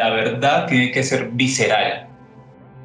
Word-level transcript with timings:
la 0.00 0.08
verdad 0.08 0.66
tiene 0.66 0.90
que 0.92 1.02
ser 1.02 1.28
visceral, 1.32 2.08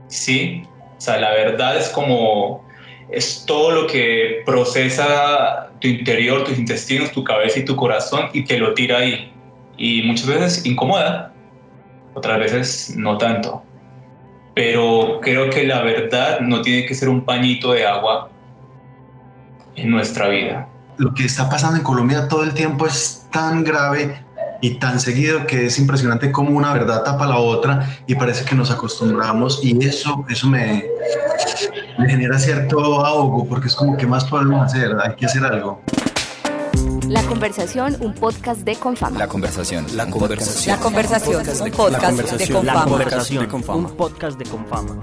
¿sí? 0.07 0.63
O 0.97 0.99
sea, 0.99 1.17
la 1.17 1.31
verdad 1.31 1.77
es 1.77 1.87
como, 1.87 2.67
es 3.09 3.45
todo 3.47 3.71
lo 3.71 3.87
que 3.87 4.41
procesa 4.45 5.69
tu 5.79 5.87
interior, 5.87 6.43
tus 6.43 6.57
intestinos, 6.57 7.13
tu 7.13 7.23
cabeza 7.23 7.59
y 7.59 7.63
tu 7.63 7.77
corazón 7.77 8.29
y 8.33 8.43
te 8.43 8.57
lo 8.57 8.73
tira 8.73 8.97
ahí. 8.97 9.31
Y 9.77 10.01
muchas 10.03 10.27
veces 10.27 10.65
incomoda, 10.65 11.31
otras 12.15 12.37
veces 12.37 12.93
no 12.97 13.17
tanto. 13.17 13.63
Pero 14.53 15.21
creo 15.21 15.49
que 15.49 15.63
la 15.63 15.83
verdad 15.83 16.41
no 16.41 16.61
tiene 16.61 16.85
que 16.85 16.95
ser 16.95 17.07
un 17.07 17.23
pañito 17.23 17.71
de 17.71 17.87
agua 17.87 18.29
en 19.75 19.89
nuestra 19.89 20.27
vida. 20.27 20.67
Lo 20.97 21.13
que 21.13 21.23
está 21.23 21.49
pasando 21.49 21.77
en 21.77 21.83
Colombia 21.83 22.27
todo 22.27 22.43
el 22.43 22.53
tiempo 22.53 22.85
es 22.85 23.25
tan 23.31 23.63
grave 23.63 24.24
y 24.65 24.79
tan 24.79 24.99
seguido 24.99 25.45
que 25.45 25.67
es 25.67 25.77
impresionante 25.77 26.31
cómo 26.31 26.57
una 26.57 26.73
verdad 26.73 27.03
tapa 27.03 27.27
la 27.27 27.37
otra 27.37 27.87
y 28.07 28.15
parece 28.15 28.45
que 28.45 28.55
nos 28.55 28.71
acostumbramos 28.71 29.59
y 29.63 29.85
eso, 29.85 30.25
eso 30.27 30.47
me, 30.47 30.83
me 31.99 32.09
genera 32.09 32.39
cierto 32.39 33.05
ahogo 33.05 33.45
porque 33.45 33.67
es 33.67 33.75
como 33.75 33.95
que 33.95 34.07
más 34.07 34.25
podemos 34.25 34.63
hacer, 34.63 34.95
hay 34.99 35.15
que 35.15 35.27
hacer 35.27 35.43
algo. 35.43 35.83
La 37.07 37.21
conversación, 37.27 37.95
un 37.99 38.15
podcast 38.15 38.61
de 38.61 38.75
Confama. 38.75 39.19
La 39.19 39.27
conversación. 39.27 39.85
La 39.95 40.07
conversación. 40.09 40.75
La 40.75 40.83
conversación, 40.83 41.43
un 41.61 41.71
podcast 41.71 42.17
de 42.17 42.47
La 42.47 42.53
Confama. 42.55 42.83
conversación. 42.85 43.47
Un 43.67 43.95
podcast 43.95 44.39
de 44.39 44.45
Confama. 44.45 44.99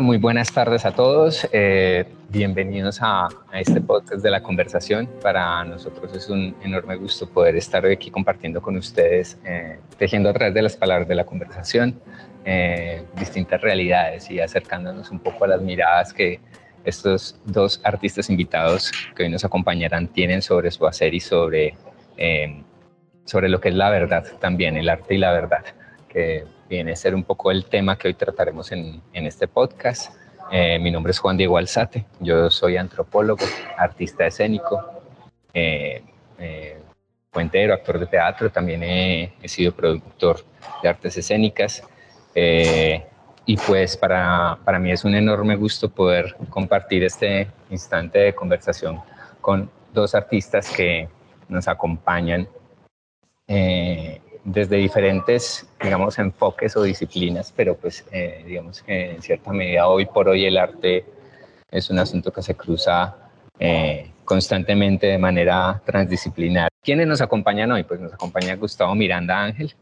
Bueno, 0.00 0.06
muy 0.06 0.16
buenas 0.16 0.50
tardes 0.50 0.86
a 0.86 0.92
todos. 0.92 1.46
Eh, 1.52 2.06
bienvenidos 2.30 3.00
a, 3.02 3.28
este 3.52 3.82
podcast 3.82 4.22
de 4.22 4.30
la 4.30 4.42
conversación. 4.42 5.06
Para 5.20 5.62
nosotros 5.64 6.14
es 6.14 6.30
un 6.30 6.56
enorme 6.62 6.96
gusto 6.96 7.28
poder 7.28 7.54
estar 7.56 7.84
hoy 7.84 7.92
aquí 7.92 8.10
compartiendo 8.10 8.62
con 8.62 8.78
ustedes, 8.78 9.38
eh, 9.44 9.78
tejiendo 9.98 10.30
a 10.30 10.32
través 10.32 10.54
de 10.54 10.62
las 10.62 10.74
palabras 10.74 11.06
de 11.06 11.14
la 11.14 11.26
conversación 11.26 12.00
eh, 12.46 13.02
distintas 13.18 13.60
realidades 13.60 14.30
y 14.30 14.40
acercándonos 14.40 15.10
un 15.10 15.18
poco 15.18 15.44
a 15.44 15.48
las 15.48 15.60
miradas 15.60 16.14
que 16.14 16.40
estos 16.82 17.38
dos 17.44 17.78
artistas 17.84 18.30
invitados 18.30 18.90
que 19.14 19.24
hoy 19.24 19.28
nos 19.28 19.44
acompañarán 19.44 20.08
tienen 20.08 20.40
sobre 20.40 20.70
su 20.70 20.86
hacer 20.86 21.12
y 21.12 21.20
sobre, 21.20 21.74
sobre 23.26 23.50
lo 23.50 23.60
que 23.60 23.68
es 23.68 23.74
la 23.74 23.90
verdad 23.90 24.24
también, 24.40 24.78
el 24.78 24.88
arte 24.88 25.16
y 25.16 25.18
la 25.18 25.32
verdad, 25.32 25.64
viene 26.70 26.92
a 26.92 26.96
ser 26.96 27.16
un 27.16 27.24
poco 27.24 27.50
el 27.50 27.64
tema 27.64 27.98
que 27.98 28.06
hoy 28.06 28.14
trataremos 28.14 28.70
en, 28.70 29.02
en 29.12 29.26
este 29.26 29.48
podcast. 29.48 30.14
Eh, 30.52 30.78
mi 30.78 30.92
nombre 30.92 31.10
es 31.10 31.18
Juan 31.18 31.36
Diego 31.36 31.58
Alzate, 31.58 32.06
yo 32.20 32.48
soy 32.48 32.76
antropólogo, 32.76 33.44
artista 33.76 34.26
escénico, 34.26 35.02
eh, 35.52 36.02
eh, 36.38 36.80
cuentero, 37.32 37.74
actor 37.74 37.98
de 37.98 38.06
teatro, 38.06 38.50
también 38.50 38.82
he, 38.84 39.32
sido 39.44 39.72
productor 39.72 40.44
de 40.82 40.88
artes 40.88 41.16
escénicas. 41.16 41.82
eh, 42.34 43.04
y 43.46 43.56
pues 43.56 43.96
para, 43.96 44.58
para 44.64 44.78
mí 44.78 44.92
es 44.92 45.04
un 45.04 45.14
enorme 45.14 45.56
gusto 45.56 45.88
poder 45.88 46.36
compartir 46.50 47.02
este 47.02 47.48
instante 47.70 48.18
de 48.20 48.34
conversación 48.34 49.00
con 49.40 49.68
dos 49.92 50.14
artistas 50.14 50.70
que 50.70 51.08
nos 51.48 51.66
acompañan 51.66 52.46
desde 54.44 54.76
diferentes, 54.76 55.68
digamos, 55.82 56.18
enfoques 56.18 56.76
o 56.76 56.82
disciplinas, 56.82 57.52
pero 57.54 57.76
pues 57.76 58.04
eh, 58.12 58.42
digamos 58.46 58.82
que 58.82 59.12
en 59.12 59.22
cierta 59.22 59.52
medida 59.52 59.86
hoy 59.86 60.06
por 60.06 60.28
hoy 60.28 60.44
el 60.46 60.56
arte 60.56 61.04
es 61.70 61.90
un 61.90 61.98
asunto 61.98 62.32
que 62.32 62.42
se 62.42 62.54
cruza 62.54 63.16
eh, 63.58 64.10
constantemente 64.24 65.06
de 65.06 65.18
manera 65.18 65.80
transdisciplinar. 65.84 66.68
¿Quiénes 66.82 67.06
nos 67.06 67.20
acompañan 67.20 67.70
hoy? 67.72 67.82
Pues 67.84 68.00
nos 68.00 68.12
acompaña 68.12 68.56
Gustavo 68.56 68.94
Miranda 68.94 69.42
Ángel. 69.42 69.74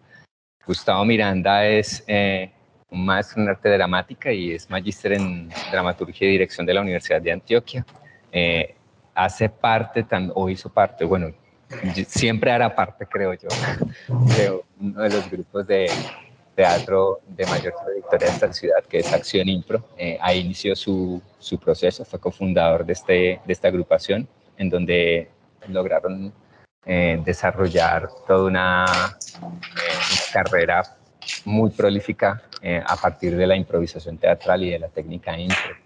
Gustavo 0.66 1.04
Miranda 1.04 1.64
es 1.66 2.04
eh, 2.06 2.50
un 2.90 3.04
maestro 3.04 3.42
en 3.42 3.48
arte 3.48 3.68
dramática 3.68 4.32
y 4.32 4.52
es 4.52 4.68
magíster 4.68 5.12
en 5.12 5.48
dramaturgia 5.70 6.26
y 6.26 6.32
dirección 6.32 6.66
de 6.66 6.74
la 6.74 6.80
Universidad 6.80 7.22
de 7.22 7.32
Antioquia. 7.32 7.86
Eh, 8.32 8.74
hace 9.14 9.48
parte, 9.48 10.04
o 10.34 10.48
hizo 10.48 10.68
parte, 10.68 11.04
bueno, 11.04 11.32
siempre 12.06 12.50
hará 12.50 12.74
parte, 12.74 13.06
creo 13.06 13.34
yo, 13.34 13.48
de 14.36 14.60
uno 14.80 15.02
de 15.02 15.10
los 15.10 15.30
grupos 15.30 15.66
de 15.66 15.90
teatro 16.54 17.20
de 17.28 17.46
mayor 17.46 17.72
trayectoria 17.84 18.26
de 18.26 18.32
esta 18.34 18.52
ciudad, 18.52 18.84
que 18.88 18.98
es 18.98 19.12
Acción 19.12 19.48
Impro. 19.48 19.84
Eh, 19.96 20.18
ahí 20.20 20.40
inició 20.40 20.74
su, 20.74 21.22
su 21.38 21.58
proceso, 21.58 22.04
fue 22.04 22.18
cofundador 22.18 22.84
de, 22.84 22.92
este, 22.94 23.40
de 23.44 23.52
esta 23.52 23.68
agrupación, 23.68 24.28
en 24.56 24.68
donde 24.68 25.30
lograron 25.68 26.32
eh, 26.84 27.20
desarrollar 27.24 28.08
toda 28.26 28.44
una, 28.44 28.86
eh, 28.86 29.42
una 29.42 30.32
carrera 30.32 30.82
muy 31.44 31.70
prolífica 31.70 32.42
eh, 32.62 32.82
a 32.84 32.96
partir 32.96 33.36
de 33.36 33.46
la 33.46 33.56
improvisación 33.56 34.16
teatral 34.18 34.62
y 34.64 34.70
de 34.70 34.78
la 34.78 34.88
técnica 34.88 35.38
impro. 35.38 35.76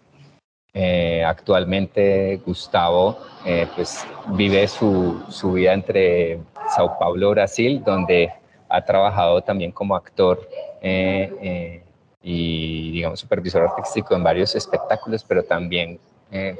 Eh, 0.74 1.22
actualmente 1.22 2.40
Gustavo 2.46 3.18
eh, 3.44 3.66
pues 3.76 4.06
vive 4.28 4.66
su, 4.66 5.22
su 5.28 5.52
vida 5.52 5.74
entre 5.74 6.40
Sao 6.74 6.98
Paulo, 6.98 7.30
Brasil, 7.30 7.82
donde 7.84 8.32
ha 8.70 8.82
trabajado 8.82 9.42
también 9.42 9.72
como 9.72 9.94
actor 9.94 10.48
eh, 10.80 11.82
y 12.22 12.92
digamos 12.92 13.20
supervisor 13.20 13.62
artístico 13.64 14.14
en 14.14 14.22
varios 14.22 14.54
espectáculos, 14.54 15.24
pero 15.24 15.42
también 15.42 15.98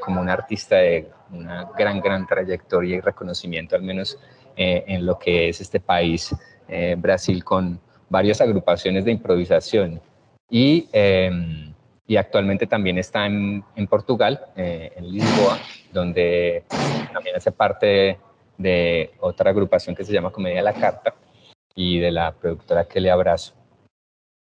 como 0.05 0.21
un 0.21 0.29
artista 0.29 0.77
de 0.77 1.09
una 1.31 1.71
gran, 1.79 1.99
gran 2.01 2.27
trayectoria 2.27 2.97
y 2.97 3.01
reconocimiento, 3.01 3.75
al 3.75 3.81
menos 3.81 4.19
en 4.55 5.07
lo 5.07 5.19
que 5.19 5.49
es 5.49 5.63
este 5.63 5.81
país, 5.81 6.37
Brasil, 6.99 7.43
con 7.43 7.81
varias 8.11 8.43
agrupaciones 8.43 9.07
de 9.07 9.13
improvisación. 9.13 9.99
Y, 10.51 10.87
eh, 10.93 11.72
y 12.13 12.19
actualmente 12.19 12.67
también 12.67 12.99
está 12.99 13.25
en, 13.25 13.65
en 13.75 13.87
Portugal, 13.87 14.39
eh, 14.55 14.93
en 14.97 15.11
Lisboa, 15.11 15.59
donde 15.95 16.63
también 17.11 17.37
hace 17.37 17.51
parte 17.53 18.19
de, 18.59 19.13
otra 19.21 19.49
agrupación 19.49 19.97
que 19.97 20.05
se 20.05 20.13
llama 20.13 20.31
Comedia 20.31 20.61
a 20.61 20.63
la 20.63 20.75
Carta 20.75 21.15
y 21.75 21.99
de 22.01 22.11
la 22.11 22.33
productora 22.33 22.85
que 22.85 23.01
le 23.01 23.11
abrazo. 23.11 23.55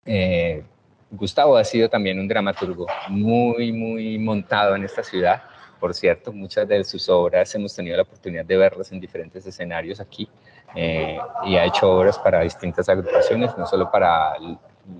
Eh, 0.04 0.64
Gustavo 1.12 1.56
ha 1.56 1.62
sido 1.62 1.88
también 1.88 2.18
un 2.18 2.26
dramaturgo 2.26 2.88
muy, 3.08 3.70
muy 3.70 4.18
montado 4.18 4.74
en 4.74 4.82
esta 4.82 5.04
ciudad. 5.04 5.44
Por 5.78 5.94
cierto, 5.94 6.32
muchas 6.32 6.66
de 6.66 6.82
sus 6.82 7.08
obras 7.08 7.54
hemos 7.54 7.76
tenido 7.76 7.96
la 7.96 8.02
oportunidad 8.02 8.44
de 8.44 8.56
verlas 8.56 8.90
en 8.90 8.98
diferentes 8.98 9.46
escenarios 9.46 10.00
aquí 10.00 10.28
eh, 10.74 11.16
y 11.44 11.54
ha 11.54 11.64
hecho 11.64 11.92
obras 11.92 12.18
para 12.18 12.40
distintas 12.40 12.88
agrupaciones, 12.88 13.56
no 13.56 13.66
solo 13.68 13.88
para 13.88 14.34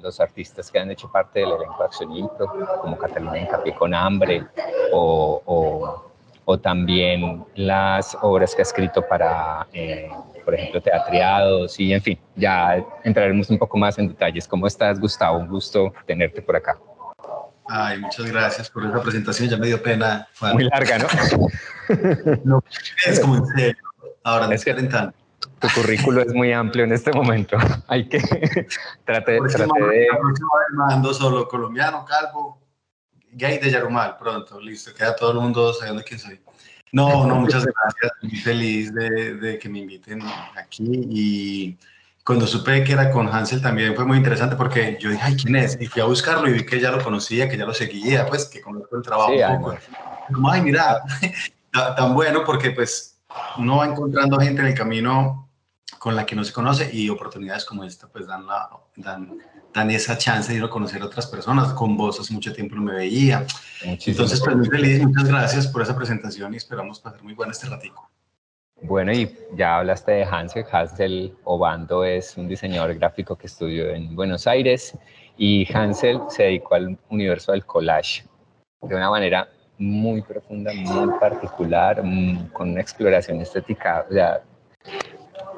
los 0.03 0.21
artistas 0.21 0.71
que 0.71 0.79
han 0.79 0.91
hecho 0.91 1.11
parte 1.11 1.41
del 1.41 1.51
elenco 1.53 1.77
de 1.79 1.85
Acción 1.85 2.13
Impro, 2.17 2.47
como 2.81 2.97
Catalina 2.99 3.39
Hincapié 3.39 3.75
con 3.75 3.95
Hambre, 3.95 4.47
o, 4.93 5.43
o- 5.45 6.13
o 6.45 6.59
también 6.59 7.45
las 7.55 8.17
obras 8.21 8.55
que 8.55 8.63
ha 8.63 8.65
escrito 8.65 9.01
para, 9.07 9.67
eh, 9.73 10.11
por 10.45 10.55
ejemplo, 10.55 10.81
teatreados, 10.81 11.79
y 11.79 11.93
en 11.93 12.03
fin, 12.03 12.19
ya 12.35 12.85
entraremos 13.05 13.49
un 13.51 13.59
poco 13.59 13.79
más 13.79 13.97
en 13.99 14.09
detalles. 14.09 14.49
¿Cómo 14.49 14.67
estás, 14.67 14.99
Gustavo? 14.99 15.39
Un 15.39 15.47
gusto 15.49 15.93
tenerte 16.05 16.43
por 16.43 16.57
acá. 16.57 16.77
Ay, 17.69 18.01
muchas 18.01 18.27
gracias 18.27 18.69
por 18.71 18.85
esa 18.85 19.01
presentación, 19.01 19.49
ya 19.49 19.57
me 19.57 19.69
dio 19.69 19.81
pena. 19.81 20.27
Muy 20.53 20.65
larga, 20.65 20.99
¿no? 20.99 21.07
No, 22.45 22.63
es 23.07 23.21
como 23.21 23.37
en 23.37 23.47
serio, 23.47 23.83
ahora 24.25 24.53
Es 24.53 24.65
que-. 24.65 24.75
Tu 25.63 25.69
currículo 25.81 26.23
es 26.23 26.35
muy 26.35 26.53
amplio 26.53 26.85
en 26.85 26.93
este 26.93 27.13
momento. 27.13 27.57
Hay 27.89 28.09
que 28.09 28.19
trate, 29.05 29.39
trate 29.39 29.81
de... 29.81 30.07
la 30.11 30.19
próxima 30.19 30.49
vez 30.59 30.69
mando 30.73 31.15
solo 31.15 31.47
colombiano, 31.49 32.05
calvo, 32.05 32.61
gay 33.31 33.59
de 33.59 33.71
Yarumal, 33.71 34.17
pronto, 34.19 34.61
listo, 34.61 34.93
queda 34.93 35.15
todo 35.17 35.31
el 35.33 35.39
mundo 35.39 35.73
sabiendo 35.73 36.03
quién 36.07 36.19
soy. 36.19 36.41
No, 36.93 37.27
no, 37.27 37.37
muchas 37.37 37.65
gracias, 37.65 38.13
muy 38.21 38.37
feliz 38.37 38.93
de, 38.93 39.35
de 39.37 39.59
que 39.59 39.69
me 39.69 39.79
inviten 39.79 40.21
aquí 40.57 40.85
y 41.09 41.79
cuando 42.25 42.47
supe 42.47 42.85
que 42.85 42.93
era 42.93 43.11
con 43.11 43.29
Hansel 43.29 43.63
también 43.63 43.95
fue 43.95 44.05
muy 44.05 44.19
interesante 44.19 44.57
porque 44.57 44.99
yo 45.01 45.11
dije, 45.11 45.23
ay, 45.25 45.37
¿quién 45.37 45.57
es? 45.57 45.79
Y 45.81 45.87
fui 45.87 46.03
a 46.03 46.05
buscarlo 46.05 46.49
y 46.49 46.53
vi 46.53 46.67
que 46.67 46.79
ya 46.81 46.91
lo 46.91 47.03
conocía, 47.03 47.49
que 47.49 47.57
ya 47.57 47.65
lo 47.65 47.73
seguía, 47.73 48.27
pues 48.27 48.45
que 48.45 48.61
conozco 48.61 48.97
el 48.97 49.03
trabajo 49.03 49.33
Sí, 49.33 49.41
un 49.43 49.61
poco. 49.63 49.77
Como, 50.33 50.51
ay, 50.51 50.61
mira, 50.61 51.03
ta- 51.73 51.95
tan 51.95 52.15
bueno 52.15 52.45
porque 52.45 52.73
pues 52.73 53.19
uno 53.57 53.79
va 53.79 53.87
encontrando 53.87 54.39
gente 54.39 54.61
en 54.61 54.67
el 54.69 54.75
camino 54.75 55.49
con 55.99 56.17
la 56.17 56.27
que 56.27 56.35
no 56.35 56.45
se 56.45 56.53
conoce 56.53 56.91
y 56.93 57.09
oportunidades 57.09 57.65
como 57.65 57.85
esta 57.85 58.09
pues 58.09 58.27
dan, 58.27 58.47
la, 58.47 58.69
dan, 58.97 59.39
dan 59.73 59.91
esa 59.91 60.19
chance 60.19 60.53
de 60.53 60.59
ir 60.59 60.65
a 60.65 60.69
conocer 60.71 61.03
a 61.03 61.07
otras 61.07 61.27
personas. 61.27 61.73
Con 61.73 61.97
vos 61.97 62.21
hace 62.21 62.33
mucho 62.33 62.53
tiempo 62.53 62.75
no 62.77 62.83
me 62.83 62.95
veía. 62.95 63.47
Muchísimas 63.85 64.09
Entonces 64.09 64.41
pues 64.41 64.57
muy 64.57 64.67
feliz, 64.67 65.03
muchas 65.03 65.29
gracias 65.29 65.67
por 65.69 65.83
esa 65.83 65.97
presentación 65.97 66.55
y 66.55 66.57
esperamos 66.57 67.01
pasar 67.01 67.23
muy 67.23 67.35
bueno 67.35 67.53
este 67.53 67.69
ratico. 67.69 68.11
Bueno, 68.83 69.13
y 69.13 69.33
ya 69.55 69.79
hablaste 69.79 70.11
de 70.11 70.25
Hansel. 70.25 70.65
Hansel 70.71 71.37
Obando 71.45 72.05
es 72.05 72.37
un 72.37 72.49
diseñador 72.49 72.95
gráfico 72.95 73.37
que 73.37 73.47
estudió 73.47 73.91
en 73.91 74.17
Buenos 74.17 74.49
Aires 74.49 74.99
Y 75.37 75.73
Hansel 75.73 76.21
se 76.29 76.45
dedicó 76.45 76.75
al 76.75 76.99
universo 77.09 77.53
del 77.53 77.65
collage 77.65 78.25
de 78.83 78.97
una 78.97 79.11
manera 79.11 79.49
muy 79.79 80.23
profunda, 80.23 80.73
muy 80.75 81.19
particular, 81.19 82.03
mm, 82.03 82.49
con 82.53 82.71
una 82.71 82.81
exploración 82.81 83.41
estética 83.41 84.07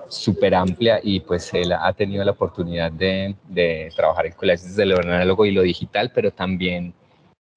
súper 0.08 0.54
amplia 0.54 1.00
y 1.02 1.20
pues 1.20 1.52
él 1.54 1.72
ha 1.72 1.92
tenido 1.92 2.24
la 2.24 2.32
oportunidad 2.32 2.92
de, 2.92 3.34
de 3.48 3.92
trabajar 3.96 4.26
el 4.26 4.34
collage 4.34 4.64
desde 4.64 4.86
lo 4.86 4.98
análogo 4.98 5.46
y 5.46 5.50
lo 5.50 5.62
digital, 5.62 6.10
pero 6.14 6.30
también, 6.30 6.94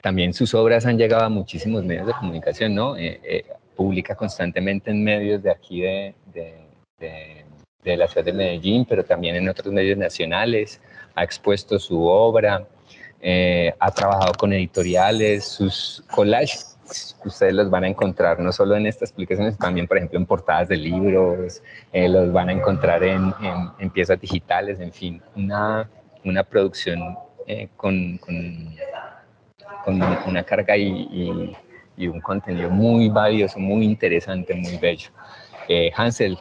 también 0.01 0.33
sus 0.33 0.53
obras 0.53 0.85
han 0.85 0.97
llegado 0.97 1.23
a 1.23 1.29
muchísimos 1.29 1.83
medios 1.83 2.07
de 2.07 2.13
comunicación, 2.13 2.75
¿no? 2.75 2.95
Eh, 2.97 3.19
eh, 3.23 3.45
publica 3.75 4.15
constantemente 4.15 4.91
en 4.91 5.03
medios 5.03 5.43
de 5.43 5.51
aquí 5.51 5.81
de, 5.81 6.15
de, 6.33 7.45
de, 7.83 7.97
la 7.97 8.07
ciudad 8.07 8.25
de 8.25 8.33
Medellín, 8.33 8.85
pero 8.85 9.03
también 9.03 9.35
en 9.35 9.47
otros 9.47 9.71
medios 9.71 9.97
nacionales, 9.97 10.81
ha 11.15 11.23
expuesto 11.23 11.79
su 11.79 12.03
obra, 12.03 12.67
eh, 13.21 13.73
ha 13.79 13.91
trabajado 13.91 14.33
con 14.33 14.53
editoriales, 14.53 15.45
sus 15.45 16.03
collages 16.11 16.76
ustedes 17.25 17.53
los 17.53 17.69
van 17.69 17.83
a 17.83 17.87
encontrar 17.87 18.39
no 18.39 18.51
solo 18.51 18.75
en 18.75 18.85
estas 18.85 19.11
publicaciones, 19.11 19.57
también, 19.57 19.87
por 19.87 19.97
ejemplo, 19.97 20.17
en 20.17 20.25
portadas 20.25 20.67
de 20.67 20.77
libros, 20.77 21.61
eh, 21.91 22.07
los 22.09 22.31
van 22.31 22.49
a 22.49 22.51
encontrar 22.51 23.03
en, 23.03 23.33
en, 23.79 23.89
piezas 23.89 24.19
digitales, 24.19 24.79
en 24.79 24.91
fin, 24.91 25.21
una, 25.35 25.89
una 26.23 26.43
producción 26.43 27.17
eh, 27.45 27.69
con, 27.75 28.17
con, 28.17 28.75
con, 29.85 30.01
una 30.27 30.43
carga 30.43 30.75
y, 30.77 31.55
y, 31.97 32.07
un 32.07 32.21
contenido 32.21 32.69
muy 32.69 33.09
valioso, 33.09 33.59
muy 33.59 33.85
interesante, 33.85 34.53
muy 34.53 34.77
bello. 34.77 35.09
Eh, 35.67 35.91
Hansel, 35.95 36.37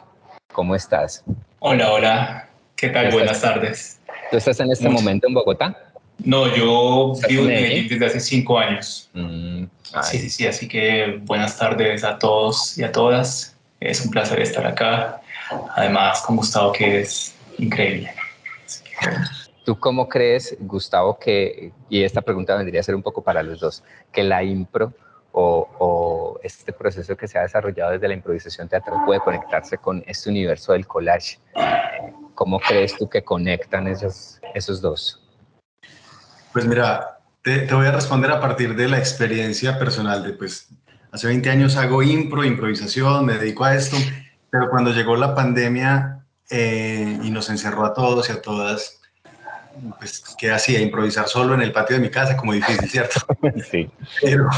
¿cómo 0.53 0.75
estás? 0.75 1.23
Hola, 1.59 1.91
hola, 1.91 2.49
¿qué 2.75 2.89
tal? 2.89 3.11
Buenas 3.11 3.41
tardes. 3.41 4.01
¿Tú 4.29 4.37
estás 4.37 4.59
en 4.59 4.71
este 4.71 4.89
momento 4.89 5.27
en 5.27 5.33
Bogotá? 5.33 5.86
No, 6.23 6.53
yo 6.55 7.13
vivo 7.29 7.43
en 7.43 7.47
Medellín 7.47 7.87
desde 7.87 8.05
hace 8.05 8.19
cinco 8.19 8.57
años. 8.57 9.09
Mm, 9.13 9.65
sí, 10.03 10.19
sí, 10.19 10.29
sí, 10.29 10.47
así 10.47 10.67
que 10.67 11.19
buenas 11.23 11.57
tardes 11.57 12.03
a 12.03 12.17
todos 12.17 12.77
y 12.77 12.83
a 12.83 12.91
todas. 12.91 13.55
Es 13.79 14.03
un 14.03 14.11
placer 14.11 14.39
estar 14.39 14.65
acá. 14.65 15.21
Además, 15.75 16.21
con 16.21 16.35
Gustavo, 16.35 16.71
que 16.71 17.01
es 17.01 17.35
increíble. 17.57 18.11
¿Tú 19.63 19.79
cómo 19.79 20.07
crees, 20.07 20.55
Gustavo, 20.59 21.19
que, 21.19 21.71
y 21.89 22.03
esta 22.03 22.21
pregunta 22.21 22.55
vendría 22.55 22.79
a 22.79 22.83
ser 22.83 22.95
un 22.95 23.03
poco 23.03 23.21
para 23.21 23.43
los 23.43 23.59
dos, 23.59 23.83
que 24.11 24.23
la 24.23 24.43
impro 24.43 24.93
o, 25.33 25.67
o 25.77 26.39
este 26.41 26.73
proceso 26.73 27.15
que 27.15 27.27
se 27.27 27.37
ha 27.37 27.43
desarrollado 27.43 27.91
desde 27.91 28.07
la 28.07 28.13
improvisación 28.13 28.67
teatral 28.67 29.03
puede 29.05 29.19
conectarse 29.19 29.77
con 29.77 30.03
este 30.07 30.29
universo 30.29 30.73
del 30.73 30.87
collage? 30.87 31.37
¿Cómo 32.33 32.59
crees 32.59 32.95
tú 32.97 33.09
que 33.09 33.23
conectan 33.23 33.87
esos, 33.87 34.39
esos 34.53 34.81
dos? 34.81 35.26
Pues 36.57 36.65
mira, 36.65 37.19
te, 37.43 37.71
voy 37.71 37.85
a 37.85 37.91
responder 37.91 38.31
a 38.31 38.39
partir 38.39 38.75
de 38.75 38.87
la 38.87 38.97
experiencia 38.97 39.77
personal 39.77 40.23
de 40.23 40.33
pues 40.33 40.69
hace 41.11 41.27
20 41.27 41.51
años 41.51 41.77
hago 41.77 42.01
impro, 42.01 42.43
improvisación, 42.43 43.27
me 43.27 43.37
dedico 43.37 43.63
a 43.63 43.75
esto, 43.75 43.95
pero 44.49 44.67
cuando 44.67 44.91
llegó 44.91 45.15
la 45.15 45.35
pandemia 45.35 46.25
eh, 46.49 47.19
y 47.21 47.29
nos 47.29 47.51
encerró 47.51 47.85
a 47.85 47.93
todos 47.93 48.29
y 48.29 48.31
a 48.31 48.41
todas, 48.41 48.99
pues 49.99 50.23
¿qué 50.35 50.49
hacía? 50.49 50.81
Improvisar 50.81 51.27
solo 51.27 51.53
en 51.53 51.61
el 51.61 51.71
patio 51.71 51.97
de 51.97 52.01
mi 52.01 52.09
casa, 52.09 52.35
como 52.35 52.53
difícil, 52.53 52.89
¿cierto? 52.89 53.19
Sí. 53.69 53.87
Pero 54.19 54.49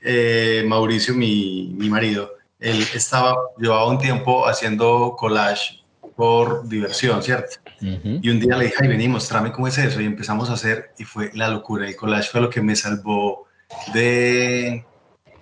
eh, 0.00 0.64
Mauricio, 0.66 1.14
mi, 1.14 1.72
mi 1.78 1.88
marido, 1.88 2.32
él 2.58 2.84
estaba, 2.94 3.36
llevaba 3.58 3.86
un 3.86 3.98
tiempo 3.98 4.48
haciendo 4.48 5.14
collage 5.16 5.81
por 6.22 6.68
diversión, 6.68 7.20
¿cierto? 7.20 7.56
Y 7.80 8.30
un 8.30 8.38
día 8.38 8.56
le 8.56 8.66
dije, 8.66 8.76
ay, 8.78 8.86
vení, 8.86 9.08
mostrame 9.08 9.50
cómo 9.50 9.66
es 9.66 9.76
eso. 9.76 10.00
Y 10.00 10.04
empezamos 10.04 10.50
a 10.50 10.52
hacer, 10.52 10.92
y 10.96 11.02
fue 11.02 11.32
la 11.34 11.48
locura. 11.48 11.88
El 11.88 11.96
collage 11.96 12.30
fue 12.30 12.40
lo 12.40 12.48
que 12.48 12.62
me 12.62 12.76
salvó 12.76 13.48
de, 13.92 14.84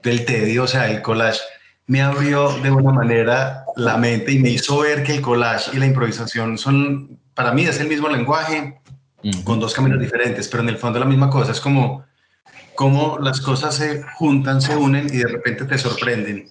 del 0.03 0.25
tedio. 0.25 0.63
O 0.63 0.67
sea, 0.67 0.91
el 0.91 1.03
collage 1.03 1.41
me 1.87 2.01
abrió 2.01 2.49
de 2.63 2.71
una 2.71 2.93
manera 2.93 3.67
la 3.77 3.99
mente 3.99 4.33
y 4.33 4.39
me 4.39 4.49
hizo 4.49 4.79
ver 4.79 5.03
que 5.03 5.17
el 5.17 5.21
collage 5.21 5.77
y 5.77 5.79
la 5.79 5.85
improvisación 5.85 6.57
son, 6.57 7.21
para 7.35 7.53
mí, 7.53 7.65
es 7.65 7.79
el 7.79 7.87
mismo 7.87 8.09
lenguaje, 8.09 8.81
con 9.45 9.61
dos 9.61 9.75
caminos 9.75 10.01
diferentes, 10.01 10.49
pero 10.49 10.63
en 10.63 10.71
el 10.71 10.79
fondo 10.79 10.99
la 10.99 11.05
misma 11.05 11.29
cosa. 11.29 11.53
Es 11.53 11.61
como, 11.61 12.07
como 12.75 13.19
las 13.19 13.43
cosas 13.43 13.75
se 13.75 14.03
juntan, 14.15 14.63
se 14.63 14.75
unen 14.77 15.09
y 15.13 15.19
de 15.19 15.29
repente 15.29 15.67
te 15.67 15.77
sorprenden. 15.77 16.51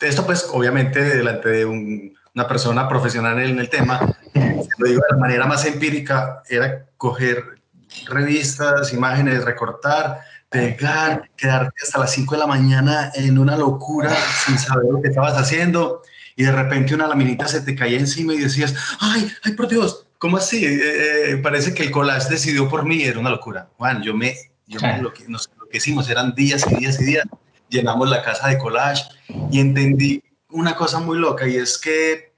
Esto, 0.00 0.24
pues, 0.24 0.48
obviamente, 0.50 1.02
delante 1.02 1.50
de 1.50 1.66
un 1.66 2.14
una 2.34 2.48
persona 2.48 2.88
profesional 2.88 3.38
en 3.40 3.58
el 3.58 3.68
tema, 3.68 4.00
lo 4.78 4.88
digo 4.88 5.00
de 5.08 5.14
la 5.14 5.18
manera 5.18 5.46
más 5.46 5.64
empírica, 5.64 6.42
era 6.48 6.84
coger 6.96 7.60
revistas, 8.06 8.92
imágenes, 8.92 9.44
recortar, 9.44 10.20
pegar, 10.48 11.30
quedarte 11.36 11.74
hasta 11.82 12.00
las 12.00 12.12
5 12.12 12.34
de 12.34 12.40
la 12.40 12.46
mañana 12.46 13.12
en 13.14 13.38
una 13.38 13.56
locura 13.56 14.12
sin 14.44 14.58
saber 14.58 14.86
lo 14.90 15.00
que 15.00 15.08
estabas 15.08 15.34
haciendo 15.34 16.02
y 16.34 16.42
de 16.42 16.50
repente 16.50 16.94
una 16.94 17.06
laminita 17.06 17.46
se 17.46 17.60
te 17.60 17.76
caía 17.76 17.98
encima 17.98 18.34
y 18.34 18.38
decías, 18.38 18.74
ay, 18.98 19.30
ay, 19.44 19.52
por 19.52 19.68
Dios, 19.68 20.06
¿cómo 20.18 20.36
así? 20.36 20.64
Eh, 20.64 21.30
eh, 21.30 21.36
parece 21.36 21.72
que 21.72 21.84
el 21.84 21.92
collage 21.92 22.28
decidió 22.28 22.68
por 22.68 22.84
mí, 22.84 23.02
era 23.04 23.20
una 23.20 23.30
locura. 23.30 23.68
Juan, 23.76 24.02
yo 24.02 24.14
me, 24.14 24.34
yo 24.66 24.80
me 24.80 25.00
lo, 25.00 25.12
que, 25.12 25.24
lo 25.28 25.38
que 25.70 25.76
hicimos 25.76 26.10
eran 26.10 26.34
días 26.34 26.66
y 26.68 26.74
días 26.74 27.00
y 27.00 27.04
días, 27.04 27.24
llenamos 27.68 28.10
la 28.10 28.22
casa 28.22 28.48
de 28.48 28.58
collage 28.58 29.04
y 29.52 29.60
entendí 29.60 30.23
una 30.54 30.76
cosa 30.76 31.00
muy 31.00 31.18
loca 31.18 31.46
y 31.46 31.56
es 31.56 31.78
que 31.78 32.32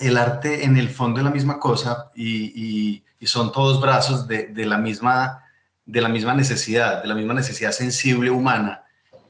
el 0.00 0.16
arte 0.16 0.64
en 0.64 0.78
el 0.78 0.88
fondo 0.88 1.20
es 1.20 1.24
la 1.24 1.30
misma 1.30 1.60
cosa 1.60 2.10
y, 2.14 3.04
son 3.22 3.52
todos 3.52 3.82
brazos 3.82 4.26
de, 4.26 4.50
la 4.64 4.78
misma, 4.78 5.44
de 5.84 6.00
la 6.00 6.08
misma 6.08 6.34
necesidad, 6.34 7.02
de 7.02 7.08
la 7.08 7.14
misma 7.14 7.34
necesidad 7.34 7.70
sensible 7.70 8.30
humana. 8.30 8.82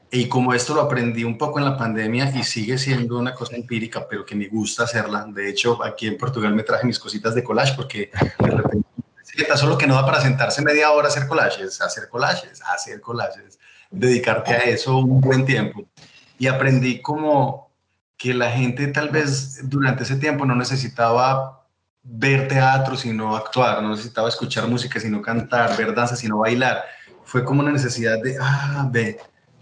Y 0.09 0.29
como 0.29 0.53
esto 0.53 0.73
lo 0.73 0.81
aprendí 0.81 1.25
un 1.25 1.37
poco 1.37 1.59
en 1.59 1.65
la 1.65 1.77
pandemia 1.77 2.31
y 2.33 2.43
sigue 2.43 2.77
siendo 2.77 3.19
una 3.19 3.33
cosa 3.33 3.57
empírica, 3.57 4.07
pero 4.07 4.25
que 4.25 4.33
me 4.33 4.47
gusta 4.47 4.85
hacerla. 4.85 5.25
De 5.27 5.49
hecho, 5.49 5.83
aquí 5.83 6.07
en 6.07 6.17
Portugal 6.17 6.55
me 6.55 6.63
traje 6.63 6.87
mis 6.87 6.99
cositas 6.99 7.35
de 7.35 7.43
collage 7.43 7.73
porque 7.75 8.11
de 8.39 8.49
repente 8.49 8.87
solo 9.57 9.77
que 9.77 9.87
no 9.87 9.95
da 9.95 10.05
para 10.05 10.21
sentarse 10.21 10.61
media 10.61 10.91
hora 10.91 11.07
a 11.07 11.11
hacer 11.11 11.27
collages, 11.27 11.81
hacer 11.81 12.07
collages, 12.07 12.61
hacer 12.61 13.01
collages, 13.01 13.59
dedicarte 13.89 14.53
a 14.53 14.59
eso 14.59 14.97
un 14.99 15.19
buen 15.19 15.45
tiempo. 15.45 15.85
Y 16.39 16.47
aprendí 16.47 17.01
como 17.01 17.70
que 18.21 18.35
la 18.35 18.51
gente 18.51 18.85
tal 18.87 19.09
vez 19.09 19.67
durante 19.67 20.03
ese 20.03 20.15
tiempo 20.15 20.45
no 20.45 20.53
necesitaba 20.53 21.65
ver 22.03 22.47
teatro 22.47 22.95
sino 22.95 23.35
actuar, 23.35 23.81
no 23.81 23.89
necesitaba 23.89 24.29
escuchar 24.29 24.67
música 24.67 24.99
sino 24.99 25.23
cantar, 25.23 25.75
ver 25.75 25.95
danza 25.95 26.15
sino 26.15 26.37
bailar. 26.37 26.83
Fue 27.23 27.43
como 27.43 27.61
una 27.61 27.71
necesidad 27.71 28.21
de, 28.21 28.37
ah, 28.39 28.87
ve, 28.91 29.19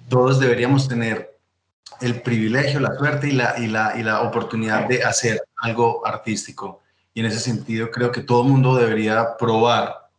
todos 0.09 0.41
deberíamos 0.41 0.89
tener 0.89 1.37
el 2.01 2.21
privilegio, 2.21 2.81
la 2.81 2.97
suerte 2.97 3.29
y 3.29 3.31
la, 3.31 3.57
y 3.57 3.67
la, 3.67 3.93
y 3.97 4.03
la 4.03 4.23
oportunidad 4.23 4.89
de 4.89 5.03
hacer 5.03 5.41
algo 5.61 6.05
artístico. 6.05 6.81
Y 7.13 7.21
en 7.21 7.27
ese 7.27 7.39
sentido 7.39 7.89
creo 7.89 8.11
que 8.11 8.23
todo 8.23 8.43
el 8.43 8.49
mundo 8.49 8.75
debería 8.75 9.37
probar 9.37 10.09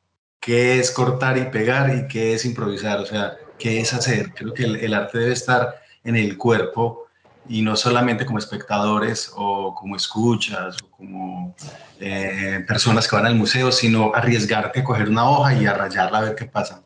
qué 0.41 0.79
es 0.79 0.91
cortar 0.91 1.37
y 1.37 1.45
pegar 1.45 1.95
y 1.95 2.09
qué 2.09 2.33
es 2.33 2.47
improvisar, 2.47 3.01
o 3.01 3.07
sea, 3.07 3.37
qué 3.59 3.81
es 3.81 3.93
hacer. 3.93 4.33
Creo 4.33 4.55
que 4.55 4.65
el, 4.65 4.77
el 4.77 4.95
arte 4.95 5.19
debe 5.19 5.35
estar 5.35 5.83
en 6.05 6.17
el 6.17 6.39
cuerpo 6.39 7.10
y 7.51 7.63
no 7.63 7.75
solamente 7.75 8.25
como 8.25 8.39
espectadores 8.39 9.33
o 9.35 9.75
como 9.75 9.97
escuchas 9.97 10.77
o 10.83 10.91
como 10.97 11.57
eh, 11.99 12.65
personas 12.67 13.09
que 13.09 13.17
van 13.17 13.27
al 13.27 13.35
museo, 13.35 13.73
sino 13.73 14.13
arriesgarte 14.15 14.81
a 14.81 14.85
coger 14.85 15.09
una 15.09 15.29
hoja 15.29 15.55
y 15.55 15.67
a 15.67 15.75
rayarla 15.75 16.19
a 16.19 16.21
ver 16.21 16.37
qué 16.37 16.45
pasa. 16.45 16.85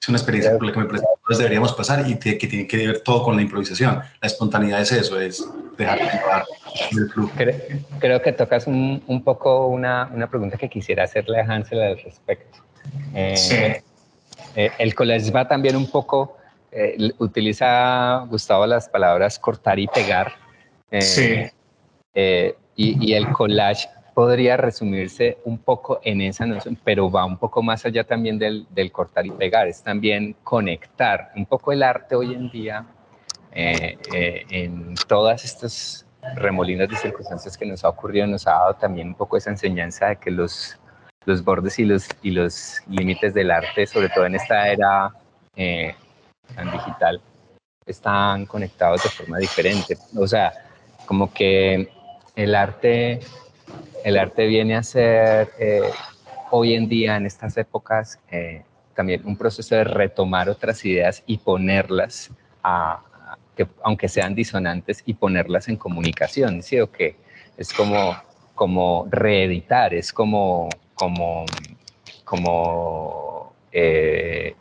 Es 0.00 0.08
una 0.10 0.18
experiencia 0.18 0.52
por 0.52 0.66
la 0.66 0.72
que 0.72 0.80
me 0.80 0.84
parece 0.84 1.04
que 1.04 1.20
todos 1.26 1.38
deberíamos 1.38 1.72
pasar 1.72 2.06
y 2.06 2.18
que 2.18 2.34
tiene 2.34 2.66
que 2.66 2.76
ver 2.76 3.00
todo 3.00 3.22
con 3.22 3.36
la 3.36 3.42
improvisación. 3.42 4.02
La 4.20 4.26
espontaneidad 4.26 4.82
es 4.82 4.92
eso, 4.92 5.18
es 5.18 5.48
dejar 5.78 5.98
llevar 5.98 6.44
el 6.90 7.08
flujo. 7.08 7.32
Creo, 7.98 8.20
que 8.20 8.32
tocas 8.32 8.66
un, 8.66 9.02
un 9.06 9.24
poco 9.24 9.68
una, 9.68 10.10
una, 10.12 10.28
pregunta 10.28 10.58
que 10.58 10.68
quisiera 10.68 11.04
hacerle 11.04 11.40
a 11.40 11.44
Hansel 11.44 11.80
al 11.80 11.98
respecto. 11.98 12.58
Eh, 13.14 13.36
sí. 13.36 13.54
Eh, 14.56 14.70
el 14.78 14.94
college 14.94 15.30
va 15.30 15.48
también 15.48 15.76
un 15.76 15.90
poco 15.90 16.36
eh, 16.74 17.12
utiliza 17.18 18.24
Gustavo 18.30 18.66
las 18.66 18.88
palabras 18.88 19.38
cortar 19.38 19.78
y 19.78 19.86
pegar. 19.86 20.32
Eh, 20.90 21.02
sí. 21.02 21.42
Eh, 22.14 22.56
y, 22.74 23.12
el 23.12 23.30
collage 23.30 23.88
podría 24.14 24.56
resumirse 24.56 25.36
un 25.44 25.58
poco 25.58 26.00
en 26.02 26.22
esa 26.22 26.46
noción, 26.46 26.78
pero 26.82 27.10
va 27.10 27.26
un 27.26 27.36
poco 27.36 27.62
más 27.62 27.84
allá 27.84 28.04
también 28.04 28.38
del, 28.38 28.66
del 28.70 28.90
cortar 28.90 29.26
y 29.26 29.30
pegar, 29.30 29.68
es 29.68 29.82
también 29.82 30.34
conectar 30.42 31.30
un 31.36 31.44
poco 31.44 31.72
el 31.72 31.82
arte 31.82 32.14
hoy 32.16 32.34
en 32.34 32.50
día 32.50 32.86
en 33.54 34.94
todas 35.06 35.44
estas 35.44 36.06
remolinos 36.34 36.88
de 36.88 36.96
circunstancias 36.96 37.56
que 37.56 37.66
nos 37.66 37.84
ha 37.84 37.90
ocurrido, 37.90 38.26
nos 38.26 38.46
ha 38.46 38.52
dado 38.52 38.74
también 38.74 39.08
un 39.08 39.14
poco 39.14 39.36
esa 39.36 39.50
enseñanza 39.50 40.08
de 40.08 40.16
que 40.16 40.30
los, 40.30 40.78
los 41.26 41.44
bordes 41.44 41.78
y 41.78 41.84
los, 41.84 42.08
y 42.22 42.30
los 42.30 42.82
límites 42.88 43.34
del 43.34 43.50
arte, 43.50 43.86
sobre 43.86 44.08
todo 44.08 44.24
en 44.24 44.34
esta 44.34 44.68
era 44.70 45.12
digital, 46.72 47.20
están 47.86 48.46
conectados 48.46 49.02
de 49.02 49.08
forma 49.08 49.38
diferente. 49.38 49.96
O 50.16 50.26
sea, 50.26 50.52
como 51.06 51.32
que 51.32 51.88
el 52.36 52.54
arte, 52.54 53.20
el 54.04 54.18
arte 54.18 54.46
viene 54.46 54.76
a 54.76 54.82
ser 54.82 55.50
eh, 55.58 55.90
hoy 56.50 56.74
en 56.74 56.88
día, 56.88 57.16
en 57.16 57.26
estas 57.26 57.56
épocas, 57.56 58.18
eh, 58.30 58.62
también 58.94 59.22
un 59.24 59.36
proceso 59.36 59.74
de 59.74 59.84
retomar 59.84 60.48
otras 60.48 60.84
ideas 60.84 61.22
y 61.26 61.38
ponerlas 61.38 62.30
a, 62.62 63.02
que, 63.56 63.66
aunque 63.82 64.08
sean 64.08 64.34
disonantes, 64.34 65.02
y 65.06 65.14
ponerlas 65.14 65.68
en 65.68 65.76
comunicación, 65.76 66.62
¿sí 66.62 66.80
o 66.80 66.90
qué? 66.90 67.16
Es 67.56 67.72
como, 67.72 68.16
como 68.54 69.06
reeditar, 69.10 69.94
es 69.94 70.12
como, 70.12 70.68
como, 70.94 71.44
como 72.24 73.52
eh, 73.72 74.54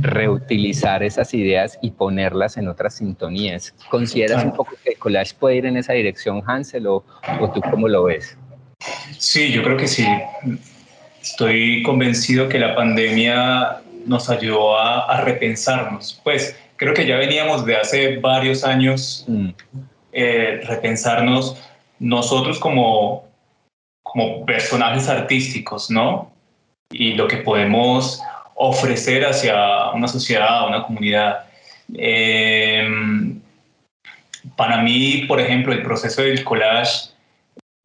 reutilizar 0.00 1.02
esas 1.02 1.34
ideas 1.34 1.78
y 1.82 1.90
ponerlas 1.90 2.56
en 2.56 2.68
otras 2.68 2.96
sintonías. 2.96 3.74
¿Consideras 3.90 4.44
un 4.44 4.54
poco 4.54 4.74
que 4.82 4.90
el 4.90 4.98
collage 4.98 5.34
puede 5.38 5.56
ir 5.56 5.66
en 5.66 5.76
esa 5.76 5.92
dirección, 5.92 6.42
Hansel, 6.46 6.86
o, 6.86 7.04
o 7.40 7.50
tú 7.50 7.60
cómo 7.70 7.88
lo 7.88 8.04
ves? 8.04 8.36
Sí, 9.18 9.50
yo 9.52 9.62
creo 9.62 9.76
que 9.76 9.88
sí. 9.88 10.06
Estoy 11.20 11.82
convencido 11.82 12.48
que 12.48 12.58
la 12.58 12.74
pandemia 12.74 13.82
nos 14.06 14.30
ayudó 14.30 14.78
a, 14.78 15.20
repensarnos. 15.22 16.20
Pues 16.24 16.58
creo 16.76 16.94
que 16.94 17.06
ya 17.06 17.16
veníamos 17.16 17.64
de 17.66 17.76
hace 17.76 18.16
varios 18.18 18.64
años 18.64 19.24
mm. 19.28 19.48
eh, 20.12 20.60
repensarnos 20.64 21.56
nosotros 21.98 22.58
como, 22.58 23.28
como 24.02 24.46
personajes 24.46 25.08
artísticos, 25.08 25.90
¿no? 25.90 26.30
Y 26.90 27.14
lo 27.14 27.28
que 27.28 27.38
podemos 27.38 28.22
ofrecer 28.58 29.24
hacia 29.24 29.90
una 29.94 30.08
sociedad, 30.08 30.66
una 30.68 30.82
comunidad. 30.82 31.46
Em, 31.94 33.40
para 34.56 34.82
mí, 34.82 35.24
por 35.28 35.40
ejemplo, 35.40 35.72
el 35.72 35.82
proceso 35.82 36.22
del 36.22 36.42
collage, 36.44 37.10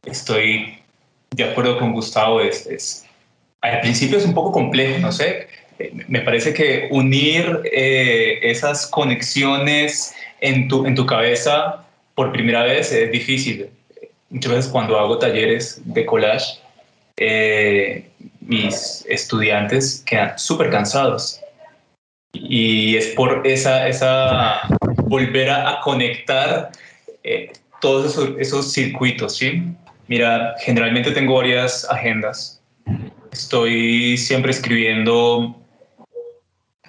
estoy 0.06 0.80
de 1.32 1.44
acuerdo 1.44 1.78
con 1.78 1.94
Gustavo, 1.94 2.42
es, 2.42 3.06
al 3.62 3.82
principio 3.82 4.18
es 4.18 4.26
un 4.26 4.34
poco 4.34 4.52
complejo, 4.52 5.00
no 5.00 5.12
sé. 5.12 5.48
Me 6.08 6.22
parece 6.22 6.54
que 6.54 6.88
unir 6.92 7.62
eh, 7.72 8.40
esas 8.42 8.88
conexiones 8.88 10.14
en 10.42 10.68
tu, 10.68 10.86
en 10.86 10.96
tu 10.96 11.06
cabeza 11.06 11.86
por 12.16 12.32
primera 12.32 12.64
vez 12.64 12.92
es 12.92 13.12
difícil. 13.12 13.70
Muchas 14.30 14.52
veces 14.52 14.72
cuando 14.72 15.00
hago 15.00 15.20
talleres 15.20 15.82
de 15.86 16.06
collage, 16.06 16.60
eh, 17.18 18.10
mis 18.48 19.06
estudiantes 19.08 20.04
quedan 20.06 20.38
súper 20.38 20.70
cansados. 20.70 21.40
Y 22.34 22.98
es 22.98 23.08
por 23.10 23.46
esa, 23.46 23.88
esa 23.88 24.62
volver 25.06 25.50
a, 25.50 25.80
conectar 25.82 26.72
eh, 27.24 27.52
todos 27.80 28.12
esos, 28.12 28.30
esos, 28.40 28.74
circuitos, 28.74 29.38
¿sí? 29.38 29.64
Mira, 30.08 30.56
generalmente 30.60 31.12
tengo 31.12 31.36
varias 31.36 31.86
agendas. 31.90 32.62
Estoy 33.32 34.18
siempre 34.18 34.52
escribiendo 34.52 35.56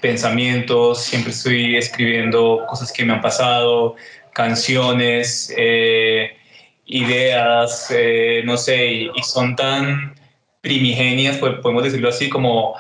pensamientos, 0.05 1.03
siempre 1.03 1.33
estoy 1.33 1.77
escribiendo 1.77 2.67
cosas 2.69 2.93
que 2.93 3.07
me 3.07 3.15
han 3.15 3.23
pasado, 3.23 3.97
canciones, 4.35 5.51
eh, 5.57 6.37
ideas, 6.85 7.91
eh, 7.91 8.43
no 8.45 8.59
sé, 8.59 8.87
y, 8.87 9.11
son 9.23 9.57
tan 9.57 10.15
primigenias, 10.65 11.37
pues 11.37 11.55
podemos 11.63 11.85
decirlo 11.85 12.09
así, 12.09 12.29
como 12.29 12.75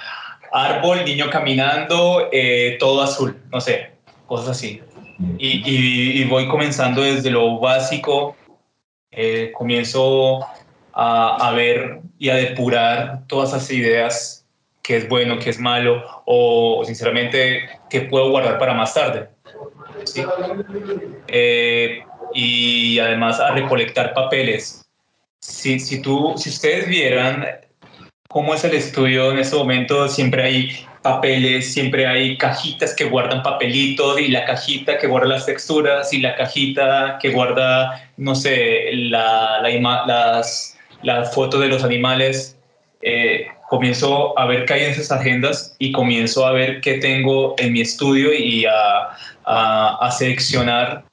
árbol, 0.53 1.05
niño 1.05 1.31
caminando, 1.31 2.29
eh, 2.33 2.77
todo 2.81 3.03
azul, 3.03 3.37
no 3.53 3.61
sé, 3.61 3.93
cosas 4.27 4.49
así. 4.51 4.83
y, 5.39 6.25
voy 6.25 6.49
comenzando 6.49 7.03
desde 7.03 7.31
lo 7.31 7.61
básico 7.61 8.35
eh, 9.17 9.53
comienzo 9.53 10.41
a, 10.93 11.53
ver 11.55 12.01
y 12.19 12.31
a 12.31 12.35
depurar 12.35 13.27
todas 13.29 13.51
esas 13.51 13.71
ideas, 13.71 14.47
que 14.83 14.97
es 14.97 15.09
bueno, 15.09 15.39
que 15.39 15.51
es 15.51 15.59
malo, 15.61 16.03
o 16.25 16.83
sinceramente 16.85 17.69
que 17.89 18.03
puedo 18.03 18.31
guardar 18.31 18.59
para 18.59 18.75
más 18.75 18.93
tarde. 18.93 19.29
Eh, 21.29 22.05
y 22.35 22.99
además 22.99 23.39
a 23.39 23.53
recolectar 23.53 24.15
papeles. 24.15 24.85
Si, 25.41 25.79
si, 25.79 26.03
tú, 26.03 26.35
si 26.37 26.51
ustedes 26.51 26.89
vieran 26.89 27.47
cómo 28.35 28.53
es 28.53 28.65
el 28.65 28.75
estudio 28.75 29.31
en 29.31 29.39
este 29.39 29.55
momento, 29.55 30.09
siempre 30.09 30.43
hay 30.43 30.69
papeles, 31.03 31.73
siempre 31.73 32.05
hay 32.05 32.37
cajitas 32.37 32.93
que 32.93 33.05
guardan 33.05 33.45
papelitos 33.45 34.19
y 34.19 34.27
la 34.27 34.45
cajita 34.45 34.99
que 34.99 35.07
guarda 35.07 35.29
las 35.29 35.47
texturas 35.47 36.13
y 36.13 36.19
la 36.19 36.35
cajita 36.35 37.21
que 37.23 37.31
guarda, 37.31 38.11
no 38.17 38.35
sé, 38.35 38.91
la, 38.93 39.61
la, 39.63 40.05
las, 40.07 40.77
las 41.03 41.33
fotos 41.33 41.61
de 41.61 41.69
los 41.69 41.85
animales. 41.85 42.59
Eh, 43.03 43.47
comienzo 43.69 44.37
a 44.37 44.47
ver 44.47 44.65
qué 44.65 44.75
hay 44.75 44.85
en 44.87 44.91
esas 44.91 45.13
agendas 45.13 45.77
y 45.79 45.93
comienzo 45.93 46.45
a 46.45 46.51
ver 46.51 46.81
qué 46.81 46.95
tengo 46.95 47.55
en 47.59 47.73
mi 47.73 47.83
estudio 47.83 48.35
y 48.35 48.65
a, 48.67 49.11
a, 49.45 49.99
a 50.01 50.11
seleccionar 50.11 51.05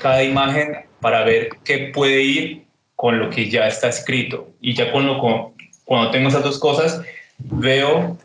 cada 0.00 0.24
imagen 0.24 0.78
para 1.00 1.22
ver 1.22 1.50
qué 1.62 1.92
puede 1.94 2.22
ir 2.22 2.62
con 3.02 3.18
lo 3.18 3.30
que 3.30 3.50
ya 3.50 3.66
está 3.66 3.88
escrito. 3.88 4.48
Y 4.60 4.74
ya 4.74 4.92
con 4.92 5.06
lo, 5.06 5.18
con, 5.18 5.51
cuando 5.92 6.10
tengo 6.10 6.30
esas 6.30 6.42
dos 6.42 6.58
cosas, 6.58 7.02
veo 7.36 8.16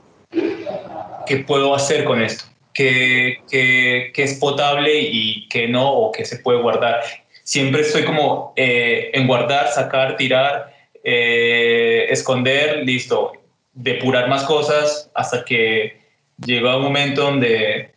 qué 1.25 1.37
puedo 1.45 1.75
hacer 1.75 2.05
con 2.05 2.21
esto, 2.21 2.45
qué, 2.73 3.41
qué, 3.51 4.13
qué 4.13 4.23
es 4.23 4.35
potable 4.35 5.01
y 5.01 5.49
qué 5.49 5.67
no, 5.67 5.91
o 5.91 6.13
qué 6.13 6.23
se 6.23 6.37
puede 6.37 6.61
guardar. 6.61 7.03
Siempre 7.43 7.81
estoy 7.81 8.05
como 8.05 8.53
eh, 8.55 9.11
en 9.13 9.27
guardar, 9.27 9.67
sacar, 9.67 10.15
tirar, 10.15 10.73
eh, 11.03 12.07
esconder, 12.09 12.85
listo, 12.85 13.33
depurar 13.73 14.29
más 14.29 14.45
cosas 14.45 15.11
hasta 15.13 15.43
que 15.43 15.99
llega 16.37 16.77
un 16.77 16.83
momento 16.83 17.23
donde 17.23 17.91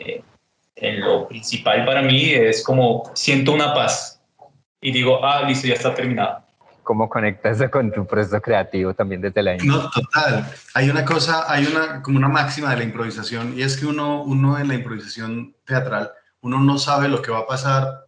eh, 0.00 0.20
en 0.74 1.00
lo 1.00 1.28
principal 1.28 1.84
para 1.84 2.02
mí 2.02 2.32
es 2.32 2.64
como 2.64 3.08
siento 3.14 3.52
una 3.52 3.72
paz 3.72 4.20
y 4.80 4.90
digo, 4.90 5.24
ah, 5.24 5.44
listo, 5.46 5.68
ya 5.68 5.74
está 5.74 5.94
terminado 5.94 6.49
cómo 6.90 7.08
conectas 7.08 7.62
con 7.70 7.92
tu 7.92 8.04
proceso 8.04 8.42
creativo 8.42 8.94
también 8.94 9.20
desde 9.20 9.44
la 9.44 9.56
No, 9.58 9.88
total. 9.90 10.44
Hay 10.74 10.90
una 10.90 11.04
cosa, 11.04 11.44
hay 11.48 11.64
una 11.64 12.02
como 12.02 12.18
una 12.18 12.26
máxima 12.26 12.70
de 12.70 12.78
la 12.78 12.82
improvisación 12.82 13.56
y 13.56 13.62
es 13.62 13.76
que 13.76 13.86
uno, 13.86 14.24
uno 14.24 14.58
en 14.58 14.66
la 14.66 14.74
improvisación 14.74 15.54
teatral, 15.64 16.10
uno 16.40 16.58
no 16.58 16.78
sabe 16.78 17.06
lo 17.06 17.22
que 17.22 17.30
va 17.30 17.38
a 17.38 17.46
pasar, 17.46 18.06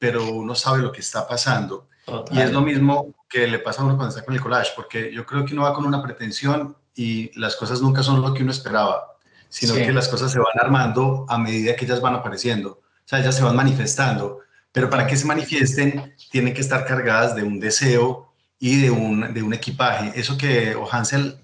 pero 0.00 0.32
uno 0.32 0.56
sabe 0.56 0.82
lo 0.82 0.90
que 0.90 0.98
está 0.98 1.28
pasando. 1.28 1.86
Y 2.32 2.40
es 2.40 2.50
lo 2.50 2.60
mismo 2.60 3.14
que 3.28 3.46
le 3.46 3.60
pasa 3.60 3.82
a 3.82 3.84
uno 3.84 3.96
cuando 3.96 4.12
está 4.12 4.24
con 4.24 4.34
el 4.34 4.40
collage, 4.40 4.72
porque 4.74 5.12
yo 5.14 5.24
creo 5.24 5.44
que 5.44 5.52
uno 5.52 5.62
va 5.62 5.72
con 5.72 5.86
una 5.86 6.02
pretensión 6.02 6.76
y 6.92 7.30
las 7.38 7.54
cosas 7.54 7.80
nunca 7.82 8.02
son 8.02 8.20
lo 8.20 8.34
que 8.34 8.42
uno 8.42 8.50
esperaba, 8.50 9.14
sino 9.48 9.74
que 9.74 9.92
las 9.92 10.08
cosas 10.08 10.32
se 10.32 10.40
van 10.40 10.58
armando 10.60 11.24
a 11.28 11.38
medida 11.38 11.76
que 11.76 11.84
ellas 11.84 12.00
van 12.00 12.16
apareciendo. 12.16 12.70
O 12.80 13.06
sea, 13.06 13.20
ellas 13.20 13.36
se 13.36 13.44
van 13.44 13.54
manifestando 13.54 14.40
pero 14.74 14.90
para 14.90 15.06
que 15.06 15.16
se 15.16 15.24
manifiesten 15.24 16.16
tienen 16.32 16.52
que 16.52 16.60
estar 16.60 16.84
cargadas 16.84 17.36
de 17.36 17.44
un 17.44 17.60
deseo 17.60 18.32
y 18.58 18.80
de 18.80 18.90
un, 18.90 19.32
de 19.32 19.40
un 19.40 19.54
equipaje. 19.54 20.10
Eso 20.18 20.36
que 20.36 20.76
Hansel 20.90 21.38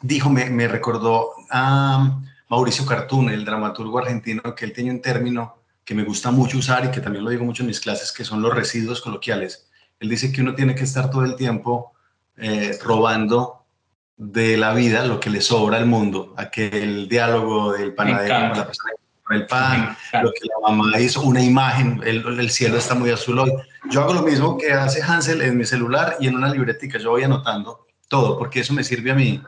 dijo 0.00 0.30
me, 0.30 0.48
me, 0.48 0.66
recordó 0.68 1.32
a 1.50 2.18
Mauricio 2.48 2.86
Cartún, 2.86 3.28
el 3.28 3.44
dramaturgo 3.44 3.98
argentino, 3.98 4.54
que 4.54 4.64
él 4.64 4.72
tiene 4.72 4.90
un 4.90 5.02
término 5.02 5.58
que 5.84 5.94
me 5.94 6.02
gusta 6.02 6.30
mucho 6.30 6.56
usar 6.56 6.86
y 6.86 6.90
que 6.90 7.02
también 7.02 7.26
lo 7.26 7.30
digo 7.30 7.44
mucho 7.44 7.62
en 7.62 7.66
mis 7.66 7.78
clases, 7.78 8.10
que 8.10 8.24
son 8.24 8.40
los 8.40 8.54
residuos 8.54 9.02
coloquiales. 9.02 9.68
Él 10.00 10.08
dice 10.08 10.32
que 10.32 10.40
uno 10.40 10.54
tiene 10.54 10.74
que 10.74 10.84
estar 10.84 11.10
todo 11.10 11.26
el 11.26 11.36
tiempo 11.36 11.92
eh, 12.38 12.78
robando 12.82 13.66
de 14.16 14.56
la 14.56 14.72
vida 14.72 15.04
lo 15.04 15.20
que 15.20 15.28
le 15.28 15.42
sobra 15.42 15.76
al 15.76 15.84
mundo, 15.84 16.32
aquel 16.38 17.06
diálogo 17.06 17.72
del 17.72 17.94
panadero 17.94 18.48
con 18.48 18.58
la 18.58 18.66
persona 18.66 18.92
el 19.30 19.46
pan, 19.46 19.96
lo 20.22 20.32
que 20.32 20.48
la 20.48 20.68
mamá 20.68 20.98
hizo, 21.00 21.22
una 21.22 21.42
imagen, 21.42 22.00
el, 22.04 22.40
el, 22.40 22.50
cielo 22.50 22.76
está 22.76 22.94
muy 22.94 23.10
azul 23.10 23.38
hoy. 23.38 23.52
Yo 23.90 24.02
hago 24.02 24.14
lo 24.14 24.22
mismo 24.22 24.58
que 24.58 24.72
hace 24.72 25.02
Hansel 25.02 25.42
en 25.42 25.56
mi 25.56 25.64
celular 25.64 26.16
y 26.20 26.28
en 26.28 26.36
una 26.36 26.48
libretica, 26.48 26.98
yo 26.98 27.10
voy 27.10 27.22
anotando 27.22 27.86
todo, 28.08 28.38
porque 28.38 28.60
eso 28.60 28.74
me 28.74 28.84
sirve 28.84 29.10
a 29.10 29.14
mí. 29.14 29.42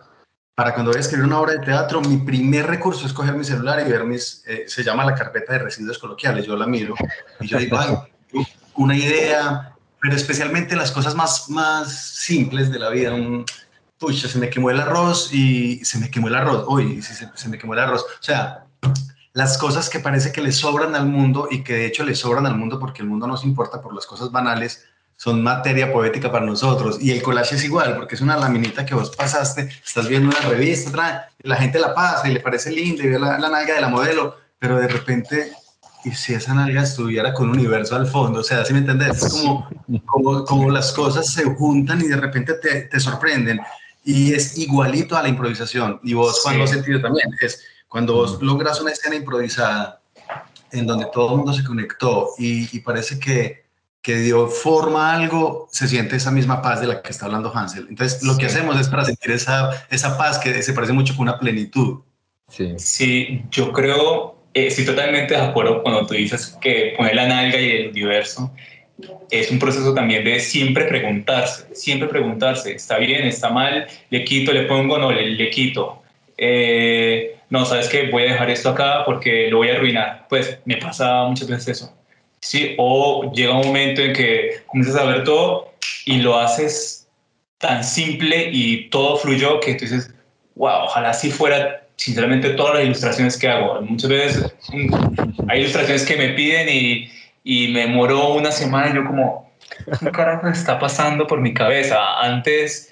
Para 0.55 0.73
cuando 0.73 0.93
voy 0.93 0.99
a 0.99 1.01
escribir 1.01 1.27
una 1.27 1.41
obra 1.41 1.55
de 1.55 1.59
teatro, 1.59 2.01
mi 2.01 2.19
primer 2.19 2.67
recurso 2.67 3.07
es 3.07 3.13
coger 3.13 3.35
mi 3.35 3.45
celular 3.45 3.85
y 3.85 3.91
ver 3.91 4.05
mis, 4.05 4.45
eh, 4.47 4.65
se 4.69 4.85
llama 4.85 5.05
la 5.05 5.15
carpeta 5.15 5.53
de 5.53 5.59
residuos 5.59 5.99
coloquiales, 5.99 6.47
yo 6.47 6.57
la 6.57 6.67
miro 6.67 6.95
y 7.41 7.47
yo 7.49 7.59
digo, 7.59 7.77
ay, 7.79 7.97
una 8.77 8.97
idea, 8.97 9.75
pero 10.01 10.15
especialmente 10.15 10.77
las 10.77 10.93
cosas 10.93 11.15
más, 11.17 11.51
más 11.51 11.93
simples 11.93 12.71
de 12.71 12.79
la 12.79 12.91
vida, 12.91 13.13
un, 13.13 13.45
pucha, 13.99 14.29
se 14.29 14.39
me 14.39 14.49
quemó 14.49 14.71
el 14.71 14.81
arroz 14.81 15.33
y 15.33 15.85
se 15.85 15.99
me 15.99 16.09
quemó 16.09 16.29
el 16.29 16.37
arroz, 16.37 16.65
uy, 16.69 17.03
se, 17.03 17.29
se 17.35 17.49
me 17.49 17.59
quemó 17.59 17.75
el 17.75 17.81
arroz, 17.81 18.03
o 18.03 18.23
sea, 18.23 18.64
las 19.35 19.59
cosas 19.59 19.91
que 19.91 19.99
parece 19.99 20.33
que 20.33 20.41
le 20.41 20.53
sobran 20.53 20.95
al 20.95 21.07
mundo 21.07 21.49
y 21.51 21.65
que 21.65 21.75
de 21.75 21.87
hecho 21.87 22.05
le 22.05 22.15
sobran 22.15 22.47
al 22.47 22.57
mundo 22.57 22.79
porque 22.79 23.03
el 23.03 23.09
mundo 23.09 23.27
nos 23.27 23.45
importa 23.45 23.83
por 23.83 23.93
las 23.93 24.07
cosas 24.07 24.31
banales, 24.31 24.85
son 25.17 25.43
materia 25.43 25.93
poética 25.93 26.31
para 26.31 26.47
nosotros. 26.47 26.99
Y 27.01 27.11
el 27.11 27.21
collage 27.21 27.57
es 27.57 27.65
igual, 27.65 27.97
porque 27.97 28.15
es 28.15 28.21
una 28.21 28.37
laminita 28.37 28.87
que 28.87 28.95
vos 28.95 29.15
pasaste, 29.15 29.69
estás 29.85 30.09
viendo 30.09 30.29
una 30.29 30.49
revista, 30.49 31.29
la 31.41 31.57
gente 31.57 31.81
la 31.81 31.93
pasa 31.93 32.29
y 32.29 32.33
le 32.33 32.41
parece 32.41 32.71
linda 32.71 33.03
y 33.03 33.09
ve 33.09 33.19
la, 33.19 33.37
nalga 33.39 33.75
de 33.75 33.81
la 33.81 33.89
modelo, 33.89 34.37
pero 34.57 34.79
de 34.79 34.87
repente, 34.87 35.51
y 36.05 36.13
si 36.13 36.35
esa 36.35 36.55
nalga 36.55 36.85
estuviera 36.85 37.35
con 37.35 37.51
un 37.51 37.59
universo 37.59 37.97
al 37.97 38.07
fondo, 38.07 38.39
o 38.39 38.45
sea, 38.45 38.65
¿sí 38.65 38.73
me 38.73 38.81
entendés? 38.81 39.21
Es 39.21 39.33
como, 39.33 39.69
como, 40.07 40.45
como 40.45 40.71
las 40.71 40.93
cosas 40.93 41.27
se 41.27 41.43
juntan 41.43 42.01
y 42.01 42.07
de 42.07 42.17
repente 42.17 42.55
te, 42.55 42.83
te 42.83 43.01
sorprenden. 43.01 43.61
y 44.05 44.33
es 44.33 44.57
igualito 44.59 45.17
a 45.17 45.23
la 45.23 45.29
improvisación. 45.29 45.99
Y 46.05 46.15
vos, 46.15 46.41
cuando 46.43 46.59
lo 46.59 46.65
has 46.65 46.71
sentido 46.71 47.01
también, 47.01 47.31
es 47.41 47.65
cuando 47.95 48.15
vos 48.15 48.43
logras 48.43 48.81
una 48.81 48.91
escena 48.91 49.15
improvisada 49.15 50.01
en 50.73 50.85
donde 50.85 51.07
todo 51.13 51.31
el 51.31 51.37
mundo 51.37 51.53
se 51.53 51.63
conectó 51.63 52.31
y, 52.39 52.81
parece 52.81 53.21
que, 53.21 53.67
que, 54.03 54.17
dio 54.17 54.49
forma 54.49 55.13
a 55.13 55.15
algo, 55.15 55.69
se 55.71 55.87
siente 55.87 56.17
esa 56.17 56.33
misma 56.33 56.61
paz 56.61 56.81
de 56.81 56.89
la 56.89 57.03
que 57.03 57.13
está 57.13 57.27
hablando 57.27 57.53
Hansel. 57.55 57.87
Entonces, 57.89 58.25
lo 58.25 58.37
que 58.37 58.47
hacemos 58.47 58.81
es 58.81 58.89
para 58.89 59.05
sentir 59.05 59.31
esa, 59.31 59.87
esa 59.91 60.19
paz 60.19 60.41
que 60.41 60.61
se 60.61 60.73
parece 60.73 60.93
mucho 60.93 61.15
con 61.15 61.29
una 61.29 61.39
plenitud. 61.39 62.01
Sí, 62.49 62.75
sí 62.79 63.45
yo 63.53 63.73
creo, 63.73 64.39
eh, 64.55 64.67
estoy 64.67 64.87
totalmente 64.87 65.35
de 65.35 65.41
acuerdo 65.41 65.81
cuando 65.81 66.05
tú 66.05 66.15
dices 66.15 66.59
que 66.61 66.95
poner 66.97 67.15
la 67.15 67.29
nalga 67.29 67.61
y 67.61 67.71
el 67.71 67.91
universo 67.91 68.53
es 69.31 69.53
un 69.53 69.61
proceso 69.61 69.95
también 69.95 70.25
de 70.25 70.41
siempre 70.41 70.87
preguntarse, 70.87 71.73
siempre 71.77 72.09
preguntarse, 72.09 72.73
¿está 72.73 72.99
bien, 72.99 73.25
está 73.25 73.51
mal? 73.51 73.87
¿Le 74.11 74.25
quito, 74.25 74.53
le 74.53 74.65
pongo, 74.65 74.99
no, 74.99 75.13
le, 75.13 75.31
le 75.31 75.51
quito? 75.51 76.03
Eh, 76.37 77.35
no, 77.55 77.65
sabes 77.65 77.89
que 77.89 78.11
voy 78.11 78.25
a 78.25 78.33
dejar 78.33 78.51
esto 78.51 78.71
acá 78.71 79.05
porque 79.05 79.49
lo 79.49 79.59
voy 79.59 79.71
a 79.71 79.77
arruinar. 79.77 80.27
Pues 80.29 80.59
me 80.65 80.77
pasa 80.77 81.25
muchas 81.25 81.49
veces 81.49 81.69
eso. 81.69 81.97
Sí, 82.41 82.75
o 82.79 83.33
llega 83.33 83.55
un 83.57 83.67
momento 83.67 84.03
en 84.03 84.13
que 84.13 84.63
comienzas 84.67 85.01
a 85.01 85.05
ver 85.05 85.23
todo 85.23 85.73
y 86.05 86.19
lo 86.19 86.37
haces 86.37 87.09
tan 87.59 87.85
simple 87.85 88.51
y 88.53 88.91
todo 88.91 89.17
fluyó 89.17 89.61
que 89.61 89.75
tú 89.75 89.85
dices, 89.85 90.13
wow, 90.57 90.85
ojalá 90.85 91.11
así 91.11 91.31
fuera 91.31 91.87
sinceramente 91.97 92.51
todas 92.51 92.75
las 92.75 92.85
ilustraciones 92.85 93.39
que 93.39 93.49
hago. 93.49 93.81
Muchas 93.83 94.11
veces 94.11 94.55
mm, 94.73 94.95
hay 95.49 95.61
ilustraciones 95.61 96.05
que 96.05 96.17
me 96.17 96.31
piden 96.31 96.69
y, 96.69 97.09
y 97.45 97.69
me 97.69 97.83
demoró 97.83 98.35
una 98.35 98.51
semana 98.51 98.91
y 98.91 98.97
yo 98.97 99.05
como, 99.05 99.55
¿qué 100.01 100.11
carajo 100.11 100.49
está 100.49 100.79
pasando 100.79 101.27
por 101.27 101.41
mi 101.41 101.55
cabeza? 101.55 102.19
Antes 102.21 102.91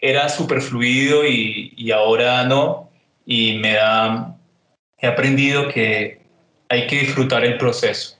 era 0.00 0.28
súper 0.28 0.60
fluido 0.60 1.24
y, 1.24 1.72
y, 1.76 1.90
ahora 1.90 2.44
no. 2.44 2.87
Y 3.30 3.58
me 3.58 3.74
da, 3.74 4.34
he 4.96 5.06
aprendido 5.06 5.68
que 5.68 6.22
hay 6.70 6.86
que 6.86 7.00
disfrutar 7.00 7.44
el 7.44 7.58
proceso. 7.58 8.16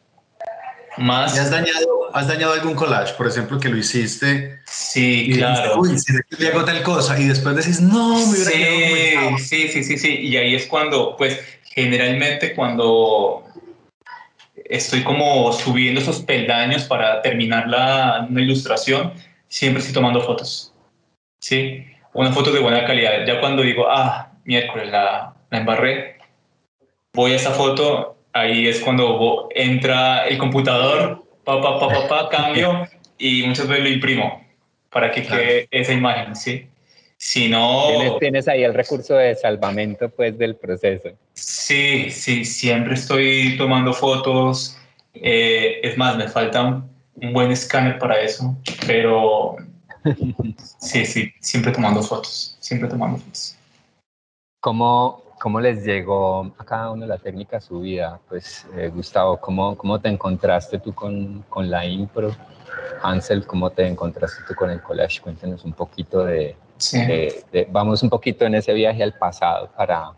Más... 0.98 1.38
has 1.38 1.50
dañado, 1.50 2.14
has 2.14 2.28
dañado 2.28 2.52
algún 2.52 2.74
collage, 2.74 3.14
por 3.14 3.26
ejemplo, 3.26 3.58
que 3.58 3.70
lo 3.70 3.78
hiciste? 3.78 4.60
Sí, 4.66 5.30
claro. 5.32 5.80
Uy, 5.80 5.98
se 5.98 6.12
me 6.12 6.48
hago 6.48 6.62
tal 6.62 6.82
cosa. 6.82 7.18
Y 7.18 7.24
después 7.24 7.56
decís, 7.56 7.80
no, 7.80 8.18
me 8.18 8.24
hubiera 8.24 9.38
sí, 9.38 9.68
sí, 9.68 9.68
sí, 9.68 9.82
sí, 9.82 9.96
sí. 9.96 10.18
Y 10.20 10.36
ahí 10.36 10.54
es 10.54 10.66
cuando, 10.66 11.16
pues, 11.16 11.40
generalmente 11.74 12.54
cuando 12.54 13.44
estoy 14.66 15.02
como 15.04 15.50
subiendo 15.54 16.02
esos 16.02 16.20
peldaños 16.20 16.84
para 16.84 17.22
terminar 17.22 17.66
la, 17.66 18.26
una 18.28 18.42
ilustración, 18.42 19.14
siempre 19.48 19.80
estoy 19.80 19.94
tomando 19.94 20.20
fotos. 20.20 20.74
¿sí? 21.40 21.86
Una 22.12 22.30
foto 22.30 22.52
de 22.52 22.60
buena 22.60 22.84
calidad. 22.84 23.24
Ya 23.26 23.40
cuando 23.40 23.62
digo, 23.62 23.86
ah, 23.88 24.27
miércoles 24.48 24.90
la, 24.90 25.34
la 25.50 25.58
embarré, 25.58 26.16
voy 27.12 27.32
a 27.32 27.36
esa 27.36 27.50
foto, 27.50 28.16
ahí 28.32 28.66
es 28.66 28.80
cuando 28.80 29.48
entra 29.54 30.26
el 30.26 30.38
computador, 30.38 31.22
pa, 31.44 31.60
pa, 31.60 31.78
pa, 31.78 31.88
pa, 31.88 32.08
pa 32.08 32.28
cambio 32.30 32.88
y 33.18 33.42
muchas 33.42 33.68
veces 33.68 33.84
lo 33.84 33.90
imprimo 33.90 34.42
para 34.90 35.12
que 35.12 35.22
quede 35.22 35.68
esa 35.70 35.92
imagen, 35.92 36.34
¿sí? 36.34 36.66
Si 37.18 37.48
no... 37.48 37.88
¿Tienes, 37.88 38.18
tienes 38.20 38.48
ahí 38.48 38.62
el 38.62 38.72
recurso 38.72 39.16
de 39.16 39.34
salvamento, 39.34 40.08
pues, 40.08 40.38
del 40.38 40.56
proceso. 40.56 41.10
Sí, 41.34 42.10
sí, 42.10 42.44
siempre 42.44 42.94
estoy 42.94 43.56
tomando 43.58 43.92
fotos. 43.92 44.78
Eh, 45.12 45.80
es 45.82 45.98
más, 45.98 46.16
me 46.16 46.28
falta 46.28 46.62
un, 46.62 46.88
un, 47.20 47.32
buen 47.34 47.50
escáner 47.50 47.98
para 47.98 48.20
eso, 48.20 48.56
pero 48.86 49.56
sí, 50.80 51.04
sí, 51.04 51.30
siempre 51.40 51.72
tomando 51.72 52.02
fotos, 52.02 52.56
siempre 52.60 52.88
tomando 52.88 53.18
fotos. 53.18 53.57
¿Cómo, 54.60 55.22
cómo 55.40 55.60
les 55.60 55.84
llegó 55.84 56.52
a 56.58 56.64
cada 56.64 56.90
uno 56.90 57.06
la 57.06 57.18
técnica 57.18 57.58
a 57.58 57.60
su 57.60 57.80
vida? 57.80 58.18
Pues, 58.28 58.66
eh, 58.76 58.88
Gustavo, 58.92 59.36
¿cómo, 59.40 59.76
¿cómo 59.76 60.00
te 60.00 60.08
encontraste 60.08 60.80
tú 60.80 60.92
con, 60.92 61.44
con 61.48 61.70
la 61.70 61.86
impro? 61.86 62.34
Hansel, 63.02 63.46
¿cómo 63.46 63.70
te 63.70 63.86
encontraste 63.86 64.42
tú 64.48 64.54
con 64.54 64.70
el 64.70 64.82
collage? 64.82 65.20
Cuéntenos 65.20 65.64
un 65.64 65.72
poquito 65.72 66.24
de, 66.24 66.56
vamos 67.68 68.02
un 68.02 68.10
poquito 68.10 68.44
en 68.46 68.56
ese 68.56 68.72
viaje 68.72 69.02
al 69.02 69.14
pasado 69.14 69.70
para, 69.76 70.10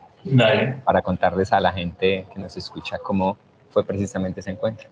para 0.85 1.03
contarles 1.03 1.53
a 1.53 1.61
la 1.61 1.73
gente 1.73 2.27
que 2.33 2.41
nos 2.41 2.57
escucha 2.57 2.99
cómo 2.99 3.37
fue 3.71 3.85
precisamente 3.85 4.41
ese 4.41 4.53
encuentro. 4.53 4.89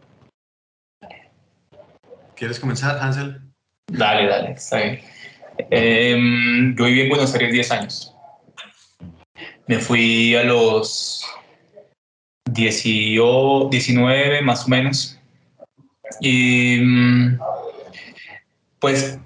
¿Quieres 2.34 2.60
comenzar, 2.60 2.98
Hansel? 3.00 3.40
Dale, 3.90 4.28
dale, 4.28 4.50
está 4.52 4.76
bien. 4.76 5.00
Em, 5.70 6.76
yo 6.76 6.84
viví 6.84 7.00
en 7.00 7.08
Buenos 7.08 7.34
Aires 7.34 7.50
10 7.50 7.72
años. 7.72 8.14
Me 9.68 9.78
fui 9.78 10.34
a 10.34 10.44
los 10.44 11.24
19 13.70 14.42
más 14.42 14.64
o 14.64 14.68
menos. 14.68 15.18
Y 16.20 16.78
mm, 16.80 17.38
pues 18.78 19.18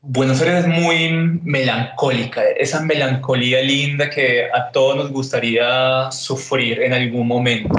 Buenos 0.00 0.40
Aires 0.40 0.64
es 0.64 0.68
muy 0.68 1.40
melancólica, 1.42 2.42
esa 2.56 2.80
melancolía 2.80 3.60
linda 3.60 4.08
que 4.08 4.44
a 4.44 4.70
todos 4.70 4.96
nos 4.96 5.10
gustaría 5.10 6.10
sufrir 6.12 6.80
en 6.80 6.92
algún 6.92 7.26
momento. 7.26 7.74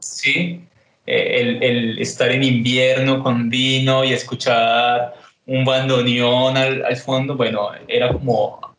¿Sí? 0.00 0.60
Eh, 1.06 1.40
el, 1.40 1.62
el 1.62 1.98
estar 1.98 2.30
en 2.32 2.42
invierno 2.42 3.22
con 3.22 3.50
vino 3.50 4.04
y 4.04 4.14
escuchar 4.14 5.14
un 5.46 5.64
bandoneón 5.64 6.56
al, 6.56 6.84
al, 6.84 6.96
fondo, 6.96 7.36
bueno, 7.36 7.68
era 7.86 8.10
como, 8.10 8.73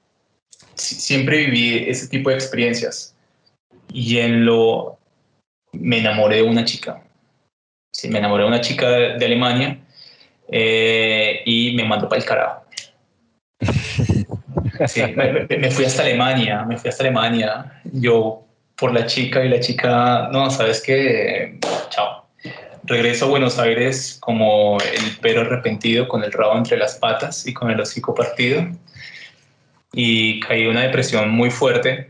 siempre 0.75 1.45
viví 1.45 1.85
ese 1.87 2.07
tipo 2.07 2.29
de 2.29 2.35
experiencias. 2.35 3.15
Y 3.91 4.19
en 4.19 4.45
lo, 4.45 4.97
me 5.71 5.99
enamoré 5.99 6.37
de 6.37 6.43
una 6.43 6.65
chica. 6.65 7.01
Sí, 7.91 8.09
me 8.09 8.19
enamoré 8.19 8.43
de 8.43 8.49
una 8.49 8.61
chica 8.61 8.89
de, 8.89 9.17
de 9.17 9.25
Alemania 9.25 9.79
eh, 10.49 11.41
y 11.45 11.75
me 11.75 11.85
mandó 11.85 12.07
para 12.09 12.21
el 12.21 12.27
carajo. 12.27 12.65
Sí, 14.87 15.01
me, 15.15 15.71
fui 15.71 15.85
hasta 15.85 16.01
Alemania, 16.01 16.65
me 16.65 16.77
fui 16.77 16.89
hasta 16.89 17.03
Alemania, 17.03 17.81
yo 17.93 18.43
por 18.75 18.93
la 18.93 19.05
chica 19.05 19.43
y 19.45 19.47
la 19.47 19.61
chica, 19.61 20.27
no, 20.33 20.49
sabes 20.49 20.81
qué, 20.81 21.57
chao. 21.89 22.27
Regreso 22.83 23.25
a 23.25 23.29
Buenos 23.29 23.57
Aires 23.57 24.17
como 24.19 24.77
el 24.79 25.17
perro 25.21 25.41
arrepentido 25.41 26.09
con 26.09 26.25
el 26.25 26.31
rabo 26.33 26.57
entre 26.57 26.77
las 26.77 26.95
patas 26.95 27.47
y 27.47 27.53
con 27.53 27.71
el 27.71 27.79
hocico 27.79 28.13
partido. 28.13 28.67
Y 29.97 30.41
caí 30.41 30.63
en 30.63 30.71
una 30.71 30.81
depresión 30.81 31.29
muy 31.29 31.49
fuerte, 31.49 32.09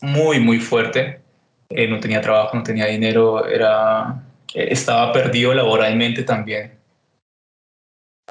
muy, 0.00 0.38
muy 0.38 0.60
fuerte. 0.60 1.20
Eh, 1.68 1.88
no 1.88 1.98
tenía 1.98 2.20
trabajo, 2.20 2.56
no 2.56 2.62
tenía 2.62 2.86
dinero, 2.86 3.44
era, 3.48 4.22
estaba 4.54 5.12
perdido 5.12 5.52
laboralmente 5.52 6.22
también. 6.22 6.78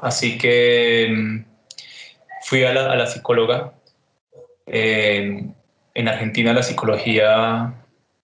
Así 0.02 0.38
que 0.38 1.14
mm, 1.14 1.46
fui 2.44 2.64
a 2.64 2.74
la, 2.74 3.08
psicóloga. 3.08 3.74
en 4.68 6.08
Argentina 6.08 6.54
la 6.54 6.64
psicología 6.64 7.74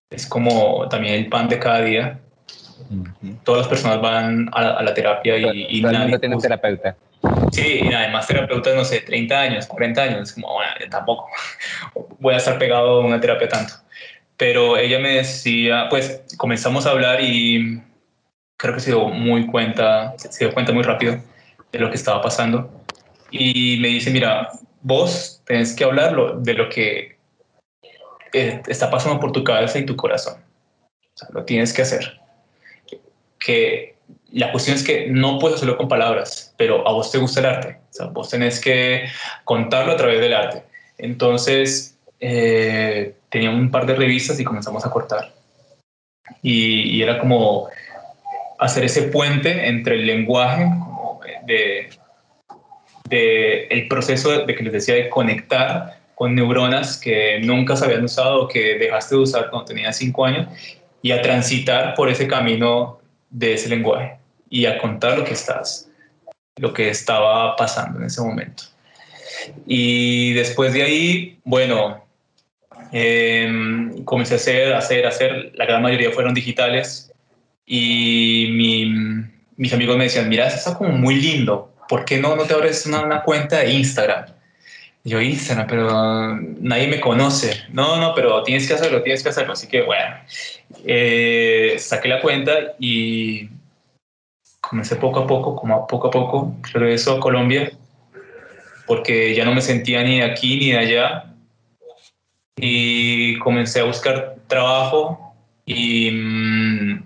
es 0.10 0.26
como 0.28 0.88
también 0.89 1.15
el 1.15 1.30
pan 1.30 1.50
de 1.50 1.60
cada 1.60 1.82
día. 1.82 2.20
Todas 3.44 3.62
las 3.62 3.68
personas 3.68 4.02
van 4.02 4.50
a, 4.54 4.82
la 4.84 4.94
terapia 4.94 5.38
y, 5.38 5.68
y 5.70 5.82
nadie 5.82 6.20
tiene 6.20 6.38
terapeuta. 6.38 6.96
Sí, 7.52 7.82
y 7.84 7.94
además 7.94 8.28
terapeutas, 8.28 8.76
no 8.76 8.86
sé, 8.86 9.02
30 9.02 9.40
años, 9.40 9.68
40 9.68 10.02
años, 10.02 10.32
como, 10.34 10.54
bueno, 10.54 10.72
tampoco 10.90 11.28
voy 12.20 12.34
a 12.34 12.38
estar 12.38 12.58
pegado 12.58 13.02
a 13.02 13.06
una 13.06 13.20
terapia 13.20 13.48
tanto. 13.48 13.74
Pero 14.38 14.78
ella 14.78 15.00
me 15.00 15.16
decía, 15.16 15.88
pues 15.90 16.24
comenzamos 16.38 16.86
a 16.86 16.92
hablar 16.92 17.20
y 17.22 17.82
creo 18.58 18.74
que 18.74 18.80
se 18.80 18.92
dio 18.92 19.06
muy 19.10 19.46
cuenta, 19.48 20.16
se 20.18 20.46
dio 20.46 20.54
cuenta 20.54 20.72
muy 20.72 20.84
rápido 20.84 21.20
de 21.72 21.80
lo 21.80 21.90
que 21.90 21.96
estaba 21.96 22.22
pasando 22.22 22.70
y 23.32 23.78
me 23.80 23.90
dice, 23.90 24.12
mira, 24.12 24.50
vos 24.82 25.42
tenés 25.46 25.74
que 25.76 25.84
hablar 25.84 26.38
de 26.38 26.54
lo 26.54 26.70
que 26.70 27.18
eh, 28.34 28.62
está 28.68 28.90
pasando 28.90 29.20
por 29.20 29.32
tu 29.32 29.44
cabeza 29.44 29.80
y 29.80 29.86
tu 29.86 29.96
corazón. 29.96 30.36
O 31.14 31.18
sea, 31.18 31.30
lo 31.32 31.44
tienes 31.44 31.74
que 31.74 31.82
hacer. 31.82 32.21
Que 33.44 33.96
la 34.32 34.52
cuestión 34.52 34.76
es 34.76 34.84
que 34.84 35.08
no 35.08 35.40
puedes 35.40 35.58
hacerlo 35.58 35.78
con 35.78 35.88
palabras, 35.88 36.54
pero 36.58 36.88
a 36.88 36.94
vos 36.94 37.12
te 37.12 37.18
gusta 37.18 37.40
el 37.42 37.46
arte. 37.48 37.80
O 37.90 37.94
sea, 37.94 38.06
vos 38.08 38.30
tenés 38.30 38.60
que 38.60 39.06
contarlo 39.44 39.94
a 39.94 39.98
través 39.98 40.22
del 40.22 40.34
arte. 40.34 40.64
Entonces, 40.98 41.98
eh, 42.20 43.16
tenía 43.30 43.50
un 43.50 43.72
par 43.72 43.86
de 43.86 43.96
revistas 43.96 44.40
y 44.40 44.44
comenzamos 44.44 44.86
a 44.86 44.92
cortar. 44.92 45.34
Y, 46.42 46.98
y, 46.98 47.02
era 47.02 47.20
como 47.20 47.68
hacer 48.60 48.86
ese 48.86 49.04
puente 49.04 49.68
entre 49.68 49.96
el 49.96 50.06
lenguaje 50.06 50.66
de, 51.46 51.90
el 53.70 53.88
proceso 53.88 54.46
de 54.46 54.56
que 54.56 54.64
les 54.64 54.72
decía 54.72 54.96
de 54.96 55.10
conectar 55.10 56.00
con 56.16 56.36
neuronas 56.36 56.98
que 56.98 57.40
nunca 57.42 57.76
se 57.76 57.86
habían 57.86 58.06
usado 58.06 58.44
o 58.44 58.48
que 58.48 58.78
dejaste 58.78 59.16
de 59.16 59.22
usar 59.22 59.50
cuando 59.50 59.66
tenías 59.66 59.98
cinco 59.98 60.26
años 60.26 60.48
y 61.02 61.12
a 61.12 61.22
transitar 61.22 61.96
por 61.96 62.10
ese 62.10 62.28
camino 62.28 63.01
de 63.32 63.54
ese 63.54 63.70
lenguaje 63.70 64.17
y 64.50 64.65
a 64.65 64.78
contar 64.78 65.17
lo 65.17 65.24
que 65.24 65.34
estás, 65.34 65.89
lo 66.58 66.74
que 66.74 66.89
estaba 66.89 67.56
pasando 67.56 68.00
en 68.00 68.06
ese 68.06 68.22
momento. 68.22 68.63
Y 69.65 70.34
después 70.34 70.74
de 70.74 70.84
ahí, 70.84 71.39
bueno, 71.44 72.06
em, 72.91 74.04
comencé 74.04 74.34
a 74.34 74.38
hacer, 74.38 74.74
hacer, 74.74 75.08
hacer, 75.08 75.52
la 75.56 75.65
gran 75.65 75.82
mayoría 75.82 76.12
fueron 76.12 76.34
digitales 76.34 77.12
y 77.65 78.48
mis 79.56 79.74
amigos 79.74 79.98
me 79.98 80.04
decían, 80.04 80.30
mira, 80.30 80.48
eso 80.48 80.58
está 80.58 80.78
como 80.78 80.91
muy 80.91 81.15
lindo, 81.15 81.74
¿por 81.88 82.06
qué 82.06 82.20
no, 82.20 82.36
no 82.36 82.44
te 82.44 82.54
abres 82.54 82.86
una 82.86 83.24
cuenta 83.24 83.60
de 83.60 83.72
Instagram? 83.72 84.26
Yo, 85.04 85.20
Instagram, 85.20 85.68
pero 85.68 86.36
nadie 86.60 86.88
me 86.88 87.00
conoce. 87.00 87.64
No, 87.70 87.98
no, 87.98 88.14
pero 88.14 88.44
tienes 88.44 88.68
que 88.68 88.76
hacerlo, 88.76 89.02
tienes 89.02 89.24
que 89.24 89.30
hacerlo. 89.30 89.54
Así 89.54 89.68
que 89.68 89.82
bueno, 89.82 90.16
eh, 90.86 91.76
saqué 91.80 92.08
la 92.08 92.22
cuenta 92.22 92.76
y 92.80 93.50
comencé 94.60 94.96
poco 94.98 95.22
a 95.22 95.28
poco, 95.28 95.56
como 95.56 95.88
poco 95.88 96.08
a 96.08 96.12
poco, 96.12 96.56
regreso 96.72 97.14
a 97.14 97.20
Colombia, 97.20 97.72
porque 98.86 99.34
ya 99.34 99.44
no 99.44 99.56
me 99.56 99.62
sentía 99.62 100.04
ni 100.04 100.20
de 100.20 100.26
aquí 100.26 100.58
ni 100.58 100.72
de 100.72 100.78
allá. 100.78 101.26
Y 102.58 103.40
comencé 103.40 103.80
a 103.80 103.86
buscar 103.86 104.36
trabajo 104.48 105.34
y 105.66 106.12
mm, 106.12 107.06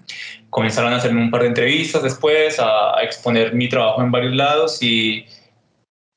comenzaron 0.50 0.92
a 0.92 0.98
hacerme 0.98 1.22
un 1.22 1.32
par 1.32 1.44
de 1.44 1.48
entrevistas 1.48 2.04
después, 2.04 2.60
a, 2.60 3.02
exponer 3.04 3.54
mi 3.54 3.70
trabajo 3.70 4.02
en 4.02 4.12
varios 4.12 4.36
lados 4.36 4.82
y, 4.82 5.26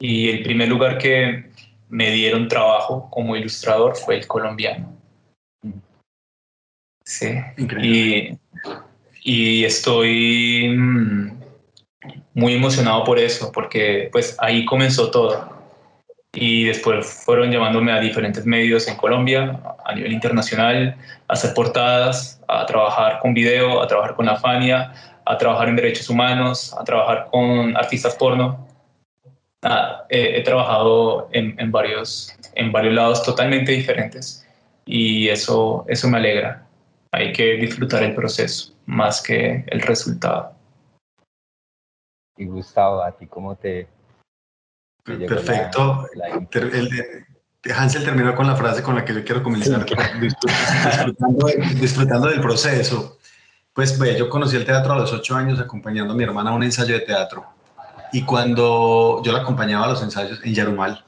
y 0.01 0.31
el 0.31 0.43
primer 0.43 0.69
lugar 0.69 0.99
que, 0.99 1.45
me 1.88 2.11
dieron 2.11 2.48
trabajo 2.48 3.09
como 3.11 3.37
ilustrador 3.37 3.96
fue 3.96 4.16
el 4.16 4.27
colombiano. 4.27 4.94
Sí. 7.05 7.29
Y, 7.81 8.38
y, 9.22 9.64
estoy 9.64 10.77
mm, 10.77 11.40
muy 12.35 12.53
emocionado 12.55 13.03
por 13.05 13.18
eso, 13.18 13.51
porque 13.51 14.11
pues 14.12 14.37
ahí 14.38 14.66
comenzó 14.66 15.11
todo. 15.11 15.57
Y 16.35 16.64
después 16.64 17.07
fueron 17.24 17.51
llamándome 17.51 17.92
a 17.92 18.01
diferentes 18.01 18.44
medios 18.44 18.87
en 18.88 18.96
Colombia, 18.96 19.59
a 19.87 19.94
nivel 19.94 20.12
internacional, 20.12 20.94
a 21.27 21.33
hacer 21.33 21.55
portadas, 21.55 22.38
a 22.46 22.66
trabajar 22.66 23.20
con 23.20 23.33
video, 23.33 23.81
a 23.81 23.87
trabajar 23.87 24.14
con 24.14 24.27
la 24.27 24.37
Fania, 24.37 24.92
a 25.24 25.38
trabajar 25.38 25.70
en 25.70 25.77
derechos 25.77 26.11
humanos, 26.11 26.77
a 26.79 26.85
trabajar 26.85 27.29
con 27.31 27.74
artistas 27.77 28.14
porno 28.16 28.68
he, 29.62 30.42
trabajado 30.42 31.29
en, 31.33 31.73
varios, 31.73 32.35
en 32.55 32.73
varios 32.73 32.94
lados 32.94 33.23
totalmente 33.23 33.73
diferentes 33.73 34.47
y 34.85 35.29
eso, 35.29 35.85
eso 35.88 36.09
me 36.09 36.18
alegra. 36.18 36.66
Hay 37.12 37.33
que 37.33 37.55
disfrutar 37.57 38.03
el 38.03 38.14
proceso 38.14 38.75
más 38.87 39.23
que 39.23 39.64
el 39.66 39.81
resultado. 39.81 40.55
Y 42.37 42.47
Gustavo, 42.47 43.03
¿a 43.03 43.12
ti 43.12 43.27
cómo 43.27 43.57
te... 43.57 43.88
Perfecto. 45.05 46.07
Hansel 47.75 48.05
terminó 48.05 48.35
con 48.35 48.47
la 48.47 48.55
frase 48.55 48.83
con 48.83 48.94
la 48.94 49.05
que 49.05 49.14
yo 49.14 49.25
quiero 49.25 49.42
comenzar, 49.42 49.85
disfrutando, 51.81 52.29
del 52.29 52.40
proceso. 52.40 53.18
Pues 53.73 53.99
yo 54.16 54.29
conocí 54.29 54.57
el 54.57 54.66
teatro 54.66 54.92
a 54.92 54.97
los 54.97 55.12
ocho 55.12 55.35
años 55.35 55.59
acompañando 55.61 56.12
a 56.12 56.16
mi 56.16 56.25
hermana 56.25 56.51
a 56.51 56.55
un 56.55 56.62
ensayo 56.62 56.94
de 56.94 57.01
teatro 57.01 57.58
y 58.12 58.23
cuando 58.23 59.23
yo 59.25 59.33
la 59.33 59.40
acompañaba 59.40 59.87
a 59.87 59.88
los 59.88 60.03
ensayos 60.03 60.40
en 60.44 60.55
Yarumal, 60.55 61.05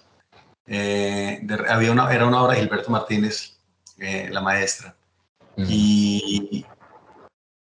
eh, 0.66 1.46
había 1.68 1.92
una, 1.92 2.12
era 2.12 2.26
una 2.26 2.42
obra 2.42 2.54
de 2.54 2.60
Gilberto 2.60 2.90
Martínez, 2.90 3.58
eh, 3.98 4.28
la 4.30 4.40
maestra, 4.40 4.94
y 5.56 6.64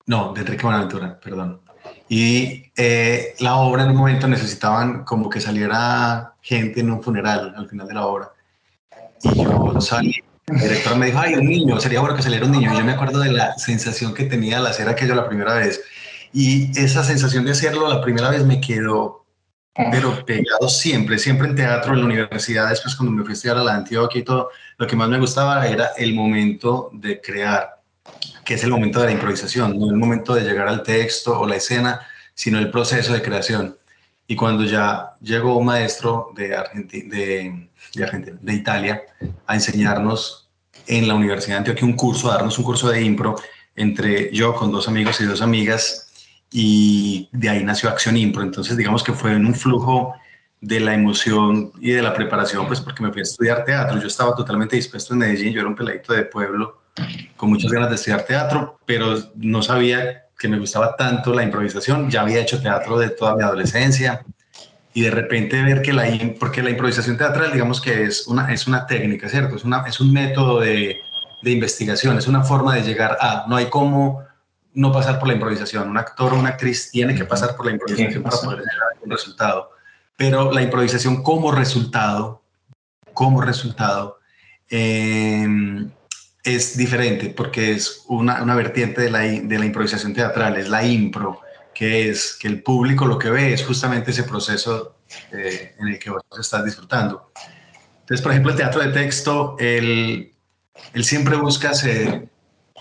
no, 0.05 0.33
de 0.33 0.41
Enrique 0.41 0.63
Buenaventura, 0.63 1.19
perdón. 1.19 1.61
Y 2.09 2.65
eh, 2.75 3.35
la 3.39 3.55
obra 3.55 3.83
en 3.83 3.91
un 3.91 3.97
momento 3.97 4.27
necesitaban 4.27 5.03
como 5.03 5.29
que 5.29 5.39
saliera 5.39 6.35
gente 6.41 6.81
en 6.81 6.91
un 6.91 7.01
funeral 7.01 7.53
al 7.55 7.69
final 7.69 7.87
de 7.87 7.93
la 7.93 8.05
obra. 8.05 8.31
Y 9.23 9.43
yo 9.43 9.79
salí, 9.79 10.13
el 10.47 10.59
director 10.59 10.95
me 10.97 11.07
dijo, 11.07 11.19
ay, 11.19 11.35
un 11.35 11.47
niño, 11.47 11.79
sería 11.79 12.01
bueno 12.01 12.15
que 12.15 12.23
saliera 12.23 12.45
un 12.45 12.51
niño. 12.51 12.73
Y 12.73 12.77
yo 12.77 12.83
me 12.83 12.91
acuerdo 12.91 13.19
de 13.19 13.31
la 13.31 13.57
sensación 13.57 14.13
que 14.13 14.25
tenía 14.25 14.57
al 14.57 14.67
hacer 14.67 14.89
aquello 14.89 15.15
la 15.15 15.27
primera 15.27 15.53
vez. 15.53 15.81
Y 16.33 16.77
esa 16.79 17.03
sensación 17.03 17.45
de 17.45 17.51
hacerlo 17.51 17.87
la 17.87 18.01
primera 18.01 18.29
vez 18.29 18.45
me 18.45 18.59
quedó 18.61 19.20
pero 19.73 20.25
pegado 20.25 20.67
siempre, 20.67 21.17
siempre 21.17 21.47
en 21.47 21.55
teatro, 21.55 21.93
en 21.93 21.99
la 21.99 22.05
universidad, 22.05 22.69
después 22.69 22.95
cuando 22.95 23.13
me 23.13 23.23
fui 23.23 23.31
a 23.31 23.33
estudiar 23.33 23.57
a 23.57 23.63
la 23.63 23.75
Antioquia 23.75 24.19
y 24.19 24.23
todo, 24.23 24.49
lo 24.77 24.87
que 24.87 24.95
más 24.95 25.07
me 25.09 25.19
gustaba 25.19 25.65
era 25.65 25.91
el 25.97 26.13
momento 26.13 26.89
de 26.93 27.21
crear, 27.21 27.81
que 28.43 28.55
es 28.55 28.63
el 28.63 28.71
momento 28.71 28.99
de 28.99 29.07
la 29.07 29.11
improvisación, 29.13 29.79
no 29.79 29.89
el 29.89 29.95
momento 29.95 30.33
de 30.33 30.41
llegar 30.41 30.67
al 30.67 30.83
texto 30.83 31.39
o 31.39 31.47
la 31.47 31.55
escena, 31.55 32.01
sino 32.33 32.59
el 32.59 32.69
proceso 32.69 33.13
de 33.13 33.21
creación. 33.21 33.77
Y 34.27 34.35
cuando 34.35 34.63
ya 34.63 35.13
llegó 35.21 35.57
un 35.57 35.65
maestro 35.65 36.31
de, 36.35 36.49
de, 36.73 37.69
de, 37.93 38.37
de 38.41 38.53
Italia 38.53 39.03
a 39.45 39.55
enseñarnos 39.55 40.49
en 40.87 41.07
la 41.07 41.15
Universidad 41.15 41.55
de 41.55 41.57
Antioquia 41.59 41.85
un 41.85 41.93
curso, 41.93 42.29
a 42.29 42.35
darnos 42.35 42.57
un 42.57 42.65
curso 42.65 42.89
de 42.89 43.01
impro, 43.01 43.35
entre 43.75 44.33
yo 44.33 44.53
con 44.53 44.71
dos 44.71 44.87
amigos 44.87 45.19
y 45.21 45.25
dos 45.25 45.41
amigas, 45.41 46.10
y 46.51 47.29
de 47.31 47.49
ahí 47.49 47.63
nació 47.63 47.89
Acción 47.89 48.17
Impro. 48.17 48.43
Entonces, 48.43 48.75
digamos 48.75 49.03
que 49.03 49.13
fue 49.13 49.31
en 49.33 49.45
un 49.45 49.55
flujo 49.55 50.13
de 50.59 50.79
la 50.79 50.93
emoción 50.93 51.71
y 51.79 51.91
de 51.91 52.01
la 52.01 52.13
preparación, 52.13 52.67
pues 52.67 52.81
porque 52.81 53.01
me 53.01 53.11
fui 53.11 53.21
a 53.21 53.23
estudiar 53.23 53.65
teatro. 53.65 53.99
Yo 53.99 54.07
estaba 54.07 54.35
totalmente 54.35 54.75
dispuesto 54.75 55.13
en 55.13 55.19
Medellín, 55.19 55.53
yo 55.53 55.61
era 55.61 55.69
un 55.69 55.75
peladito 55.75 56.13
de 56.13 56.23
pueblo 56.23 56.81
con 57.37 57.49
muchas 57.49 57.71
ganas 57.71 57.89
de 57.89 57.95
estudiar 57.95 58.25
teatro, 58.25 58.79
pero 58.85 59.15
no 59.35 59.63
sabía 59.63 60.25
que 60.37 60.47
me 60.47 60.59
gustaba 60.59 60.95
tanto 60.97 61.33
la 61.33 61.43
improvisación. 61.43 62.09
Ya 62.11 62.21
había 62.21 62.41
hecho 62.41 62.61
teatro 62.61 62.99
de 62.99 63.09
toda 63.09 63.35
mi 63.35 63.43
adolescencia 63.43 64.23
y 64.93 65.03
de 65.03 65.11
repente 65.11 65.63
ver 65.63 65.81
que 65.81 65.93
la, 65.93 66.05
porque 66.39 66.61
la 66.61 66.69
improvisación 66.69 67.17
teatral, 67.17 67.53
digamos 67.53 67.79
que 67.79 68.03
es 68.03 68.27
una, 68.27 68.51
es 68.53 68.67
una 68.67 68.85
técnica, 68.85 69.29
¿cierto? 69.29 69.55
Es, 69.55 69.63
una, 69.63 69.85
es 69.87 69.99
un 69.99 70.11
método 70.11 70.59
de, 70.59 70.99
de 71.41 71.51
investigación, 71.51 72.17
es 72.17 72.27
una 72.27 72.43
forma 72.43 72.75
de 72.75 72.83
llegar 72.83 73.17
a, 73.21 73.45
no 73.47 73.55
hay 73.55 73.67
como 73.67 74.21
no 74.73 74.91
pasar 74.91 75.19
por 75.19 75.27
la 75.27 75.33
improvisación. 75.33 75.89
Un 75.89 75.97
actor 75.97 76.33
o 76.33 76.39
una 76.39 76.49
actriz 76.49 76.89
tiene 76.91 77.15
que 77.15 77.25
pasar 77.25 77.55
por 77.55 77.65
la 77.65 77.73
improvisación 77.73 78.23
para 78.23 78.37
poder 78.37 78.59
a 78.59 79.03
un 79.03 79.11
resultado. 79.11 79.71
Pero 80.15 80.51
la 80.51 80.61
improvisación 80.61 81.23
como 81.23 81.51
resultado, 81.51 82.41
como 83.13 83.41
resultado, 83.41 84.19
em, 84.69 85.89
es 86.43 86.77
diferente 86.77 87.29
porque 87.29 87.71
es 87.71 88.03
una, 88.07 88.41
una 88.41 88.55
vertiente 88.55 89.01
de 89.01 89.11
la, 89.11 89.19
de 89.19 89.59
la, 89.59 89.65
improvisación 89.65 90.13
teatral, 90.13 90.57
es 90.57 90.69
la 90.69 90.85
impro, 90.85 91.41
que 91.73 92.09
es 92.09 92.37
que 92.39 92.47
el 92.47 92.63
público 92.63 93.05
lo 93.05 93.19
que 93.19 93.29
ve 93.29 93.53
es 93.53 93.65
justamente 93.65 94.11
ese 94.11 94.23
proceso 94.23 94.95
eh, 95.31 95.75
en 95.79 95.87
el 95.89 95.99
que 95.99 96.09
vos 96.09 96.23
estás 96.39 96.65
disfrutando. 96.65 97.31
Entonces, 98.01 98.21
por 98.21 98.31
ejemplo, 98.31 98.51
el 98.51 98.57
teatro 98.57 98.81
de 98.81 98.89
texto, 98.89 99.55
él, 99.59 100.33
él 100.93 101.03
siempre 101.03 101.35
busca 101.35 101.73
ser 101.73 102.29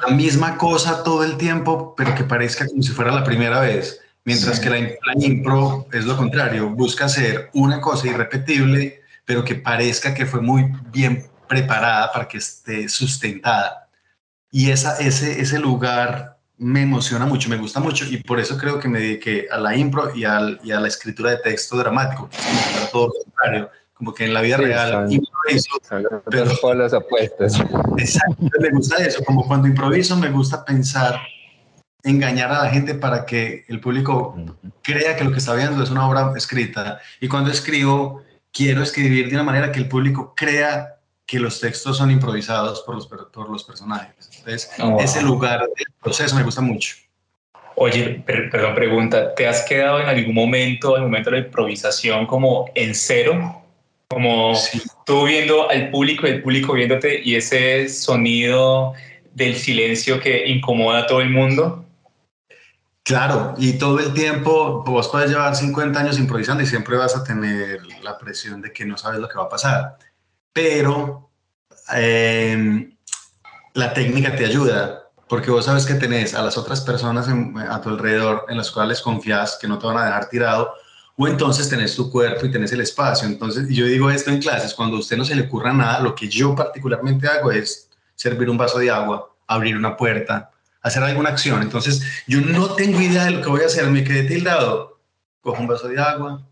la 0.01 0.15
misma 0.15 0.57
cosa 0.57 1.03
todo 1.03 1.25
el 1.25 1.37
tiempo, 1.37 1.95
pero 1.97 2.15
que 2.15 2.25
parezca 2.25 2.67
como 2.67 2.83
si 2.83 2.93
fuera 2.93 3.13
la 3.13 3.25
primera 3.25 3.61
vez. 3.61 4.01
Mientras 4.25 4.61
que 4.61 4.71
la, 4.71 4.79
impro 5.17 5.87
es 5.93 6.05
lo 6.05 6.17
contrario, 6.17 6.71
busca 6.71 7.07
hacer 7.07 7.51
una 7.55 7.81
cosa 7.81 8.07
irrepetible, 8.09 9.03
pero 9.25 9.45
que 9.45 9.55
parezca 9.55 10.15
que 10.15 10.27
fue 10.27 10.41
muy 10.41 10.71
bien 10.93 11.27
preparada 11.49 12.13
para 12.13 12.29
que 12.29 12.39
esté 12.39 12.89
sustentada. 12.89 13.89
Y 14.51 14.71
esa, 14.71 14.99
ese, 14.99 15.41
ese 15.41 15.59
lugar 15.59 16.39
me 16.59 16.83
emociona 16.83 17.25
mucho, 17.25 17.49
me 17.49 17.57
gusta 17.57 17.81
mucho 17.81 18.05
y 18.05 18.19
por 18.19 18.39
eso 18.39 18.59
creo 18.59 18.79
que 18.79 18.89
me 18.89 19.01
dediqué 19.01 19.47
a 19.51 19.59
la 19.59 19.75
impro 19.75 20.15
y, 20.15 20.25
al, 20.25 20.61
y 20.63 20.73
a 20.73 20.81
la 20.81 20.89
escritura 20.89 21.31
de 21.31 21.39
texto 21.39 21.77
dramático, 21.77 22.29
todo 22.93 23.07
lo 23.07 23.13
contrario 23.25 23.71
como 24.01 24.15
que 24.15 24.25
en 24.25 24.33
la 24.33 24.41
vida 24.41 24.57
real 24.57 25.13
improviso. 25.13 25.79
pero 26.31 26.75
los 26.75 26.93
opuestos. 26.95 27.61
Exacto, 27.99 28.49
me 28.59 28.71
gusta 28.71 28.97
eso, 29.05 29.23
como 29.25 29.47
cuando 29.47 29.69
improviso 29.69 30.17
me 30.17 30.31
gusta 30.31 30.65
pensar, 30.65 31.21
engañar 32.03 32.51
a 32.51 32.65
la 32.65 32.71
gente 32.71 32.95
para 32.95 33.27
que 33.27 33.67
el 33.69 33.79
público 33.79 34.35
crea 34.81 35.17
que 35.17 35.25
lo 35.25 35.33
que 35.33 35.37
está 35.37 35.55
viendo 35.55 35.83
es 35.83 35.91
una 35.91 36.09
obra 36.09 36.33
escrita. 36.35 36.99
Y 37.21 37.29
cuando 37.29 37.51
escribo, 37.51 38.23
quiero 38.51 38.83
escribir 38.83 39.29
de 39.29 39.35
una 39.35 39.45
manera 39.45 39.71
que 39.71 39.81
el 39.81 39.87
público 39.89 40.33
crea 40.35 40.97
que 41.27 41.39
los 41.39 41.61
textos 41.61 41.99
son 41.99 42.11
improvisados 42.11 42.81
por 42.81 42.95
los, 42.95 43.07
por 43.07 43.51
los 43.51 43.65
personajes. 43.65 44.31
Entonces, 44.39 44.71
oh, 44.83 44.99
ese 44.99 45.21
lugar 45.21 45.61
del 45.61 45.93
proceso 46.03 46.35
me 46.37 46.43
gusta 46.43 46.63
mucho. 46.63 46.97
Oye, 47.77 48.25
perdón, 48.27 48.75
pregunta, 48.75 49.35
¿te 49.35 49.47
has 49.47 49.61
quedado 49.63 50.01
en 50.01 50.09
algún 50.09 50.35
momento, 50.35 50.97
en 50.97 51.03
el 51.03 51.09
momento 51.09 51.31
de 51.31 51.41
la 51.41 51.47
improvisación, 51.47 52.27
como 52.27 52.71
en 52.75 52.95
cero? 52.95 53.60
Como 54.11 54.55
tú 55.07 55.25
viendo 55.25 55.71
al 55.71 55.91
público 55.91 56.27
y 56.27 56.31
el 56.31 56.43
público 56.43 56.73
viéndote 56.73 57.21
y 57.23 57.37
ese 57.37 57.89
sonido 57.89 58.93
del 59.35 59.55
silencio 59.55 60.19
que 60.19 60.49
incomoda 60.49 61.01
a 61.01 61.07
todo 61.07 61.21
el 61.21 61.31
mundo. 61.31 61.85
Claro, 63.05 63.55
y 63.57 63.75
todo 63.79 64.01
el 64.01 64.13
tiempo 64.13 64.83
vos 64.85 65.09
puedes 65.09 65.31
llevar 65.31 65.55
50 65.55 65.99
años 65.99 66.19
improvisando 66.19 66.63
y 66.63 66.67
siempre 66.67 66.97
vas 66.97 67.17
a 67.17 67.23
tener 67.23 67.81
la 68.03 68.19
presión 68.19 68.61
de 68.61 68.73
que 68.73 68.85
no 68.85 68.99
sabes 68.99 69.21
lo 69.21 69.29
que 69.29 69.39
va 69.39 69.45
a 69.45 69.49
pasar. 69.49 69.97
Pero 70.53 71.31
em, 71.93 72.97
la 73.75 73.95
técnica 73.95 74.35
te 74.35 74.45
ayuda, 74.45 75.09
porque 75.29 75.53
vos 75.53 75.67
sabes 75.67 75.87
que 75.87 75.95
tenés 75.95 76.35
a 76.35 76.43
las 76.43 76.59
otras 76.59 76.81
personas 76.81 77.29
a 77.29 77.81
tu 77.81 77.89
alrededor 77.91 78.47
en 78.49 78.57
las 78.57 78.73
cuales 78.73 79.01
confías 79.01 79.57
que 79.61 79.69
no 79.69 79.79
te 79.79 79.87
van 79.87 79.99
a 79.99 80.05
dejar 80.05 80.29
tirado 80.29 80.75
o 81.23 81.29
entonces 81.29 81.69
tenés 81.69 81.95
tu 81.95 82.11
cuerpo 82.11 82.47
y 82.47 82.51
tenés 82.51 82.73
el 82.73 82.81
espacio. 82.81 83.29
Entonces, 83.29 83.69
yo 83.69 83.85
digo 83.85 84.11
esto 84.11 84.31
en 84.31 84.41
clases, 84.41 84.73
cuando 84.73 84.97
a 84.97 85.01
usted 85.01 85.19
no 85.19 85.25
se 85.27 85.35
le 85.35 85.43
ocurra 85.43 85.71
nada, 85.71 86.01
lo 86.01 86.15
que 86.15 86.31
yo 86.31 86.55
particularmente 86.55 87.29
hago 87.29 87.53
es 87.53 87.91
servir 88.15 88.49
un 88.49 88.57
vaso 88.57 88.79
de 88.79 88.91
agua, 88.91 89.31
abrir 89.47 89.77
una 89.77 89.99
puerta, 89.99 90.51
hacer 90.81 91.03
alguna 91.03 91.29
acción. 91.29 91.61
Entonces, 91.61 92.03
yo 92.27 92.41
no 92.41 92.71
tengo 92.71 92.99
idea 93.03 93.27
de 93.27 93.33
lo 93.33 93.43
que 93.43 93.51
voy 93.51 93.61
a 93.61 93.67
hacer, 93.67 93.87
me 93.91 94.03
quedé 94.03 94.23
tildado, 94.23 94.99
cojo 95.43 95.61
un 95.61 95.67
vaso 95.67 95.89
de 95.89 96.01
agua, 96.01 96.43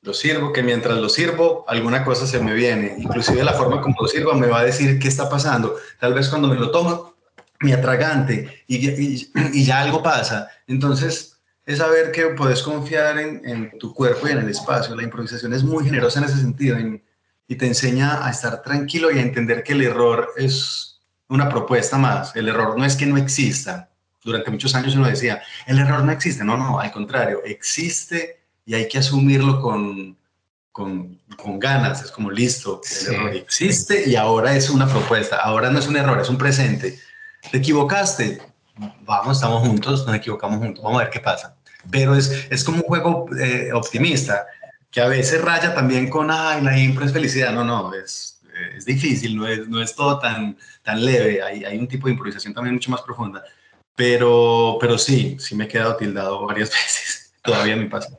lo 0.00 0.14
sirvo, 0.14 0.54
que 0.54 0.62
mientras 0.62 0.96
lo 0.96 1.10
sirvo, 1.10 1.66
alguna 1.68 2.06
cosa 2.06 2.26
se 2.26 2.40
me 2.40 2.54
viene. 2.54 2.94
Inclusive 3.00 3.44
la 3.44 3.52
forma 3.52 3.82
como 3.82 3.96
lo 4.00 4.08
sirvo 4.08 4.32
me 4.32 4.46
va 4.46 4.60
a 4.60 4.64
decir 4.64 4.98
qué 4.98 5.08
está 5.08 5.28
pasando. 5.28 5.76
Tal 5.98 6.14
vez 6.14 6.30
cuando 6.30 6.48
me 6.48 6.54
lo 6.54 6.70
tomo, 6.70 7.16
me 7.60 7.74
atragante 7.74 8.64
y, 8.66 9.28
y 9.52 9.62
ya 9.62 9.82
algo 9.82 10.02
pasa. 10.02 10.48
Entonces, 10.66 11.39
es 11.66 11.78
saber 11.78 12.10
que 12.12 12.26
puedes 12.26 12.62
confiar 12.62 13.18
en, 13.18 13.78
tu 13.78 13.94
cuerpo 13.94 14.28
y 14.28 14.32
en 14.32 14.38
el 14.38 14.48
espacio. 14.48 14.96
La 14.96 15.02
improvisación 15.02 15.52
es 15.52 15.62
muy 15.62 15.84
generosa 15.84 16.18
en 16.18 16.24
ese 16.24 16.38
sentido 16.38 16.76
y 17.46 17.56
te 17.56 17.66
enseña 17.66 18.26
a 18.26 18.30
estar 18.30 18.62
tranquilo 18.62 19.10
y 19.10 19.18
a 19.18 19.22
entender 19.22 19.62
que 19.62 19.72
el 19.72 19.82
error 19.82 20.30
es 20.36 21.00
una 21.28 21.48
propuesta 21.48 21.96
más. 21.96 22.34
El 22.36 22.48
error 22.48 22.76
no 22.76 22.84
es 22.84 22.96
que 22.96 23.06
no 23.06 23.16
exista. 23.16 23.90
Durante 24.22 24.50
muchos 24.50 24.74
años 24.74 24.94
uno 24.96 25.08
decía, 25.08 25.42
el 25.66 25.78
error 25.78 26.04
no 26.04 26.12
existe. 26.12 26.44
No, 26.44 26.56
no, 26.56 26.80
al 26.80 26.92
contrario, 26.92 27.40
existe 27.44 28.40
y 28.66 28.74
hay 28.74 28.88
que 28.88 28.98
asumirlo 28.98 29.60
con, 29.60 30.18
con, 30.72 31.18
ganas. 31.58 32.02
Es 32.02 32.10
como 32.10 32.30
listo, 32.30 32.80
el 33.06 33.14
error 33.14 33.34
existe 33.34 34.08
y 34.08 34.16
ahora 34.16 34.54
es 34.56 34.68
una 34.70 34.86
propuesta. 34.86 35.36
Ahora 35.36 35.70
no 35.70 35.78
es 35.78 35.86
un 35.86 35.96
error, 35.96 36.20
es 36.20 36.28
un 36.28 36.38
presente. 36.38 36.98
Te 37.50 37.58
equivocaste, 37.58 38.40
vamos, 39.02 39.36
estamos 39.36 39.66
juntos, 39.66 40.06
nos 40.06 40.16
equivocamos 40.16 40.58
juntos, 40.58 40.82
vamos 40.82 41.00
a 41.00 41.04
ver 41.04 41.12
qué 41.12 41.20
pasa 41.20 41.56
pero 41.90 42.14
es, 42.14 42.46
es 42.50 42.64
como 42.64 42.78
un 42.78 42.82
juego 42.84 43.26
eh, 43.38 43.70
optimista, 43.72 44.46
que 44.90 45.00
a 45.00 45.06
veces 45.06 45.40
raya 45.42 45.74
también 45.74 46.10
con, 46.10 46.30
ay, 46.30 46.62
la 46.62 46.78
impro 46.78 47.04
es 47.04 47.12
felicidad. 47.12 47.52
No, 47.52 47.64
no, 47.64 47.94
es, 47.94 48.40
es 48.76 48.84
difícil, 48.84 49.36
no 49.36 49.46
es, 49.46 49.68
no 49.68 49.80
es 49.80 49.94
todo 49.94 50.18
tan, 50.18 50.58
tan 50.82 51.04
leve, 51.04 51.42
hay, 51.42 51.64
hay 51.64 51.78
un 51.78 51.88
tipo 51.88 52.06
de 52.06 52.12
improvisación 52.12 52.52
también 52.52 52.74
mucho 52.74 52.90
más 52.90 53.02
profunda. 53.02 53.42
Pero, 53.94 54.78
pero 54.80 54.98
sí, 54.98 55.36
sí 55.38 55.54
me 55.54 55.64
he 55.64 55.68
quedado 55.68 55.96
tildado 55.96 56.46
varias 56.46 56.70
veces, 56.70 57.32
todavía 57.42 57.76
me 57.76 57.86
pasa. 57.86 58.18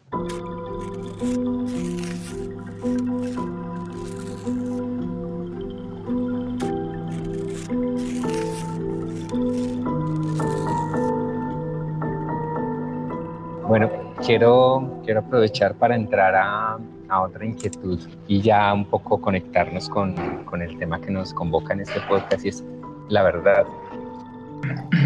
Bueno, 13.72 13.90
quiero, 14.26 15.00
quiero 15.06 15.22
aprovechar 15.22 15.76
para 15.76 15.96
entrar 15.96 16.36
a, 16.36 16.78
a, 17.08 17.22
otra 17.22 17.46
inquietud 17.46 18.02
y 18.28 18.42
ya 18.42 18.74
un 18.74 18.84
poco 18.84 19.22
conectarnos 19.22 19.88
con, 19.88 20.14
con, 20.44 20.62
el 20.62 20.78
tema 20.78 21.00
que 21.00 21.10
nos 21.10 21.34
convoca 21.34 21.72
en 21.72 21.80
este 21.80 22.02
podcast 22.02 22.44
y 22.44 22.50
es 22.50 22.66
la 23.08 23.24
verdad. 23.24 23.66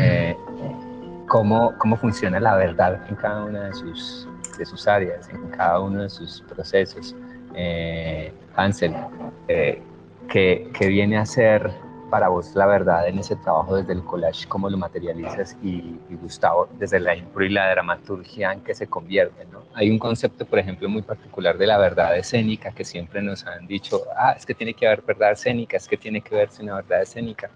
Eh, 0.01 0.35
cómo, 1.27 1.75
¿Cómo 1.77 1.95
funciona 1.95 2.39
la 2.39 2.55
verdad 2.55 3.07
en 3.07 3.15
cada 3.17 3.43
una 3.43 3.65
de 3.65 3.73
sus, 3.75 4.27
de 4.57 4.65
sus 4.65 4.87
áreas, 4.87 5.29
en 5.29 5.47
cada 5.49 5.79
uno 5.79 6.01
de 6.01 6.09
sus 6.09 6.41
procesos? 6.41 7.15
Eh, 7.53 8.33
Hansel, 8.55 8.95
eh, 9.47 9.79
¿qué, 10.27 10.71
¿qué 10.73 10.87
viene 10.87 11.19
a 11.19 11.25
ser 11.27 11.71
para 12.15 12.29
vos 12.29 12.55
la 12.55 12.65
verdad 12.65 13.09
en 13.09 13.19
ese 13.19 13.35
trabajo 13.35 13.75
desde 13.75 13.91
el 13.91 14.01
collage, 14.01 14.47
cómo 14.47 14.69
lo 14.69 14.77
materializas 14.77 15.57
y, 15.61 15.99
Gustavo, 16.21 16.69
desde 16.79 16.97
la 16.97 17.13
impro 17.13 17.43
y 17.43 17.49
la 17.49 17.69
dramaturgia 17.69 18.53
en 18.53 18.61
que 18.61 18.73
se 18.73 18.87
convierte, 18.87 19.43
¿no? 19.51 19.63
Hay 19.73 19.91
un 19.91 19.99
concepto, 19.99 20.45
por 20.45 20.59
ejemplo, 20.59 20.87
muy 20.87 21.01
particular 21.01 21.57
de 21.57 21.67
la 21.67 21.77
verdad 21.77 22.17
escénica 22.17 22.71
que 22.71 22.85
siempre 22.85 23.21
nos 23.21 23.45
han 23.45 23.67
dicho, 23.67 24.03
ah, 24.15 24.31
es 24.31 24.45
que 24.45 24.53
tiene 24.53 24.73
que 24.73 24.87
haber 24.87 25.01
verdad 25.01 25.33
escénica, 25.33 25.75
es 25.75 25.89
que 25.89 25.97
tiene 25.97 26.21
que 26.21 26.33
verse 26.33 26.63
una 26.63 26.75
verdad 26.75 27.01
escénica, 27.01 27.49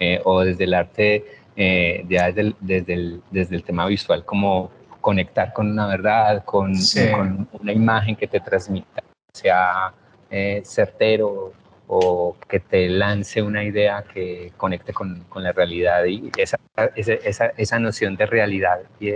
eh, 0.00 0.20
o 0.24 0.40
desde 0.40 0.64
el 0.64 0.74
arte, 0.74 1.24
eh, 1.54 2.04
desde, 2.04 2.40
el, 2.40 2.56
desde, 2.58 2.94
el, 2.94 3.22
desde 3.30 3.54
el 3.54 3.62
tema 3.62 3.86
visual, 3.86 4.24
como 4.24 4.72
conectar 5.00 5.52
con 5.52 5.70
una 5.70 5.86
verdad, 5.86 6.42
con, 6.44 6.72
con 7.12 7.48
una 7.52 7.72
imagen 7.72 8.16
que 8.16 8.26
te 8.26 8.40
transmita, 8.40 9.04
sea 9.32 9.94
eh, 10.28 10.60
certero, 10.64 11.52
o 11.94 12.38
que 12.48 12.58
te 12.58 12.88
lance 12.88 13.42
una 13.42 13.62
idea 13.64 14.02
que 14.02 14.50
conecte 14.56 14.94
con, 14.94 15.24
con 15.28 15.42
la 15.42 15.52
realidad 15.52 16.04
y 16.06 16.32
esa, 16.38 16.58
esa, 16.96 17.52
esa, 17.58 17.78
noción 17.78 18.16
de 18.16 18.24
realidad 18.24 18.80
y 18.98 19.12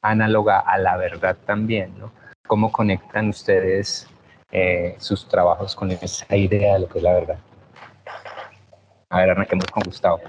análoga 0.00 0.60
a 0.60 0.78
la 0.78 0.96
verdad 0.96 1.36
también, 1.44 1.98
¿no? 1.98 2.12
¿Cómo 2.46 2.70
conectan 2.70 3.30
ustedes 3.30 4.06
eh, 4.52 4.94
sus 4.98 5.28
trabajos 5.28 5.74
con 5.74 5.90
esa 5.90 6.36
idea 6.36 6.74
de 6.74 6.78
lo 6.78 6.88
que 6.88 6.98
es 6.98 7.04
la 7.04 7.14
verdad? 7.14 7.38
A 9.10 9.18
ver, 9.18 9.30
arranquemos 9.30 9.66
con 9.66 9.82
Gustavo. 9.82 10.20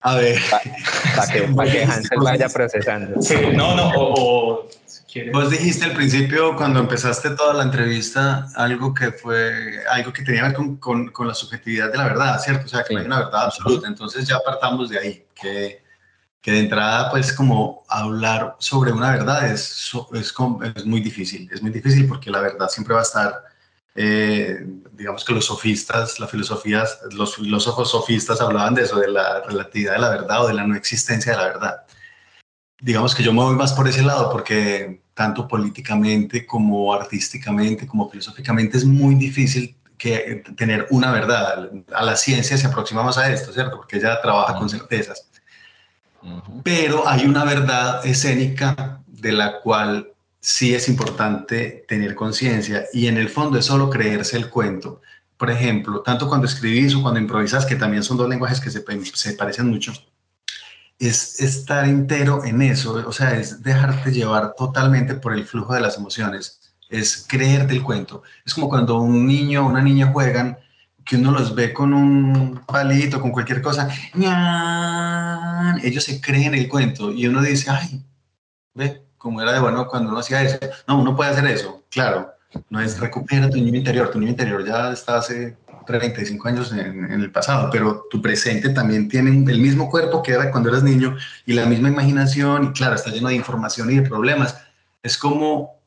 A 0.00 0.14
ver. 0.14 0.38
Para 1.16 1.32
que, 1.32 1.42
pa 1.42 1.64
que 1.64 1.84
Hansel 1.84 2.18
vaya 2.18 2.48
procesando. 2.48 3.20
Sí, 3.20 3.36
no, 3.52 3.74
no, 3.76 3.90
o 3.94 4.68
Vos 5.32 5.50
dijiste 5.50 5.84
al 5.84 5.92
principio, 5.92 6.56
cuando 6.56 6.80
empezaste 6.80 7.30
toda 7.30 7.52
la 7.54 7.64
entrevista, 7.64 8.48
algo 8.54 8.94
que 8.94 9.12
fue, 9.12 9.82
algo 9.90 10.12
que 10.12 10.22
tenía 10.22 10.42
que 10.42 10.46
ver 10.48 10.56
con, 10.56 10.76
con, 10.76 11.08
con 11.10 11.28
la 11.28 11.34
subjetividad 11.34 11.90
de 11.90 11.98
la 11.98 12.04
verdad, 12.04 12.40
¿cierto? 12.40 12.64
O 12.64 12.68
sea, 12.68 12.82
que 12.82 12.94
no 12.94 13.00
hay 13.00 13.06
una 13.06 13.18
verdad 13.18 13.44
absoluta. 13.44 13.88
Entonces 13.88 14.26
ya 14.26 14.38
partamos 14.40 14.88
de 14.88 14.98
ahí, 14.98 15.26
que, 15.34 15.82
que 16.40 16.52
de 16.52 16.60
entrada, 16.60 17.10
pues 17.10 17.32
como 17.32 17.84
hablar 17.88 18.56
sobre 18.58 18.92
una 18.92 19.10
verdad 19.10 19.50
es, 19.50 19.92
es, 20.12 20.34
es, 20.76 20.86
muy 20.86 21.00
difícil. 21.00 21.48
Es 21.52 21.60
muy 21.60 21.70
difícil 21.70 22.06
porque 22.06 22.30
la 22.30 22.40
verdad 22.40 22.68
siempre 22.68 22.94
va 22.94 23.00
a 23.00 23.04
estar, 23.04 23.44
eh, 23.94 24.64
digamos 24.92 25.24
que 25.24 25.34
los 25.34 25.44
sofistas, 25.44 26.20
las 26.20 26.30
filosofías, 26.30 27.00
los 27.12 27.36
filósofos 27.36 27.90
sofistas 27.90 28.40
hablaban 28.40 28.74
de 28.74 28.82
eso, 28.82 28.98
de 28.98 29.08
la 29.08 29.42
relatividad 29.42 29.92
de 29.94 29.98
la 29.98 30.10
verdad 30.10 30.44
o 30.44 30.48
de 30.48 30.54
la 30.54 30.66
no 30.66 30.74
existencia 30.74 31.32
de 31.32 31.38
la 31.38 31.48
verdad 31.48 31.82
digamos 32.82 33.14
que 33.14 33.22
yo 33.22 33.32
me 33.32 33.42
voy 33.42 33.54
más 33.54 33.72
por 33.72 33.88
ese 33.88 34.02
lado 34.02 34.30
porque 34.30 35.01
tanto 35.14 35.46
políticamente 35.46 36.46
como 36.46 36.92
artísticamente, 36.92 37.86
como 37.86 38.08
filosóficamente, 38.08 38.78
es 38.78 38.84
muy 38.84 39.14
difícil 39.14 39.76
que 39.98 40.42
tener 40.56 40.86
una 40.90 41.12
verdad. 41.12 41.70
A 41.94 42.02
la 42.02 42.16
ciencia 42.16 42.56
se 42.56 42.66
aproxima 42.66 43.02
más 43.02 43.18
a 43.18 43.30
esto, 43.30 43.52
¿cierto? 43.52 43.76
Porque 43.76 43.98
ella 43.98 44.20
trabaja 44.20 44.56
con 44.56 44.68
certezas. 44.68 45.28
Pero 46.62 47.06
hay 47.06 47.24
una 47.24 47.44
verdad 47.44 48.04
escénica 48.06 49.00
de 49.06 49.32
la 49.32 49.60
cual 49.60 50.12
sí 50.40 50.74
es 50.74 50.88
importante 50.88 51.84
tener 51.86 52.14
conciencia 52.14 52.84
y 52.92 53.06
en 53.06 53.16
el 53.16 53.28
fondo 53.28 53.58
es 53.58 53.66
solo 53.66 53.90
creerse 53.90 54.36
el 54.36 54.50
cuento. 54.50 55.00
Por 55.36 55.50
ejemplo, 55.50 56.00
tanto 56.00 56.28
cuando 56.28 56.46
escribís 56.46 56.94
o 56.94 57.02
cuando 57.02 57.20
improvisas, 57.20 57.66
que 57.66 57.76
también 57.76 58.02
son 58.02 58.16
dos 58.16 58.28
lenguajes 58.28 58.60
que 58.60 58.70
se, 58.70 58.84
se 59.14 59.34
parecen 59.34 59.68
mucho, 59.68 59.92
es 61.08 61.40
estar 61.40 61.84
entero 61.84 62.44
en 62.44 62.62
eso, 62.62 63.02
o 63.06 63.12
sea, 63.12 63.36
es 63.36 63.60
dejarte 63.62 64.12
llevar 64.12 64.54
totalmente 64.56 65.14
por 65.14 65.32
el 65.32 65.44
flujo 65.44 65.74
de 65.74 65.80
las 65.80 65.96
emociones, 65.96 66.60
es 66.88 67.26
creerte 67.28 67.74
el 67.74 67.82
cuento. 67.82 68.22
Es 68.46 68.54
como 68.54 68.68
cuando 68.68 69.00
un 69.00 69.26
niño 69.26 69.66
o 69.66 69.68
una 69.68 69.82
niña 69.82 70.12
juegan, 70.12 70.58
que 71.04 71.16
uno 71.16 71.32
los 71.32 71.56
ve 71.56 71.72
con 71.72 71.92
un 71.92 72.60
palito, 72.64 73.20
con 73.20 73.32
cualquier 73.32 73.60
cosa, 73.60 73.88
ellos 75.82 76.04
se 76.04 76.20
creen 76.20 76.54
el 76.54 76.68
cuento 76.68 77.10
y 77.10 77.26
uno 77.26 77.42
dice, 77.42 77.68
ay, 77.68 78.00
ve, 78.74 79.02
como 79.18 79.42
era 79.42 79.52
de 79.52 79.58
bueno 79.58 79.88
cuando 79.88 80.10
uno 80.10 80.20
hacía 80.20 80.42
eso. 80.42 80.58
No, 80.86 81.00
uno 81.00 81.16
puede 81.16 81.30
hacer 81.30 81.46
eso, 81.46 81.82
claro, 81.90 82.32
no 82.70 82.80
es 82.80 83.00
recupera 83.00 83.50
tu 83.50 83.56
niño 83.56 83.78
interior, 83.78 84.08
tu 84.12 84.20
niño 84.20 84.30
interior 84.30 84.64
ya 84.64 84.92
está 84.92 85.16
hace 85.16 85.56
35 85.84 86.48
años 86.48 86.72
en, 86.72 87.10
el 87.10 87.30
pasado, 87.30 87.68
pero 87.70 88.06
tu 88.10 88.20
presente 88.20 88.70
también 88.70 89.08
tiene 89.08 89.30
el 89.50 89.58
mismo 89.60 89.90
cuerpo 89.90 90.22
que 90.22 90.32
era 90.32 90.50
cuando 90.50 90.68
eras 90.68 90.82
niño 90.82 91.16
y 91.46 91.52
la 91.52 91.66
misma 91.66 91.88
imaginación 91.88 92.64
y 92.64 92.72
claro, 92.72 92.94
está 92.94 93.10
lleno 93.10 93.28
de 93.28 93.34
información 93.34 93.90
y 93.90 93.96
de 93.96 94.02
problemas. 94.02 94.56
Es 95.02 95.18
como 95.18 95.80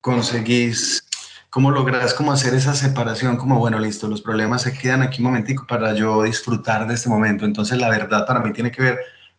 conseguís, 0.00 1.04
cómo 1.48 1.70
lográs 1.70 2.14
como 2.14 2.32
hacer 2.32 2.54
esa 2.54 2.74
separación, 2.74 3.36
como 3.36 3.58
bueno, 3.58 3.78
listo, 3.78 4.08
los 4.08 4.20
problemas 4.20 4.62
se 4.62 4.72
quedan 4.72 5.02
aquí 5.02 5.20
un 5.20 5.28
momentico 5.28 5.66
para 5.66 5.94
yo 5.94 6.22
disfrutar 6.22 6.86
de 6.86 6.94
este 6.94 7.08
momento. 7.08 7.44
Entonces 7.44 7.78
la 7.78 7.88
verdad 7.88 8.26
para 8.26 8.40
mí 8.40 8.52
tiene 8.52 8.70
que 8.70 8.82
ver 8.82 8.98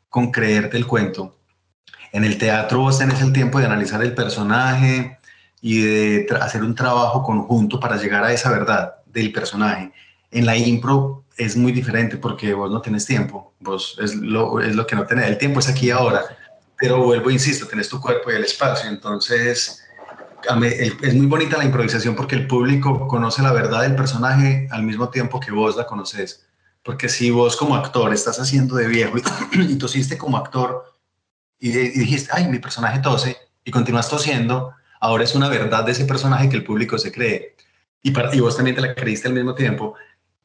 con 0.10 0.32
creerte 0.32 0.78
el 0.78 0.88
cuento. 0.88 1.36
En 2.12 2.24
el 2.24 2.38
teatro 2.38 2.80
vos 2.80 3.00
tenés 3.00 3.22
el 3.22 3.34
tiempo 3.34 3.60
de 3.60 3.66
analizar 3.66 4.02
el 4.04 4.14
personaje 4.14 5.18
y 5.60 5.82
de 5.82 6.28
hacer 6.42 6.64
un 6.64 6.76
trabajo 6.76 7.24
conjunto 7.24 7.80
para 7.80 7.98
llegar 7.98 8.24
a 8.24 8.32
esa 8.32 8.52
verdad 8.52 9.03
del 9.14 9.32
personaje. 9.32 9.92
En 10.32 10.46
la 10.46 10.58
impro 10.58 11.24
es 11.38 11.56
muy 11.56 11.72
diferente 11.72 12.18
porque 12.18 12.54
vos 12.54 12.70
no 12.70 12.82
tenés 12.82 13.06
tiempo, 13.06 13.54
vos 13.60 13.98
es 14.02 14.16
lo, 14.16 14.60
es 14.60 14.76
lo 14.76 14.86
que 14.86 14.96
no 14.96 15.06
tenés, 15.06 15.28
el 15.28 15.38
tiempo 15.38 15.60
es 15.60 15.70
aquí 15.70 15.90
ahora, 15.92 16.24
pero 16.78 17.04
vuelvo, 17.04 17.30
insisto, 17.30 17.68
tenés 17.68 17.88
tu 17.88 18.02
cuerpo 18.02 18.32
y 18.32 18.36
el 18.36 18.44
espacio, 18.44 18.90
entonces 18.90 19.84
es 21.02 21.14
muy 21.14 21.28
bonita 21.28 21.58
la 21.58 21.64
improvisación 21.64 22.16
porque 22.16 22.36
el 22.36 22.48
público 22.48 23.08
conoce 23.08 23.42
la 23.42 23.54
verdad 23.54 23.84
del 23.84 23.96
personaje 23.96 24.68
al 24.72 24.84
mismo 24.84 25.10
tiempo 25.10 25.40
que 25.40 25.52
vos 25.52 25.76
la 25.78 25.86
conoces, 25.86 26.46
porque 26.84 27.08
si 27.08 27.32
vos 27.32 27.56
como 27.56 27.76
actor 27.76 28.14
estás 28.14 28.40
haciendo 28.40 28.76
de 28.76 28.88
viejo 28.88 29.18
y, 29.54 29.76
tosiste 29.78 30.18
como 30.18 30.38
actor 30.38 30.94
y, 31.60 31.72
dijiste, 31.72 32.30
ay, 32.34 32.48
mi 32.48 32.60
personaje 32.60 33.00
tose, 33.00 33.38
y 33.64 33.72
continúas 33.72 34.10
tosiendo, 34.10 34.74
ahora 35.00 35.24
es 35.24 35.34
una 35.34 35.48
verdad 35.48 35.86
de 35.86 35.94
ese 35.94 36.04
personaje 36.06 36.50
que 36.50 36.58
el 36.58 36.64
público 36.66 36.98
se 36.98 37.12
cree. 37.12 37.56
Y, 38.04 38.12
para, 38.12 38.36
y 38.36 38.40
vos 38.42 38.56
también 38.56 38.76
te 38.76 38.82
la 38.82 38.94
creíste 38.94 39.30
al 39.30 39.34
mismo 39.34 39.56
tiempo. 39.56 39.96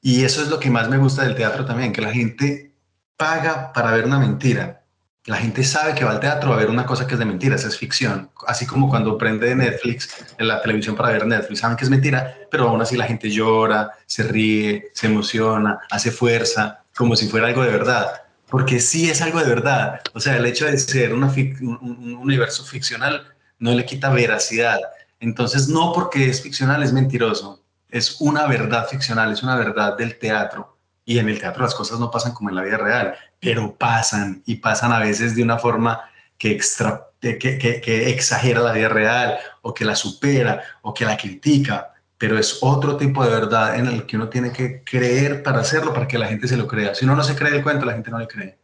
Y 0.01 0.25
eso 0.25 0.42
es 0.42 0.49
lo 0.49 0.59
que 0.59 0.71
más 0.71 0.88
me 0.88 0.97
gusta 0.97 1.25
del 1.25 1.35
teatro 1.35 1.64
también, 1.64 1.92
que 1.92 2.01
la 2.01 2.12
gente 2.12 2.73
paga 3.16 3.73
para 3.73 3.90
ver 3.90 4.07
una 4.07 4.18
mentira. 4.18 4.85
La 5.27 5.37
gente 5.37 5.62
sabe 5.62 5.94
que 5.94 6.05
va 6.05 6.12
al 6.12 6.21
teatro 6.21 6.55
a 6.55 6.57
ver 6.57 6.71
una 6.71 6.87
cosa 6.87 7.07
que 7.07 7.14
es 7.14 7.18
de 7.18 7.27
mentiras, 7.27 7.64
es 7.64 7.77
ficción. 7.77 8.31
Así 8.47 8.64
como 8.64 8.88
cuando 8.88 9.18
prende 9.18 9.55
Netflix, 9.55 10.09
en 10.38 10.49
la 10.49 10.62
televisión 10.62 10.97
para 10.97 11.11
ver 11.11 11.27
Netflix, 11.27 11.61
saben 11.61 11.77
que 11.77 11.85
es 11.85 11.90
mentira, 11.90 12.35
pero 12.51 12.68
aún 12.68 12.81
así 12.81 12.97
la 12.97 13.05
gente 13.05 13.29
llora, 13.29 13.90
se 14.07 14.23
ríe, 14.23 14.88
se 14.94 15.09
emociona, 15.09 15.81
hace 15.90 16.11
fuerza, 16.11 16.85
como 16.97 17.14
si 17.14 17.29
fuera 17.29 17.49
algo 17.49 17.62
de 17.62 17.71
verdad. 17.71 18.23
Porque 18.49 18.81
sí 18.81 19.11
es 19.11 19.21
algo 19.21 19.40
de 19.40 19.49
verdad. 19.49 20.01
O 20.14 20.21
sea, 20.21 20.37
el 20.37 20.47
hecho 20.47 20.64
de 20.64 20.79
ser 20.79 21.12
un 21.12 22.18
universo 22.23 22.64
ficcional 22.64 23.27
no 23.59 23.75
le 23.75 23.85
quita 23.85 24.09
veracidad. 24.09 24.79
Entonces, 25.21 25.69
no 25.69 25.93
porque 25.93 26.29
es 26.29 26.43
ficcional 26.43 26.83
es 26.83 26.93
mentiroso. 26.93 27.63
Es 27.89 28.21
una 28.21 28.47
verdad 28.47 28.87
ficcional, 28.87 29.33
es 29.33 29.43
una 29.43 29.57
verdad 29.57 29.97
del 29.97 30.19
teatro 30.19 30.79
y 31.09 31.19
en 31.19 31.29
el 31.31 31.41
teatro 31.41 31.63
las 31.63 31.75
cosas 31.75 31.99
no 31.99 32.11
pasan 32.11 32.35
como 32.35 32.51
en 32.51 32.57
la 32.57 32.63
vida 32.63 32.77
real, 32.77 33.15
pero 33.41 33.75
pasan 33.75 34.43
y 34.45 34.57
pasan 34.57 34.93
a 34.93 34.99
veces 34.99 35.35
de 35.35 35.43
una 35.43 35.59
forma 35.59 36.03
que, 36.37 36.51
extra, 36.51 37.09
que, 37.19 37.39
que, 37.39 38.11
exagera 38.11 38.61
la 38.61 38.73
vida 38.73 38.91
real 38.91 39.39
o 39.63 39.73
que 39.73 39.87
la 39.87 39.97
supera 39.97 40.63
o 40.83 40.93
que 40.93 41.07
la 41.07 41.17
critica, 41.17 41.95
pero 42.19 42.39
es 42.39 42.59
otro 42.61 42.99
tipo 42.99 43.25
de 43.25 43.31
verdad 43.31 43.77
en 43.77 43.87
el 43.87 44.05
que 44.05 44.17
uno 44.17 44.29
tiene 44.29 44.53
que 44.53 44.85
creer 44.85 45.43
para 45.43 45.61
hacerlo, 45.61 45.95
para 45.95 46.07
que 46.07 46.19
la 46.19 46.27
gente 46.27 46.47
se 46.47 46.59
lo 46.59 46.67
crea. 46.67 46.95
Si 46.95 47.07
uno 47.07 47.17
no 47.17 47.25
se 47.25 47.35
cree 47.35 47.57
el 47.57 47.63
cuento, 47.63 47.87
la 47.87 47.95
gente 47.95 48.11
no 48.11 48.19
le 48.19 48.29
cree. 48.29 48.59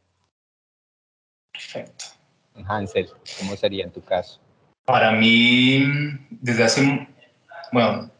Perfecto. 1.50 2.04
Hansel, 2.66 3.10
¿cómo 3.38 3.56
sería 3.56 3.84
en 3.84 3.90
tu 3.90 4.02
caso? 4.02 4.38
Para 4.84 5.12
mí, 5.12 5.82
desde 6.30 6.64
hace, 6.64 7.08
bueno, 7.72 8.10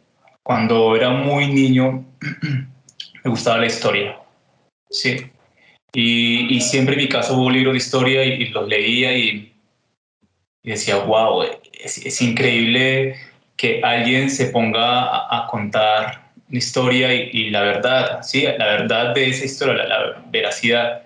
cuando 0.42 0.96
era 0.96 1.11
muy 1.11 1.48
niño, 1.48 2.07
me 3.24 3.31
gustaba 3.31 3.59
la 3.59 3.66
historia, 3.66 4.18
¿sí? 4.88 5.31
Y, 5.92 6.61
siempre 6.61 6.94
en 6.94 7.03
mi 7.03 7.09
casa 7.09 7.35
hubo 7.35 7.50
libros 7.50 7.74
de 7.74 7.79
historia 7.79 8.24
y, 8.24 8.46
los 8.48 8.66
leía 8.66 9.16
y, 9.16 9.53
decía, 10.62 10.96
wow, 10.96 11.44
es, 11.72 12.22
increíble 12.22 13.14
que 13.57 13.81
alguien 13.83 14.31
se 14.31 14.46
ponga 14.46 15.37
a, 15.37 15.46
contar 15.48 16.33
una 16.48 16.59
historia 16.59 17.12
y, 17.14 17.50
la 17.50 17.62
verdad, 17.62 18.22
¿sí? 18.22 18.42
La 18.42 18.66
verdad 18.66 19.14
de 19.14 19.29
esa 19.29 19.44
historia, 19.44 19.74
la, 19.74 19.87
la 19.87 20.24
veracidad. 20.31 21.03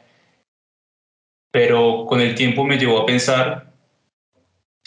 Pero 1.50 2.06
con 2.06 2.20
el 2.20 2.34
tiempo 2.34 2.64
me 2.64 2.78
llevó 2.78 3.00
a 3.00 3.06
pensar, 3.06 3.67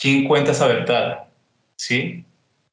¿quién 0.01 0.27
cuenta 0.27 0.51
esa 0.51 0.67
verdad? 0.67 1.25
¿Sí? 1.77 2.25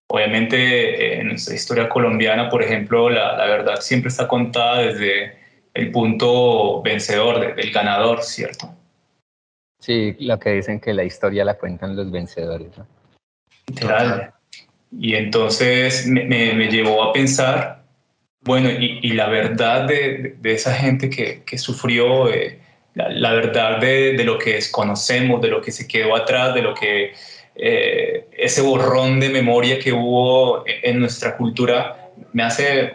Obviamente 0.09 0.57
eh, 0.57 1.21
en 1.21 1.29
nuestra 1.29 1.55
historia 1.55 1.89
colombiana, 1.89 2.49
por 2.49 2.63
ejemplo, 2.63 3.11
la, 3.11 3.37
la, 3.37 3.45
verdad 3.45 3.81
siempre 3.81 4.09
está 4.09 4.27
contada 4.27 4.79
desde 4.79 5.37
el 5.75 5.91
punto 5.91 6.81
vencedor, 6.83 7.55
del 7.55 7.71
ganador, 7.71 8.23
¿cierto? 8.23 8.75
Sí, 9.79 10.17
lo 10.19 10.39
que 10.41 10.55
dicen 10.55 10.81
que 10.81 10.95
la 10.95 11.05
historia 11.05 11.45
la 11.45 11.59
cuentan 11.59 11.95
los 11.95 12.11
vencedores. 12.11 12.77
¿no? 12.79 12.87
Literal. 13.69 14.33
Y 14.91 15.15
entonces 15.15 16.07
me, 16.07 16.25
me, 16.25 16.69
llevó 16.69 17.05
a 17.05 17.13
pensar, 17.13 17.85
bueno, 18.41 18.71
y, 18.71 19.01
y 19.03 19.13
la 19.13 19.29
verdad 19.29 19.87
de, 19.87 20.37
de, 20.41 20.53
esa 20.55 20.75
gente 20.75 21.11
que, 21.11 21.43
que 21.45 21.59
sufrió, 21.59 22.33
eh, 22.33 22.59
la, 22.95 23.33
verdad 23.33 23.79
de, 23.79 24.15
de, 24.15 24.25
lo 24.25 24.39
que 24.39 24.55
desconocemos, 24.55 25.41
de 25.41 25.49
lo 25.49 25.61
que 25.61 25.71
se 25.71 25.87
quedó 25.87 26.17
atrás, 26.17 26.55
de 26.55 26.63
lo 26.63 26.75
que 26.75 27.13
eh, 27.61 28.29
ese 28.33 28.63
borrón 28.63 29.19
de 29.19 29.31
memoria 29.31 29.81
que 29.81 29.93
hubo 29.93 30.65
en 30.67 31.01
nuestra 31.01 31.37
cultura 31.37 32.11
me 32.33 32.45
hace 32.45 32.95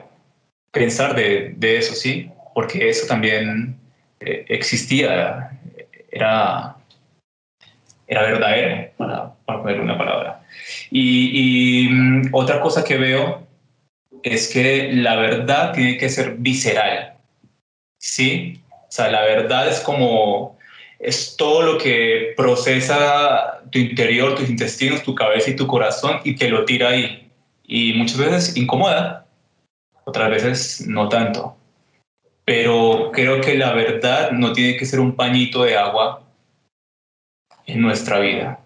pensar 0.71 1.15
de, 1.15 1.53
de 1.57 1.77
eso, 1.77 1.93
¿sí? 1.93 2.29
Porque 2.55 2.87
eso 2.87 3.05
también 3.05 3.77
eh, 4.21 4.45
existía, 4.47 5.51
era, 6.09 6.77
era 8.07 8.21
verdadero, 8.23 8.91
para, 8.95 9.33
para 9.45 9.61
poner 9.61 9.81
una 9.81 9.97
palabra. 9.97 10.41
Y, 10.89 11.85
y 11.85 11.89
mm, 11.89 12.29
otra 12.31 12.61
cosa 12.61 12.85
que 12.85 12.97
veo 12.97 13.45
es 14.23 14.49
que 14.51 14.93
la 14.93 15.17
verdad 15.17 15.73
tiene 15.73 15.97
que 15.97 16.07
ser 16.07 16.35
visceral, 16.37 17.17
¿sí? 17.97 18.62
O 18.93 18.95
sea, 18.95 19.09
la 19.09 19.23
verdad 19.23 19.67
es 19.67 19.79
como 19.79 20.59
es 20.99 21.35
todo 21.35 21.63
lo 21.63 21.79
que 21.79 22.35
procesa 22.37 23.63
tu 23.71 23.79
interior, 23.79 24.35
tus 24.35 24.47
intestinos, 24.47 25.01
tu 25.01 25.15
cabeza 25.15 25.49
y 25.49 25.55
tu 25.55 25.65
corazón 25.65 26.19
y 26.23 26.35
te 26.35 26.47
lo 26.47 26.63
tira 26.63 26.89
ahí. 26.89 27.31
Y 27.63 27.93
muchas 27.93 28.19
veces 28.19 28.55
incomoda, 28.55 29.25
otras 30.05 30.29
veces 30.29 30.85
no 30.87 31.09
tanto. 31.09 31.57
Pero 32.45 33.09
creo 33.11 33.41
que 33.41 33.55
la 33.55 33.73
verdad 33.73 34.29
no 34.29 34.53
tiene 34.53 34.77
que 34.77 34.85
ser 34.85 34.99
un 34.99 35.15
pañito 35.15 35.63
de 35.63 35.75
agua 35.75 36.21
en 37.65 37.81
nuestra 37.81 38.19
vida. 38.19 38.59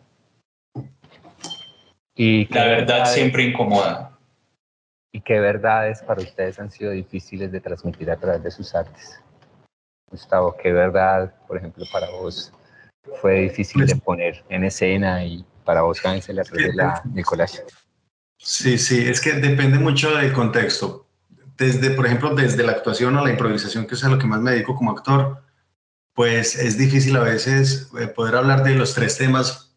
Y 2.16 2.54
la 2.54 2.66
verdad 2.66 3.06
siempre 3.06 3.44
incomoda. 3.44 4.20
¿Y 5.14 5.22
qué 5.22 5.40
verdades 5.40 6.02
para 6.02 6.22
ustedes 6.22 6.60
han 6.60 6.70
sido 6.70 6.92
difíciles 6.92 7.50
de 7.50 7.62
transmitir 7.62 8.12
a 8.12 8.18
través 8.18 8.44
de 8.44 8.52
sus 8.52 8.76
artes? 8.76 9.22
Gustavo, 10.10 10.56
¿qué 10.62 10.72
verdad, 10.72 11.34
por 11.48 11.58
ejemplo, 11.58 11.86
para 11.92 12.10
vos 12.10 12.52
fue 13.22 13.42
difícil 13.42 13.86
de 13.86 13.96
poner 13.96 14.44
en 14.50 14.64
escena 14.64 15.24
y 15.24 15.46
para 15.66 15.82
vos, 15.82 16.04
Hansel, 16.06 16.40
a 16.40 16.44
través 16.44 16.68
de 16.68 16.74
la, 16.74 17.02
del 17.04 17.26
collage? 17.26 17.64
Sí, 18.38 18.78
sí, 18.78 19.08
es 19.08 19.20
que 19.20 19.34
depende 19.34 19.80
mucho 19.80 20.16
del 20.16 20.32
contexto. 20.32 21.08
Desde, 21.58 21.90
por 21.92 22.06
ejemplo, 22.06 22.36
desde 22.36 22.64
la 22.64 22.74
actuación 22.74 23.18
o 23.18 23.26
la 23.26 23.32
improvisación, 23.32 23.86
que 23.86 23.96
es 23.96 24.04
a 24.04 24.10
lo 24.10 24.20
que 24.20 24.28
más 24.28 24.40
me 24.40 24.52
dedico 24.52 24.76
como 24.76 24.92
actor, 24.92 25.44
pues 26.14 26.56
es 26.56 26.78
difícil 26.78 27.16
a 27.18 27.24
veces 27.24 27.90
eh, 28.00 28.08
poder 28.08 28.36
hablar 28.36 28.64
de 28.64 28.76
los 28.76 28.94
tres 28.94 29.18
temas 29.18 29.76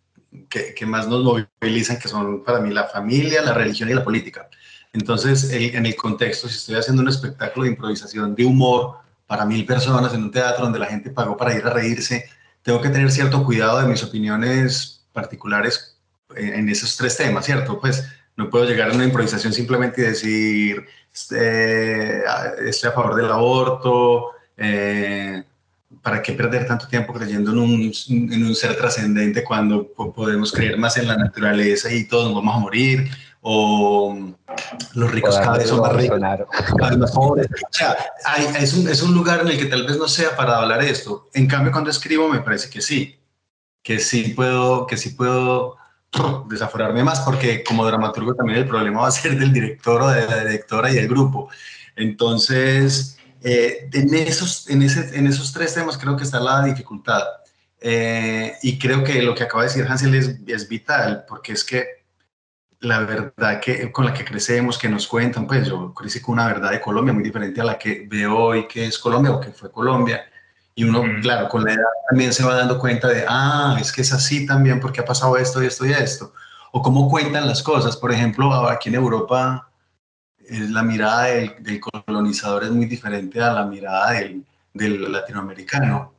que, 0.49 0.75
que, 0.75 0.87
más 0.87 1.09
nos 1.09 1.25
movilizan, 1.25 1.99
que 1.99 2.09
son 2.09 2.45
para 2.45 2.61
mí 2.61 2.73
la 2.73 2.85
familia, 2.85 3.43
la 3.43 3.55
religión 3.55 3.89
y 3.91 3.95
la 3.95 4.05
política. 4.05 4.49
Entonces, 4.93 5.53
en 5.53 5.87
el 5.87 5.97
contexto, 5.97 6.49
si 6.49 6.57
estoy 6.57 6.77
haciendo 6.77 7.03
un 7.03 7.09
espectáculo 7.09 7.65
de 7.65 7.71
improvisación, 7.71 8.35
de 8.35 8.45
humor, 8.45 8.99
para 9.31 9.45
mil 9.45 9.65
personas 9.65 10.13
en 10.13 10.25
un 10.25 10.33
teatro 10.33 10.65
donde 10.65 10.81
la 10.81 10.87
gente 10.87 11.09
pagó 11.09 11.37
para 11.37 11.55
ir 11.55 11.65
a 11.65 11.71
reírse, 11.71 12.29
tengo 12.63 12.81
que 12.81 12.89
tener 12.89 13.13
cierto 13.13 13.45
cuidado 13.45 13.81
de 13.81 13.87
mis 13.87 14.03
opiniones 14.03 15.07
particulares 15.13 15.97
en 16.35 16.69
esos 16.69 16.97
tres 16.97 17.17
temas, 17.17 17.45
¿cierto? 17.45 17.79
Pues 17.79 18.09
no 18.35 18.51
puedo 18.51 18.65
llegar 18.65 18.91
a 18.91 18.93
una 18.93 19.05
improvisación 19.05 19.53
simplemente 19.53 20.01
y 20.01 20.05
decir, 20.07 20.85
este, 21.15 22.25
estoy 22.69 22.91
a 22.91 22.93
favor 22.93 23.15
del 23.15 23.31
aborto, 23.31 24.33
eh, 24.57 25.45
¿para 26.03 26.21
qué 26.23 26.33
perder 26.33 26.67
tanto 26.67 26.89
tiempo 26.89 27.13
creyendo 27.13 27.53
en 27.53 27.59
un, 27.59 27.93
en 28.09 28.45
un 28.45 28.55
ser 28.57 28.77
trascendente 28.77 29.45
cuando 29.45 29.93
podemos 29.93 30.51
creer 30.51 30.77
más 30.77 30.97
en 30.97 31.07
la 31.07 31.17
naturaleza 31.17 31.93
y 31.93 32.03
todos 32.03 32.25
nos 32.25 32.35
vamos 32.35 32.57
a 32.57 32.59
morir? 32.59 33.09
O 33.43 34.35
los 34.95 35.11
ricos 35.11 35.39
cada 35.39 35.59
vez 35.59 35.69
son 35.69 35.81
más 35.81 35.95
ricos, 35.95 36.21
cada 36.21 36.91
vez 36.91 36.99
más 36.99 37.13
pobres. 37.13 37.47
O 37.47 37.73
sea, 37.73 37.97
hay, 38.25 38.47
es, 38.59 38.75
un, 38.75 38.89
es 38.89 39.03
un 39.03 39.15
lugar 39.15 39.41
en 39.41 39.49
el 39.49 39.59
que 39.59 39.67
tal 39.67 39.87
vez 39.87 39.97
no 39.97 40.09
sea 40.09 40.37
para 40.37 40.59
hablar 40.59 40.83
esto. 40.83 41.29
En 41.33 41.47
cambio, 41.47 41.73
cuando 41.73 41.91
escribo 41.91 42.29
me 42.29 42.41
parece 42.41 42.69
que 42.69 42.81
sí, 42.81 43.19
que 43.83 43.99
sí 43.99 44.35
puedo, 44.35 44.87
que 44.87 44.97
sí 44.97 45.11
puedo 45.11 45.77
desaforarme 46.49 47.05
más, 47.05 47.21
porque 47.21 47.65
como 47.65 47.87
dramaturgo 47.87 48.35
también 48.35 48.59
el 48.59 48.67
problema 48.67 49.03
va 49.03 49.09
a 49.09 49.13
ser 49.13 49.39
del 49.39 49.53
director 49.53 50.03
o 50.03 50.09
de 50.09 50.27
la 50.27 50.45
directora 50.45 50.91
y 50.91 50.97
del 50.97 51.09
grupo. 51.09 51.49
Entonces, 51.97 53.17
eh, 53.43 53.89
en, 53.93 54.15
esos, 54.15 54.69
en, 54.69 54.83
ese, 54.83 55.17
en 55.17 55.27
esos 55.27 55.53
tres 55.53 55.73
temas 55.73 55.97
creo 55.97 56.17
que 56.17 56.25
está 56.25 56.41
la 56.41 56.63
dificultad. 56.63 57.23
Eh, 57.81 58.53
y 58.63 58.79
creo 58.79 59.03
que 59.03 59.23
lo 59.23 59.35
que 59.35 59.45
acaba 59.45 59.63
de 59.63 59.69
decir 59.69 59.87
Hansel 59.89 60.15
es, 60.15 60.37
es 60.47 60.69
vital, 60.69 61.25
porque 61.27 61.53
es 61.53 61.65
que 61.65 62.00
la 62.81 63.01
verdad 63.01 63.61
que, 63.61 63.93
con 63.93 64.07
la 64.07 64.15
que 64.15 64.25
crecemos, 64.25 64.79
que 64.79 64.89
nos 64.89 65.07
cuentan, 65.07 65.47
pues 65.47 65.69
yo 65.69 65.93
crecí 65.95 66.21
con 66.21 66.35
una 66.35 66.47
verdad 66.47 66.71
de 66.71 66.81
Colombia 66.81 67.13
muy 67.13 67.23
diferente 67.23 67.61
a 67.61 67.65
la 67.65 67.79
que 67.79 68.07
veo 68.09 68.37
hoy 68.37 68.67
que 68.67 68.87
es 68.87 68.99
Colombia 68.99 69.33
o 69.33 69.41
que 69.41 69.51
fue 69.51 69.71
Colombia. 69.71 70.23
Y 70.75 70.85
uno, 70.85 71.03
claro, 71.21 71.49
con 71.49 71.65
la 71.65 71.75
edad 71.75 71.83
también 72.09 72.33
se 72.33 72.45
va 72.45 72.55
dando 72.55 72.79
cuenta 72.79 73.09
de, 73.09 73.25
ah, 73.29 73.77
es 73.79 73.93
que 73.93 74.01
es 74.01 74.13
así 74.13 74.47
también 74.47 74.81
porque 74.81 75.01
ha 75.01 75.05
pasado 75.05 75.37
esto 75.37 75.63
y 75.63 75.67
esto 75.67 75.85
y 75.85 75.93
esto. 75.93 76.33
O 76.73 76.81
cómo 76.83 77.09
cuentan 77.11 77.47
las 77.47 77.63
cosas. 77.63 77.97
Por 77.97 78.13
ejemplo, 78.13 78.53
aquí 78.69 78.89
en 78.89 78.95
Europa, 78.95 79.69
la 80.49 80.83
mirada 80.83 81.25
del, 81.25 81.81
colonizador 81.81 82.65
es 82.65 82.71
muy 82.71 82.87
diferente 82.87 83.43
a 83.43 83.53
la 83.53 83.67
mirada 83.67 84.13
del, 84.13 84.45
del 84.73 85.13
latinoamericano 85.13 86.15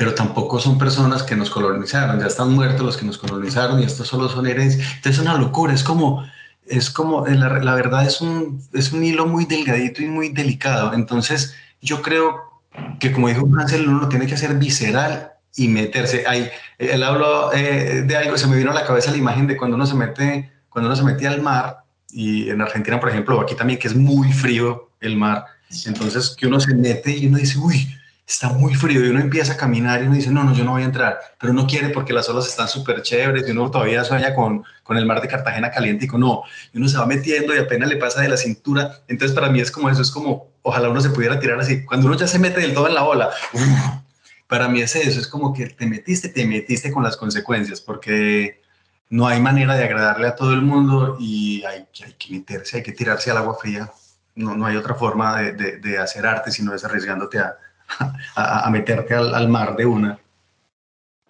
pero 0.00 0.14
tampoco 0.14 0.58
son 0.58 0.78
personas 0.78 1.22
que 1.22 1.36
nos 1.36 1.50
colonizaron, 1.50 2.18
ya 2.20 2.26
están 2.28 2.54
muertos 2.54 2.80
los 2.86 2.96
que 2.96 3.04
nos 3.04 3.18
colonizaron 3.18 3.80
y 3.80 3.84
estos 3.84 4.08
solo 4.08 4.30
son 4.30 4.46
herencias. 4.46 4.92
Entonces 4.94 5.16
es 5.16 5.18
una 5.18 5.36
locura, 5.36 5.74
es 5.74 5.84
como, 5.84 6.24
es 6.66 6.88
como, 6.88 7.26
la, 7.26 7.58
la, 7.58 7.74
verdad 7.74 8.06
es 8.06 8.22
un, 8.22 8.62
es 8.72 8.92
un 8.92 9.04
hilo 9.04 9.26
muy 9.26 9.44
delgadito 9.44 10.02
y 10.02 10.06
muy 10.06 10.30
delicado. 10.30 10.94
Entonces 10.94 11.54
yo 11.82 12.00
creo 12.00 12.34
que 12.98 13.12
como 13.12 13.28
dijo 13.28 13.46
Hansel, 13.58 13.86
uno 13.86 14.08
tiene 14.08 14.26
que 14.26 14.32
hacer 14.32 14.54
visceral 14.54 15.32
y 15.54 15.68
meterse. 15.68 16.24
Ahí, 16.26 16.48
él 16.78 17.02
habló 17.02 17.52
eh, 17.52 18.02
de 18.06 18.16
algo, 18.16 18.38
se 18.38 18.46
me 18.46 18.56
vino 18.56 18.70
a 18.70 18.74
la 18.74 18.86
cabeza 18.86 19.10
la 19.10 19.18
imagen 19.18 19.46
de 19.46 19.58
cuando 19.58 19.76
uno 19.76 19.84
se 19.84 19.96
mete, 19.96 20.50
cuando 20.70 20.88
uno 20.88 20.96
se 20.96 21.04
mete 21.04 21.26
al 21.26 21.42
mar, 21.42 21.84
y 22.10 22.48
en 22.48 22.62
Argentina, 22.62 22.98
por 22.98 23.10
ejemplo, 23.10 23.38
aquí 23.38 23.54
también, 23.54 23.78
que 23.78 23.88
es 23.88 23.94
muy 23.94 24.32
frío 24.32 24.92
el 24.98 25.18
mar, 25.18 25.44
entonces 25.84 26.34
que 26.38 26.46
uno 26.46 26.58
se 26.58 26.74
mete 26.74 27.14
y 27.14 27.26
uno 27.26 27.36
dice, 27.36 27.58
uy, 27.58 27.99
está 28.30 28.48
muy 28.48 28.74
frío, 28.74 29.04
y 29.04 29.08
uno 29.08 29.18
empieza 29.18 29.54
a 29.54 29.56
caminar 29.56 30.00
y 30.00 30.06
uno 30.06 30.14
dice, 30.14 30.30
no, 30.30 30.44
no, 30.44 30.54
yo 30.54 30.64
no 30.64 30.70
voy 30.70 30.82
a 30.82 30.84
entrar, 30.84 31.18
pero 31.38 31.52
uno 31.52 31.66
quiere 31.66 31.88
porque 31.88 32.12
las 32.12 32.28
olas 32.28 32.46
están 32.46 32.68
súper 32.68 33.02
chéveres, 33.02 33.46
y 33.48 33.50
uno 33.50 33.70
todavía 33.70 34.04
sueña 34.04 34.34
con, 34.34 34.62
con 34.84 34.96
el 34.96 35.04
mar 35.04 35.20
de 35.20 35.26
Cartagena 35.26 35.70
caliente, 35.72 36.06
y 36.06 36.16
no, 36.16 36.44
y 36.72 36.78
uno 36.78 36.88
se 36.88 36.96
va 36.96 37.06
metiendo 37.06 37.54
y 37.54 37.58
apenas 37.58 37.88
le 37.88 37.96
pasa 37.96 38.20
de 38.20 38.28
la 38.28 38.36
cintura, 38.36 39.00
entonces 39.08 39.34
para 39.34 39.50
mí 39.50 39.60
es 39.60 39.72
como 39.72 39.90
eso, 39.90 40.00
es 40.00 40.12
como, 40.12 40.46
ojalá 40.62 40.88
uno 40.88 41.00
se 41.00 41.10
pudiera 41.10 41.40
tirar 41.40 41.58
así, 41.58 41.84
cuando 41.84 42.06
uno 42.06 42.16
ya 42.16 42.28
se 42.28 42.38
mete 42.38 42.60
del 42.60 42.72
todo 42.72 42.86
en 42.86 42.94
la 42.94 43.02
ola, 43.02 43.30
para 44.46 44.68
mí 44.68 44.80
es 44.80 44.94
eso, 44.94 45.18
es 45.18 45.26
como 45.26 45.52
que 45.52 45.66
te 45.66 45.86
metiste, 45.86 46.28
te 46.28 46.46
metiste 46.46 46.92
con 46.92 47.02
las 47.02 47.16
consecuencias, 47.16 47.80
porque 47.80 48.60
no 49.08 49.26
hay 49.26 49.40
manera 49.40 49.74
de 49.74 49.84
agradarle 49.84 50.28
a 50.28 50.36
todo 50.36 50.52
el 50.52 50.62
mundo 50.62 51.16
y 51.18 51.64
hay, 51.64 51.84
hay 52.04 52.12
que 52.12 52.32
meterse, 52.32 52.76
hay 52.76 52.82
que 52.84 52.92
tirarse 52.92 53.30
al 53.32 53.38
agua 53.38 53.58
fría. 53.60 53.90
No, 54.36 54.54
no 54.54 54.66
hay 54.66 54.76
otra 54.76 54.94
forma 54.94 55.42
de, 55.42 55.78
de, 55.78 55.98
hacer 55.98 56.24
arte 56.24 56.52
sino 56.52 56.72
es 56.72 56.84
arriesgándote 56.84 57.40
a, 57.40 57.58
a, 58.36 58.66
a 58.66 58.70
meterte 58.70 59.14
al, 59.14 59.34
al, 59.34 59.48
mar 59.48 59.76
de 59.76 59.86
una. 59.86 60.18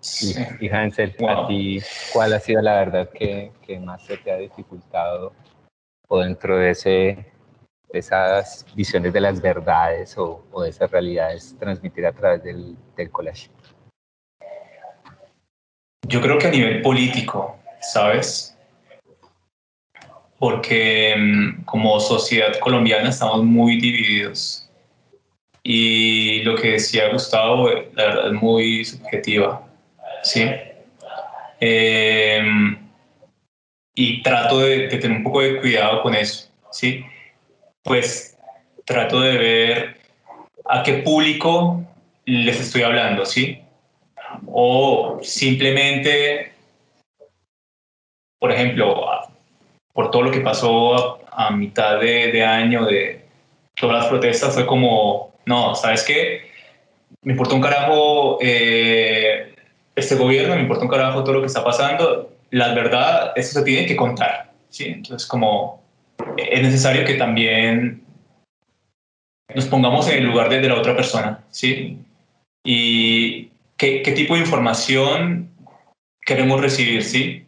Sí. 0.01 0.35
Y 0.61 0.69
Hansel, 0.69 1.15
¿a 1.29 1.47
ti 1.47 1.81
cuál 2.13 2.33
ha 2.33 2.41
sido 2.41 2.63
la 2.63 2.77
verdad 2.77 3.11
que, 3.11 3.53
que 3.67 3.79
más 3.79 4.03
se 4.05 4.17
te 4.17 4.33
ha 4.33 4.37
dificultado 4.37 5.35
o 6.09 6.21
dentro 6.21 6.57
de 6.57 6.71
ese 6.71 7.27
esas 7.93 8.65
visiones 8.75 9.13
de 9.13 9.21
las 9.21 9.41
verdades 9.41 10.17
o, 10.17 10.47
o, 10.53 10.63
de 10.63 10.71
esas 10.71 10.91
realidades 10.91 11.57
transmitir 11.59 12.07
a 12.07 12.13
través 12.13 12.43
del, 12.43 12.77
del 12.97 13.11
collage? 13.11 13.51
Yo 16.07 16.21
creo 16.21 16.39
que 16.39 16.47
a 16.47 16.51
nivel 16.51 16.83
político, 16.83 17.59
¿sabes? 17.81 18.57
Porque 20.39 21.15
mm, 21.17 21.65
como 21.65 22.01
sociedad 22.01 22.59
colombiana 22.61 23.11
estamos 23.11 23.45
muy 23.45 23.81
divididos. 23.81 24.70
Y 25.63 26.43
lo 26.43 26.57
que 26.57 26.73
decía 26.73 27.13
Gustavo, 27.13 27.69
la 27.69 28.05
verdad 28.05 28.27
es 28.29 28.33
muy 28.33 28.85
subjetiva, 28.85 29.67
¿sí? 30.23 30.49
Eh, 31.61 32.43
y 33.95 34.23
trato 34.23 34.61
de, 34.61 34.89
de 34.89 34.97
tener 34.99 35.19
un 35.19 35.25
poco 35.25 35.43
de 35.43 35.61
cuidado 35.61 36.03
con 36.03 36.15
eso, 36.15 36.49
¿sí? 36.71 37.05
pues 37.83 38.37
trato 38.85 39.21
de 39.21 39.39
ver 39.39 39.97
a 40.65 40.83
qué 40.83 40.95
público 40.95 41.83
les 42.25 42.61
estoy 42.61 42.83
hablando, 42.83 43.25
¿sí? 43.25 43.61
O 44.47 45.19
simplemente, 45.23 46.53
por 48.39 48.53
ejemplo, 48.53 49.07
por 49.93 50.11
todo 50.11 50.23
lo 50.23 50.31
que 50.31 50.41
pasó 50.41 51.21
a, 51.33 51.51
mitad 51.51 52.01
de, 52.01 52.45
año 52.45 52.85
de 52.85 53.25
todas 53.75 53.97
las 53.97 54.07
protestas, 54.07 54.55
fue 54.55 54.67
como, 54.67 55.30
no, 55.47 55.75
¿sabes 55.75 56.05
qué? 56.05 56.51
Me 57.23 57.33
importa 57.33 57.55
un 57.55 57.61
carajo 57.61 58.39
eh, 58.41 59.55
este 59.95 60.15
gobierno, 60.15 60.55
me 60.55 60.63
importa 60.63 60.85
un 60.85 60.91
carajo 60.91 61.23
todo 61.25 61.35
lo 61.35 61.41
que 61.41 61.47
está 61.47 61.65
pasando. 61.65 62.33
La 62.51 62.73
verdad, 62.75 63.33
eso 63.37 63.59
se 63.59 63.65
tiene 63.65 63.87
que 63.87 63.97
contar, 63.97 64.53
¿sí? 64.69 64.87
Entonces, 64.87 65.29
como 65.29 65.83
es 66.37 66.63
necesario 66.63 67.05
que 67.05 67.15
también 67.15 68.03
nos 69.55 69.67
pongamos 69.67 70.09
en 70.09 70.19
el 70.19 70.25
lugar 70.25 70.49
de, 70.49 70.61
la 70.69 70.77
otra 70.77 70.97
persona, 70.97 71.45
¿sí? 71.51 71.99
Y 72.65 73.51
qué, 73.77 74.13
tipo 74.15 74.35
de 74.35 74.41
información 74.41 75.51
queremos 76.25 76.61
recibir, 76.61 77.03
¿sí? 77.03 77.47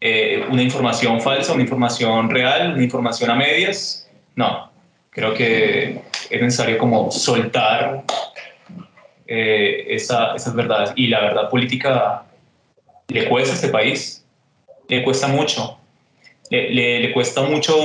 Eh, 0.00 0.46
¿Una 0.50 0.62
información 0.62 1.20
falsa, 1.20 1.52
una 1.52 1.62
información 1.62 2.30
real, 2.30 2.74
una 2.74 2.84
información 2.84 3.30
a 3.30 3.34
medias? 3.34 4.08
No, 4.36 4.67
creo 5.10 5.34
que 5.34 6.00
es 6.30 6.42
necesario 6.42 6.78
como 6.78 7.10
soltar 7.10 8.04
eh, 9.26 9.86
esas 9.88 10.54
verdades. 10.54 10.92
Y 10.96 11.08
la 11.08 11.20
verdad 11.20 11.50
política 11.50 12.24
le 13.08 13.28
cuesta 13.28 13.52
a 13.52 13.54
este 13.54 13.68
país, 13.68 14.24
le 14.88 15.02
cuesta 15.02 15.28
mucho 15.28 15.78
le, 16.50 17.00
le, 17.00 17.12
cuesta 17.12 17.42
mucho 17.42 17.76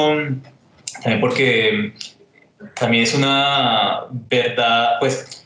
también 1.01 1.19
porque 1.19 1.93
también 2.75 3.03
es 3.03 3.13
una 3.13 4.05
verdad, 4.11 4.99
pues 4.99 5.45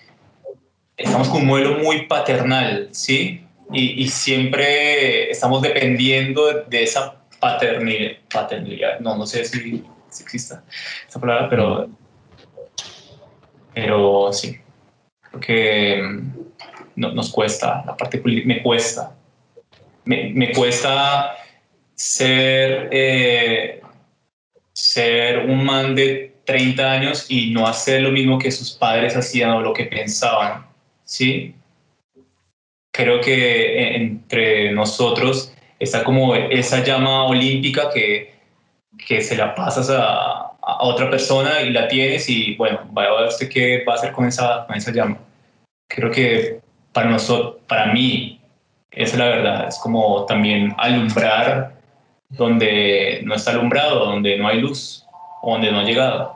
estamos 0.96 1.30
con 1.30 1.42
un 1.42 1.48
modelo 1.48 1.78
muy 1.80 2.06
paternal, 2.06 2.90
¿sí? 2.92 3.44
Y, 3.72 4.04
y 4.04 4.08
siempre 4.08 5.30
estamos 5.30 5.62
dependiendo 5.62 6.64
de 6.68 6.84
esa 6.84 7.16
paternidad, 7.40 8.18
paternidad. 8.32 9.00
no, 9.00 9.18
no 9.18 9.26
sé 9.26 9.46
si, 9.46 9.84
si 10.10 10.24
exista 10.24 10.64
esa 11.08 11.20
palabra, 11.20 11.50
pero, 11.50 11.90
pero 13.74 14.34
sí, 14.34 14.58
porque 15.32 16.02
no, 16.96 17.12
nos 17.12 17.30
cuesta, 17.30 17.84
la 17.86 17.96
parte 17.96 18.22
me 18.24 18.62
cuesta, 18.62 19.16
me, 20.06 20.32
me 20.34 20.52
cuesta 20.52 21.36
ser, 21.94 22.90
eh, 22.92 23.82
ser 24.74 25.40
un 25.40 25.66
man 25.66 25.96
de 25.96 26.38
30 26.46 26.92
años 26.92 27.26
y 27.30 27.52
no 27.52 27.68
hacer 27.68 28.02
lo 28.02 28.12
mismo 28.12 28.40
que 28.40 28.52
sus 28.52 28.72
padres 28.72 29.16
hacían 29.16 29.52
o 29.52 29.62
lo 29.62 29.74
que 29.74 29.86
pensaban, 29.86 30.66
¿sí? 31.04 31.54
Creo 32.92 33.20
que 33.20 33.96
entre 33.96 34.72
nosotros 34.72 35.54
está 35.78 36.04
como 36.04 36.34
esa 36.36 36.84
llama 36.84 37.26
olímpica 37.26 37.90
que, 37.94 38.37
que 39.06 39.22
se 39.22 39.36
la 39.38 39.56
pasas 39.56 39.90
a, 39.90 40.48
a 40.68 40.84
otra 40.84 41.10
persona 41.10 41.62
y 41.62 41.70
la 41.72 41.88
tienes 41.88 42.28
y 42.30 42.56
bueno, 42.56 42.82
vaya 42.92 43.10
a 43.10 43.22
ver 43.22 43.28
usted 43.30 43.50
qué 43.50 43.86
va 43.88 43.94
a 43.94 43.96
hacer 43.96 44.12
con 44.12 44.26
esa, 44.26 44.66
con 44.68 44.76
esa 44.76 44.92
llama. 44.92 45.18
Creo 45.88 46.12
que 46.12 46.60
para 46.92 47.10
nosotros, 47.10 47.62
para 47.68 47.94
mí, 47.94 48.42
esa 48.92 49.14
es 49.14 49.20
la 49.20 49.30
verdad, 49.30 49.68
es 49.70 49.80
como 49.80 50.26
también 50.26 50.76
alumbrar 50.78 51.78
donde 52.30 53.22
no 53.24 53.36
está 53.36 53.52
alumbrado, 53.52 54.06
donde 54.06 54.38
no 54.38 54.48
hay 54.48 54.60
luz, 54.60 55.06
donde 55.42 55.72
no 55.72 55.80
ha 55.80 55.84
llegado. 55.84 56.36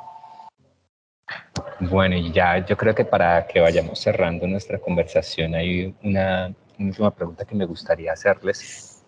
Bueno, 1.82 2.16
y 2.16 2.32
ya 2.32 2.66
yo 2.66 2.78
creo 2.78 2.96
que 2.96 3.04
para 3.04 3.46
que 3.48 3.60
vayamos 3.60 4.00
cerrando 4.00 4.48
nuestra 4.48 4.78
conversación 4.78 5.56
hay 5.56 5.94
una, 6.04 6.54
última 6.80 7.12
pregunta 7.14 7.44
que 7.44 7.56
me 7.56 7.66
gustaría 7.66 8.14
hacerles. 8.14 9.04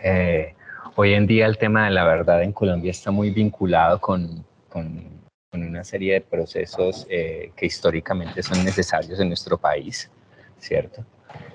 Eh, 0.00 0.54
hoy 1.00 1.14
en 1.14 1.26
día 1.26 1.46
el 1.46 1.56
tema 1.58 1.84
de 1.84 1.90
la 1.92 2.04
verdad 2.04 2.42
en 2.42 2.52
Colombia 2.52 2.90
está 2.90 3.10
muy 3.10 3.30
vinculado 3.30 4.00
con, 4.00 4.44
con, 4.68 5.18
una 5.52 5.82
serie 5.82 6.14
de 6.14 6.20
procesos 6.20 7.06
eh, 7.08 7.52
que 7.56 7.66
históricamente 7.66 8.42
son 8.42 8.64
necesarios 8.64 9.18
en 9.18 9.28
nuestro 9.28 9.58
país, 9.58 10.10
¿cierto? 10.58 11.04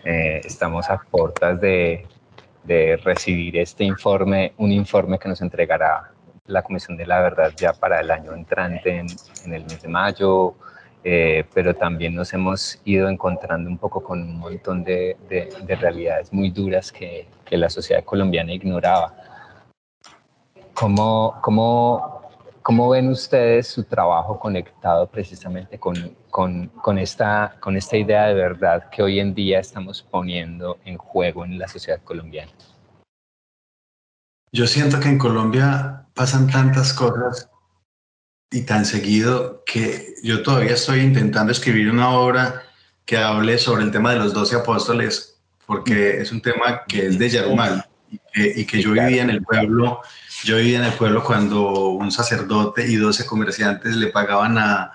Eh, 0.03 0.41
estamos 0.43 0.89
a 0.89 0.97
puertas 0.97 1.61
de 1.61 2.05
de 2.63 2.97
recibir 2.97 3.57
este 3.57 3.83
informe, 3.83 4.53
un 4.57 4.71
informe 4.71 5.19
que 5.19 5.27
nos 5.27 5.41
entregará 5.41 6.11
la 6.45 6.61
Comisión 6.61 6.97
de 6.97 7.05
la 7.05 7.21
Verdad 7.21 7.51
ya 7.55 7.73
para 7.73 7.99
el 7.99 8.11
año 8.11 8.33
entrante 8.33 8.97
en, 8.97 9.53
el 9.53 9.63
mes 9.63 9.81
de 9.81 9.87
mayo, 9.87 10.55
eh, 11.03 11.43
pero 11.53 11.75
también 11.75 12.15
nos 12.15 12.33
hemos 12.33 12.79
ido 12.85 13.09
encontrando 13.09 13.69
un 13.69 13.77
poco 13.77 14.01
con 14.01 14.21
un 14.21 14.39
montón 14.39 14.83
de, 14.83 15.17
de, 15.29 15.75
realidades 15.75 16.31
muy 16.31 16.49
duras 16.49 16.91
que, 16.91 17.27
que, 17.45 17.57
la 17.57 17.69
sociedad 17.69 18.03
colombiana 18.03 18.53
ignoraba. 18.53 19.13
¿Cómo, 20.73 21.39
cómo, 21.41 22.23
¿Cómo 22.63 22.89
ven 22.89 23.09
ustedes 23.09 23.67
su 23.67 23.83
trabajo 23.83 24.39
conectado 24.39 25.05
precisamente 25.07 25.77
con, 25.77 26.15
con, 26.29 26.67
con, 26.81 26.97
esta, 26.97 27.57
con 27.59 27.75
esta 27.77 27.97
idea 27.97 28.27
de 28.27 28.33
verdad 28.33 28.89
que 28.89 29.03
hoy 29.03 29.19
en 29.19 29.35
día 29.35 29.59
estamos 29.59 30.01
poniendo 30.01 30.79
en 30.85 30.97
juego 30.97 31.45
en 31.45 31.59
la 31.59 31.67
sociedad 31.67 32.01
colombiana? 32.03 32.51
Yo 34.51 34.65
siento 34.65 34.99
que 34.99 35.09
en 35.09 35.17
Colombia 35.17 36.05
pasan 36.13 36.49
tantas 36.49 36.93
cosas 36.93 37.49
y 38.49 38.61
tan 38.61 38.85
seguido 38.85 39.63
que 39.65 40.15
yo 40.23 40.41
todavía 40.41 40.73
estoy 40.73 41.01
intentando 41.01 41.51
escribir 41.51 41.91
una 41.91 42.11
obra 42.11 42.63
que 43.05 43.17
hable 43.17 43.57
sobre 43.57 43.83
el 43.83 43.91
tema 43.91 44.13
de 44.13 44.19
los 44.19 44.33
doce 44.33 44.55
apóstoles, 44.55 45.37
porque 45.65 46.21
es 46.21 46.31
un 46.31 46.41
tema 46.41 46.83
que 46.87 47.07
es 47.07 47.19
de 47.19 47.29
Yarumal 47.29 47.85
y 48.13 48.19
que, 48.33 48.61
y 48.61 48.65
que 48.65 48.81
yo 48.81 48.91
vivía 48.91 49.23
en 49.23 49.29
el 49.29 49.41
pueblo 49.41 50.01
yo 50.43 50.57
vivía 50.57 50.79
en 50.79 50.85
el 50.85 50.93
pueblo 50.93 51.23
cuando 51.23 51.89
un 51.89 52.11
sacerdote 52.11 52.85
y 52.85 52.97
12 52.97 53.25
comerciantes 53.25 53.95
le 53.95 54.07
pagaban 54.07 54.57
a, 54.57 54.91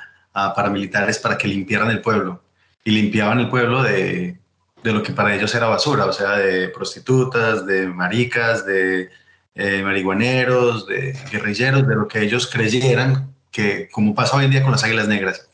paramilitares 0.54 1.18
para 1.18 1.36
que 1.36 1.48
limpiaran 1.48 1.90
el 1.90 2.00
pueblo. 2.00 2.44
Y 2.84 2.92
limpiaban 2.92 3.40
el 3.40 3.48
pueblo 3.48 3.82
de, 3.82 4.38
lo 4.84 5.02
que 5.02 5.12
para 5.12 5.34
ellos 5.34 5.52
era 5.52 5.66
basura, 5.66 6.04
o 6.06 6.12
sea, 6.12 6.36
de 6.36 6.68
prostitutas, 6.68 7.66
de 7.66 7.88
maricas, 7.88 8.64
de 8.64 9.10
eh, 9.56 9.82
marihuaneros, 9.82 10.86
de 10.86 11.18
guerrilleros, 11.32 11.88
de 11.88 11.94
lo 11.96 12.06
que 12.06 12.22
ellos 12.22 12.46
creyeran 12.46 13.34
que, 13.50 13.88
como 13.90 14.14
pasa 14.14 14.36
hoy 14.36 14.44
en 14.44 14.52
día 14.52 14.62
con 14.62 14.70
las 14.70 14.84
águilas 14.84 15.08
negras. 15.08 15.48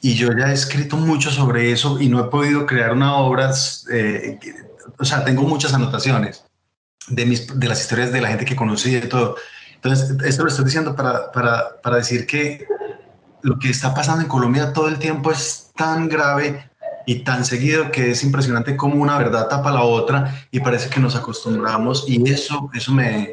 y 0.00 0.14
yo 0.14 0.30
ya 0.32 0.50
he 0.50 0.54
escrito 0.54 0.96
mucho 0.96 1.30
sobre 1.30 1.72
eso 1.72 2.00
y 2.00 2.08
no 2.08 2.20
he 2.20 2.30
podido 2.30 2.64
crear 2.64 2.92
una 2.92 3.16
obra, 3.16 3.52
eh, 3.92 4.38
o 4.98 5.04
sea, 5.04 5.24
tengo 5.24 5.42
muchas 5.42 5.74
anotaciones 5.74 6.45
de, 7.08 7.26
mis, 7.26 7.58
de 7.58 7.68
las 7.68 7.80
historias 7.80 8.12
de 8.12 8.20
la 8.20 8.28
gente 8.28 8.44
que 8.44 8.56
conocí 8.56 8.90
y 8.90 9.00
de 9.00 9.06
todo. 9.06 9.36
Entonces, 9.74 10.16
esto 10.24 10.42
lo 10.42 10.48
estoy 10.48 10.64
diciendo 10.64 10.96
para, 10.96 11.30
para, 11.32 11.80
para 11.82 11.96
decir 11.96 12.26
que 12.26 12.66
lo 13.42 13.58
que 13.58 13.70
está 13.70 13.94
pasando 13.94 14.22
en 14.22 14.28
Colombia 14.28 14.72
todo 14.72 14.88
el 14.88 14.98
tiempo 14.98 15.30
es 15.30 15.70
tan 15.76 16.08
grave 16.08 16.70
y 17.06 17.20
tan 17.20 17.44
seguido 17.44 17.92
que 17.92 18.10
es 18.10 18.24
impresionante 18.24 18.76
cómo 18.76 19.00
una 19.00 19.16
verdad 19.16 19.48
tapa 19.48 19.70
la 19.70 19.82
otra 19.82 20.48
y 20.50 20.58
parece 20.58 20.90
que 20.90 20.98
nos 20.98 21.14
acostumbramos 21.14 22.04
y 22.08 22.28
eso, 22.28 22.68
eso 22.74 22.92
me, 22.92 23.30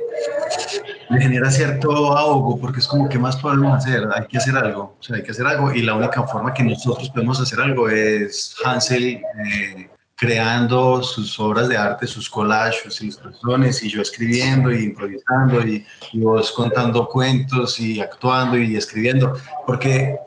me 1.09 1.19
genera 1.19 1.49
cierto 1.49 2.15
ahogo 2.15 2.59
porque 2.59 2.80
es 2.80 2.88
como, 2.88 3.09
¿qué 3.09 3.17
más 3.17 3.36
podemos 3.38 3.76
hacer? 3.76 4.07
Hay 4.15 4.28
que 4.28 4.38
hacer 4.38 4.55
algo, 4.55 4.95
o 4.99 5.03
sea, 5.03 5.15
hay 5.15 5.24
que 5.24 5.32
hacer 5.32 5.47
algo 5.47 5.74
y 5.74 5.82
la 5.82 5.95
única 5.95 6.21
forma 6.28 6.53
que 6.53 6.63
nosotros 6.63 7.09
podemos 7.09 7.41
hacer 7.41 7.59
algo 7.59 7.89
es 7.89 8.55
Hansel 8.63 9.03
eh, 9.05 9.89
creando 10.16 11.01
sus 11.01 11.39
obras 11.39 11.68
de 11.68 11.78
arte, 11.78 12.05
sus 12.07 12.30
collages, 12.30 12.82
sus 12.84 13.01
ilustraciones 13.01 13.84
y 13.84 13.89
yo 13.89 14.01
escribiendo 14.01 14.72
y 14.72 14.84
improvisando 14.84 15.66
y, 15.66 15.86
vos 16.14 16.51
contando 16.51 17.07
cuentos 17.07 17.80
y 17.80 17.99
actuando 17.99 18.57
y 18.57 18.76
escribiendo, 18.76 19.36
porque 19.66 20.18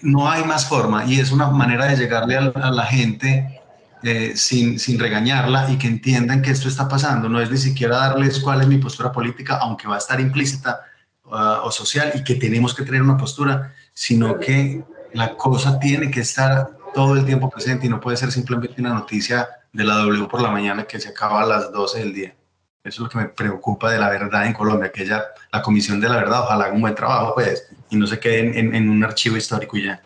no 0.00 0.30
hay 0.30 0.44
más 0.44 0.66
forma 0.66 1.04
y 1.04 1.20
es 1.20 1.30
una 1.30 1.50
manera 1.50 1.86
de 1.86 1.96
llegarle 1.96 2.36
a, 2.36 2.70
la 2.70 2.86
gente 2.86 3.60
eh, 4.02 4.32
sin, 4.34 4.78
sin, 4.78 4.98
regañarla 4.98 5.70
y 5.70 5.76
que 5.76 5.88
entiendan 5.88 6.40
que 6.40 6.50
esto 6.50 6.68
está 6.68 6.88
pasando. 6.88 7.28
No 7.28 7.40
es 7.40 7.50
ni 7.50 7.58
siquiera 7.58 7.96
darles 7.96 8.40
cuál 8.40 8.62
es 8.62 8.68
mi 8.68 8.78
postura 8.78 9.12
política, 9.12 9.58
aunque 9.60 9.88
va 9.88 9.96
a 9.96 9.98
estar 9.98 10.20
implícita 10.20 10.80
uh, 11.24 11.64
o 11.66 11.70
social 11.70 12.12
y 12.14 12.24
que 12.24 12.36
tenemos 12.36 12.74
que 12.74 12.84
tener 12.84 13.02
una 13.02 13.16
postura, 13.16 13.74
sino 13.92 14.38
que 14.38 14.82
la 15.12 15.36
cosa 15.36 15.78
tiene 15.78 16.10
que 16.10 16.20
estar 16.20 16.77
todo 16.98 17.14
el 17.14 17.24
tiempo 17.24 17.48
presente 17.48 17.86
y 17.86 17.88
no 17.88 18.00
puede 18.00 18.16
ser 18.16 18.32
simplemente 18.32 18.80
una 18.80 18.92
noticia 18.92 19.48
de 19.72 19.84
la 19.84 19.98
W 19.98 20.26
por 20.26 20.42
la 20.42 20.50
mañana 20.50 20.82
que 20.82 20.98
se 20.98 21.10
acaba 21.10 21.42
a 21.42 21.46
las 21.46 21.70
12 21.70 22.00
del 22.00 22.12
día. 22.12 22.34
Eso 22.82 22.88
es 22.88 22.98
lo 22.98 23.08
que 23.08 23.18
me 23.18 23.26
preocupa 23.26 23.92
de 23.92 24.00
la 24.00 24.08
verdad 24.08 24.46
en 24.46 24.52
Colombia, 24.52 24.90
que 24.90 25.06
ya 25.06 25.22
la 25.52 25.62
Comisión 25.62 26.00
de 26.00 26.08
la 26.08 26.16
Verdad, 26.16 26.40
ojalá 26.40 26.64
haga 26.64 26.74
un 26.74 26.80
buen 26.80 26.96
trabajo, 26.96 27.34
pues, 27.34 27.70
y 27.88 27.94
no 27.94 28.04
se 28.04 28.18
quede 28.18 28.58
en, 28.58 28.90
un 28.90 29.04
archivo 29.04 29.36
histórico 29.36 29.76
y 29.76 29.84
ya. 29.84 30.02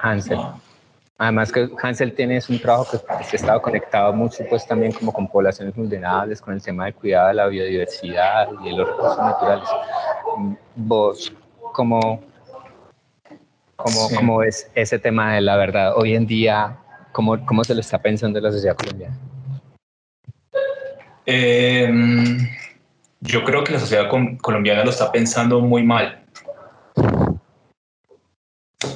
Hansel. 0.00 0.38
Además 1.18 1.52
que 1.52 1.68
Hansel 1.82 2.14
tiene 2.14 2.40
un 2.48 2.58
trabajo 2.58 2.86
que 2.90 3.12
ha 3.12 3.20
estado 3.20 3.60
conectado 3.60 4.14
mucho 4.14 4.44
pues 4.48 4.66
también 4.66 4.92
como 4.92 5.12
con 5.12 5.28
poblaciones 5.28 5.74
vulnerables, 5.74 6.40
con 6.40 6.54
el 6.54 6.62
tema 6.62 6.86
de 6.86 6.94
cuidado 6.94 7.28
de 7.28 7.34
la 7.34 7.48
biodiversidad 7.48 8.48
y 8.62 8.70
de 8.70 8.76
los 8.78 8.88
recursos 8.88 9.18
naturales. 9.18 9.68
Vos, 10.74 11.30
¿cómo, 13.82 14.08
cómo, 14.08 14.16
cómo 14.16 14.38
ves 14.38 14.70
ese 14.74 14.98
tema 14.98 15.34
de 15.34 15.40
la 15.40 15.56
verdad 15.56 15.96
hoy 15.96 16.14
en 16.14 16.26
día? 16.26 16.78
¿Cómo, 17.12 17.44
cómo 17.44 17.64
se 17.64 17.74
lo 17.74 17.80
está 17.80 18.00
pensando 18.00 18.40
la 18.40 18.50
sociedad 18.50 18.76
colombiana? 18.76 19.18
Eh, 21.26 21.90
yo 23.20 23.44
creo 23.44 23.62
que 23.62 23.72
la 23.72 23.78
sociedad 23.78 24.08
colombiana 24.40 24.84
lo 24.84 24.90
está 24.90 25.12
pensando 25.12 25.60
muy 25.60 25.82
mal. 25.82 26.24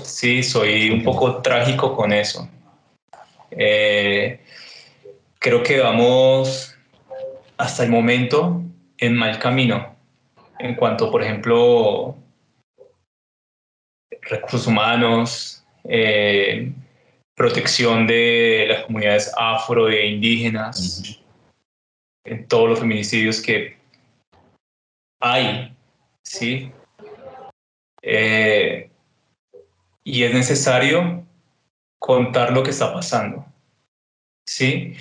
Sí, 0.03 0.43
soy 0.43 0.91
un 0.91 1.05
poco 1.05 1.43
trágico 1.43 1.95
con 1.95 2.13
eso. 2.13 2.49
Eh, 3.51 4.41
creo 5.39 5.63
que 5.63 5.79
vamos 5.81 6.75
hasta 7.57 7.85
el 7.85 7.91
momento 7.91 8.63
en 8.99 9.15
mal 9.15 9.39
camino 9.39 9.95
en 10.59 10.75
cuanto, 10.75 11.11
por 11.11 11.23
ejemplo, 11.23 12.17
recursos 14.29 14.67
humanos, 14.67 15.65
eh, 15.85 16.73
protección 17.35 18.07
de 18.07 18.67
las 18.69 18.85
comunidades 18.85 19.33
afro 19.37 19.89
e 19.89 20.07
indígenas, 20.07 21.23
en 22.25 22.47
todos 22.49 22.71
los 22.71 22.81
feminicidios 22.81 23.41
que 23.41 23.77
hay, 25.21 25.75
¿sí? 26.25 26.73
Eh, 28.03 28.91
y 30.05 30.23
es 30.23 30.35
necesario 30.35 31.25
contar 31.99 32.53
lo 32.53 32.63
que 32.63 32.71
está 32.71 32.93
pasando, 32.93 33.45
¿sí? 34.49 34.95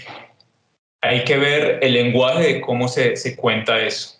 Hay 1.01 1.23
que 1.23 1.38
ver 1.38 1.80
el 1.84 1.93
lenguaje 1.93 2.53
de 2.55 2.61
cómo 2.61 2.88
se, 2.88 3.15
se 3.15 3.36
cuenta 3.36 3.80
eso, 3.80 4.19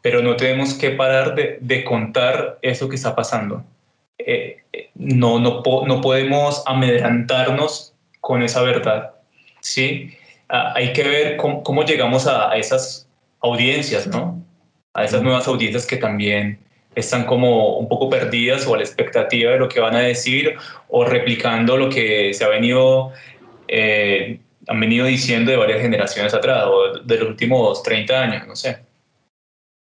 pero 0.00 0.20
no 0.20 0.36
tenemos 0.36 0.74
que 0.74 0.90
parar 0.90 1.34
de, 1.34 1.58
de 1.60 1.84
contar 1.84 2.58
eso 2.62 2.88
que 2.88 2.96
está 2.96 3.14
pasando. 3.14 3.64
Eh, 4.26 4.56
no, 4.94 5.38
no, 5.38 5.62
no 5.86 6.00
podemos 6.00 6.62
amedrantarnos 6.66 7.94
con 8.20 8.42
esa 8.42 8.62
verdad, 8.62 9.12
¿sí? 9.60 10.10
Ah, 10.48 10.72
hay 10.76 10.92
que 10.92 11.02
ver 11.02 11.36
cómo, 11.36 11.62
cómo 11.62 11.84
llegamos 11.84 12.26
a, 12.26 12.50
a, 12.50 12.56
esas 12.56 13.08
audiencias, 13.40 14.06
¿no? 14.06 14.42
A 14.94 15.04
esas 15.04 15.22
nuevas 15.22 15.46
audiencias 15.48 15.86
que 15.86 15.96
también 15.96 16.58
están 16.94 17.24
como 17.24 17.78
un 17.78 17.88
poco 17.88 18.10
perdidas 18.10 18.66
o 18.66 18.74
a 18.74 18.76
la 18.78 18.82
expectativa 18.82 19.52
de 19.52 19.58
lo 19.58 19.68
que 19.68 19.80
van 19.80 19.96
a 19.96 20.00
decir 20.00 20.54
o 20.88 21.04
replicando 21.04 21.76
lo 21.76 21.88
que 21.88 22.34
se 22.34 22.44
ha 22.44 22.48
venido, 22.48 23.12
eh, 23.68 24.38
han 24.68 24.80
venido 24.80 25.06
diciendo 25.06 25.50
de 25.50 25.56
varias 25.56 25.80
generaciones 25.80 26.34
atrás 26.34 26.64
o 26.66 26.98
de 26.98 27.16
los 27.16 27.28
últimos 27.28 27.82
30 27.82 28.22
años, 28.22 28.46
no 28.46 28.56
sé. 28.56 28.78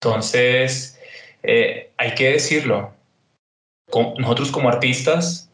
Entonces, 0.02 1.00
eh, 1.44 1.92
hay 1.98 2.16
que 2.16 2.32
decirlo. 2.32 2.94
Nosotros 4.18 4.52
como 4.52 4.70
artistas 4.70 5.52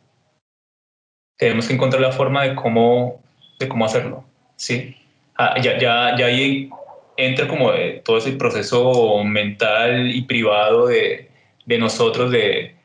tenemos 1.38 1.68
que 1.68 1.74
encontrar 1.74 2.02
la 2.02 2.12
forma 2.12 2.44
de 2.44 2.56
cómo, 2.56 3.22
de 3.60 3.68
cómo 3.68 3.86
hacerlo, 3.86 4.26
¿sí? 4.56 4.96
Ah, 5.36 5.56
ya, 5.62 5.78
ya, 5.78 6.16
ya 6.18 6.26
ahí 6.26 6.70
entra 7.16 7.48
como 7.48 7.74
eh, 7.74 8.02
todo 8.04 8.18
ese 8.18 8.32
proceso 8.34 9.24
mental 9.24 10.10
y 10.10 10.24
privado 10.24 10.88
de, 10.88 11.30
de 11.66 11.78
nosotros 11.78 12.32
de, 12.32 12.76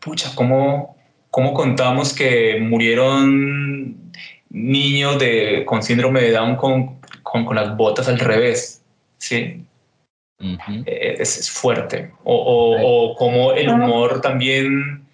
pucha, 0.00 0.34
¿cómo, 0.34 0.96
¿cómo 1.30 1.54
contamos 1.54 2.14
que 2.14 2.58
murieron 2.60 4.12
niños 4.50 5.18
de, 5.18 5.64
con 5.66 5.82
síndrome 5.82 6.20
de 6.20 6.32
Down 6.32 6.56
con, 6.56 7.00
con, 7.22 7.44
con 7.44 7.56
las 7.56 7.76
botas 7.76 8.08
al 8.08 8.18
revés? 8.18 8.82
¿Sí? 9.18 9.63
Eh, 10.86 11.16
es, 11.18 11.38
es, 11.38 11.50
fuerte. 11.50 12.10
O, 12.24 12.34
o, 12.34 13.12
o, 13.12 13.16
como 13.16 13.52
el 13.52 13.68
humor 13.68 14.20
también, 14.20 15.06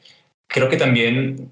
creo 0.48 0.68
que 0.68 0.76
también 0.76 1.50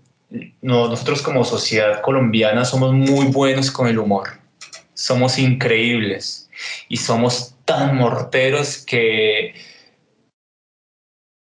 nosotros 0.61 1.23
como 1.23 1.45
sociedad 1.45 2.01
colombiana 2.03 2.65
somos 2.65 2.93
muy 2.93 3.27
buenos 3.27 3.71
con 3.71 3.89
el 3.89 3.99
humor 3.99 4.39
somos 4.99 5.39
increíbles 5.39 6.51
y 6.89 6.97
somos 6.97 7.55
tan 7.65 7.97
morteros 7.97 8.79
que 8.79 9.55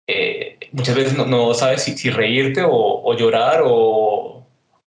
eh, 0.05 0.59
muchas 0.73 0.95
veces 0.95 1.17
no, 1.17 1.53
sabes 1.53 1.83
si, 1.83 2.09
reírte 2.09 2.61
o, 2.67 3.13
llorar 3.15 3.61
o, 3.65 4.45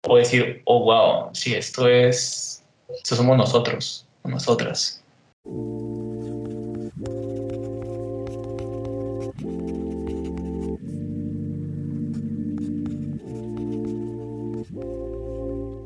o, 0.06 0.18
decir, 0.18 0.62
oh, 0.66 0.84
wow, 0.84 1.30
sí, 1.34 1.56
esto 1.56 1.88
es, 1.88 2.66
esto 2.90 3.16
somos 3.16 3.38
nosotros, 3.38 4.06
nosotras. 4.26 5.02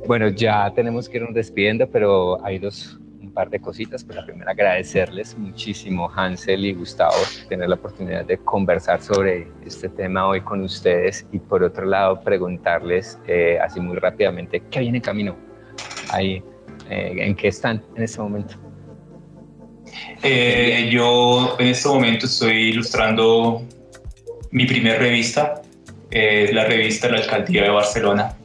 Bueno, 0.07 0.29
ya 0.29 0.71
tenemos 0.75 1.09
que 1.09 1.17
irnos 1.17 1.33
despidiendo, 1.33 1.89
pero 1.89 2.43
hay 2.45 2.59
dos, 2.59 2.99
un 3.21 3.31
par 3.33 3.49
de 3.49 3.59
cositas. 3.59 4.03
Pues 4.03 4.17
la 4.17 4.25
primera, 4.25 4.51
agradecerles 4.51 5.35
muchísimo, 5.35 6.11
Hansel 6.15 6.63
y 6.63 6.73
Gustavo, 6.73 7.15
tener 7.49 7.69
la 7.69 7.75
oportunidad 7.75 8.23
de 8.23 8.37
conversar 8.37 9.01
sobre 9.01 9.47
este 9.65 9.89
tema 9.89 10.27
hoy 10.27 10.41
con 10.41 10.61
ustedes. 10.61 11.25
Y 11.31 11.39
por 11.39 11.63
otro 11.63 11.85
lado, 11.85 12.21
preguntarles 12.21 13.17
eh, 13.27 13.57
así 13.59 13.79
muy 13.79 13.97
rápidamente, 13.97 14.61
¿qué 14.69 14.81
viene 14.81 14.99
en 14.99 15.03
camino? 15.03 15.35
Ahí, 16.11 16.43
eh, 16.89 17.15
¿En 17.17 17.35
qué 17.35 17.47
están 17.47 17.83
en 17.95 18.03
este 18.03 18.21
momento? 18.21 18.55
Eh, 20.21 20.87
yo 20.91 21.55
en 21.57 21.67
este 21.67 21.87
momento 21.87 22.27
estoy 22.27 22.69
ilustrando 22.69 23.63
mi 24.51 24.65
primer 24.65 24.99
revista, 24.99 25.63
es 26.11 26.53
la 26.53 26.65
revista 26.65 27.09
La 27.09 27.17
Alcaldía 27.17 27.63
de 27.63 27.69
Barcelona 27.69 28.37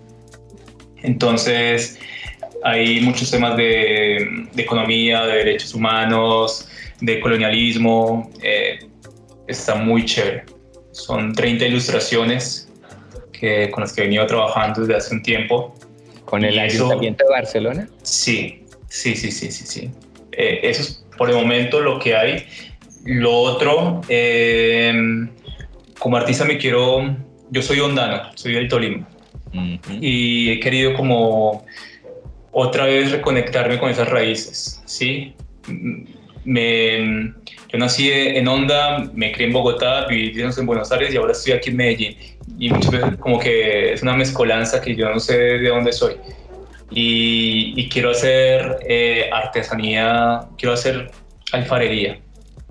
entonces, 1.02 1.98
hay 2.62 3.00
muchos 3.00 3.30
temas 3.30 3.56
de, 3.56 4.48
economía, 4.56 5.26
de 5.26 5.36
derechos 5.38 5.74
humanos, 5.74 6.68
de 7.00 7.20
colonialismo. 7.20 8.30
Eh, 8.42 8.78
está 9.46 9.74
muy 9.74 10.04
chévere. 10.04 10.44
Son 10.92 11.32
30 11.32 11.66
ilustraciones 11.66 12.68
que, 13.32 13.70
con 13.70 13.82
las 13.82 13.92
que 13.92 14.02
he 14.02 14.04
venido 14.04 14.26
trabajando 14.26 14.80
desde 14.82 14.96
hace 14.96 15.14
un 15.14 15.22
tiempo. 15.22 15.74
¿Con 16.24 16.44
el 16.44 16.58
Ayuntamiento 16.58 17.24
de 17.24 17.30
Barcelona? 17.30 17.88
Sí, 18.02 18.64
sí, 18.88 19.14
sí, 19.16 19.32
sí, 19.32 19.50
sí. 19.50 19.66
sí. 19.66 19.90
Eh, 20.32 20.60
eso 20.62 20.82
es 20.82 21.04
por 21.16 21.30
el 21.30 21.36
momento 21.36 21.80
lo 21.80 21.98
que 21.98 22.14
hay. 22.14 22.46
Lo 23.04 23.32
otro, 23.32 24.02
eh, 24.08 24.92
como 25.98 26.16
artista 26.16 26.44
me 26.44 26.58
quiero 26.58 27.16
yo 27.50 27.62
soy 27.62 27.80
hondano, 27.80 28.30
soy 28.34 28.54
del 28.54 28.68
Tolima. 28.68 29.08
Ujú. 29.52 29.98
y 30.00 30.50
he 30.50 30.60
querido 30.60 30.94
como 30.94 31.64
otra 32.52 32.84
vez 32.86 33.10
reconectarme 33.10 33.78
con 33.78 33.90
esas 33.90 34.08
raíces, 34.08 34.82
¿sí? 34.86 35.34
Me, 36.44 37.32
yo 37.68 37.78
nací 37.78 38.10
en 38.10 38.48
Honda, 38.48 39.10
me 39.12 39.30
crié 39.32 39.48
en 39.48 39.52
Bogotá, 39.52 40.06
viví 40.06 40.30
10 40.30 40.44
años 40.44 40.58
en 40.58 40.66
Buenos 40.66 40.90
Aires 40.90 41.14
y 41.14 41.16
ahora 41.16 41.32
estoy 41.32 41.52
aquí 41.52 41.70
en 41.70 41.76
Medellín. 41.76 42.16
Y 42.58 42.70
muchas 42.70 42.90
veces 42.90 43.18
como 43.18 43.38
que 43.38 43.92
es 43.92 44.02
una 44.02 44.16
mezcolanza 44.16 44.80
que 44.80 44.96
yo 44.96 45.08
no 45.10 45.20
sé 45.20 45.36
de 45.38 45.68
dónde 45.68 45.92
soy. 45.92 46.16
Y, 46.90 47.74
y 47.76 47.88
quiero 47.88 48.10
hacer 48.10 48.78
eh, 48.88 49.30
artesanía, 49.32 50.40
quiero 50.58 50.74
hacer 50.74 51.10
alfarería. 51.52 52.18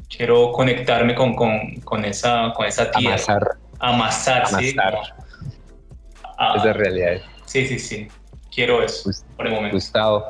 Quiero 0.10 0.52
conectarme 0.52 1.16
con, 1.16 1.36
con, 1.36 1.76
con 1.86 2.04
esa, 2.04 2.52
con 2.54 2.66
esa 2.66 2.92
tierra. 2.92 3.14
Amasar 3.14 3.58
Amasar, 3.80 4.48
sí. 4.48 4.76
Amasar. 4.78 5.16
Ah, 6.42 6.54
esas 6.58 6.76
realidades. 6.76 7.22
Sí, 7.46 7.68
sí, 7.68 7.78
sí. 7.80 8.08
Quiero 8.54 8.82
eso 8.82 9.02
Pues, 9.04 9.26
por 9.36 9.46
el 9.48 9.54
momento. 9.54 9.76
Gustavo, 9.76 10.24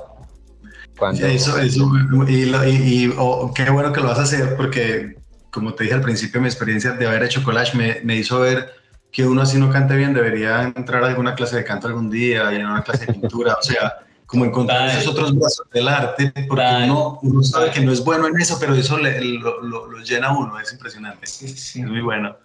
cuando 0.97 1.26
Eso, 1.26 1.57
eso, 1.60 1.91
y, 2.28 2.45
lo- 2.45 2.68
y- 2.68 2.72
y, 3.05 3.14
oh, 3.18 3.53
qué 3.53 3.70
bueno 3.70 3.93
que 3.93 4.01
lo 4.01 4.07
vas 4.07 4.20
a 4.20 4.24
hacer 4.24 4.55
porque, 4.57 5.20
como 5.51 5.74
te 5.76 5.84
dije 5.84 5.95
al 5.95 6.01
principio, 6.01 6.41
mi 6.41 6.47
experiencia 6.47 6.91
de 6.91 7.07
haber 7.07 7.24
hecho 7.24 7.43
collage 7.43 7.78
me, 7.78 8.01
me 8.03 8.16
hizo 8.16 8.39
ver 8.39 8.74
que 9.12 9.26
uno 9.26 9.41
así 9.43 9.57
no 9.57 9.72
cante 9.72 9.95
bien, 9.95 10.14
debería 10.14 10.64
entrar 10.76 11.03
a 11.03 11.07
alguna 11.07 11.36
clase 11.36 11.55
de 11.55 11.64
canto 11.64 11.88
algún 11.88 12.10
día 12.10 12.51
y 12.51 12.57
en 12.57 12.66
una 12.66 12.84
clase 12.84 13.05
de 13.05 13.14
pintura, 13.14 13.53
o 13.60 13.62
sea, 13.64 13.99
como 14.26 14.45
encontrar 14.45 14.88
Dale. 14.88 14.99
esos 14.99 15.07
otros 15.14 15.36
brazos 15.38 15.66
del 15.74 15.88
arte, 15.88 16.32
porque 16.47 16.64
uno, 16.84 17.20
uno 17.24 17.41
sabe 17.43 17.72
que 17.72 17.82
no 17.82 17.91
es 17.91 18.03
bueno 18.03 18.28
en 18.28 18.39
eso, 18.39 18.57
pero 18.60 18.76
eso 18.76 18.97
le- 18.97 19.24
lo, 19.24 19.62
lo- 19.62 19.88
lo 19.88 19.99
llena 19.99 20.28
a 20.28 20.38
uno, 20.38 20.60
es 20.60 20.72
impresionante, 20.74 21.26
Sí, 21.26 21.47
sí, 21.47 21.57
sí. 21.57 21.82
es 21.82 21.88
muy 21.88 22.01
bueno. 22.01 22.36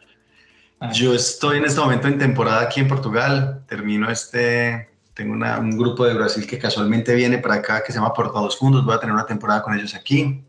Ah, 0.87 0.93
Yo 0.93 1.15
estoy 1.15 1.59
en 1.59 1.65
este 1.65 1.81
momento 1.81 2.09
en 2.09 2.19
temporada 2.19 2.61
aquí 2.63 2.81
en 2.81 2.89
Portugal. 2.89 3.63
Termino 3.67 4.11
este. 4.11 4.91
Tengo 5.15 5.33
una- 5.33 5.59
un 5.59 5.71
grupo 5.79 6.05
de 6.05 6.13
Brasil 6.15 6.47
que 6.47 6.59
casualmente 6.59 7.15
viene 7.15 7.39
para 7.39 7.55
acá 7.55 7.83
que 7.83 7.93
se 7.93 7.99
llama 7.99 8.13
Portados 8.13 8.59
Fundos. 8.59 8.85
Voy 8.85 8.95
a 8.95 9.01
tener 9.01 9.15
una 9.15 9.25
temporada 9.27 9.63
con 9.63 9.73
ellos 9.75 9.95
aquí 9.95 10.43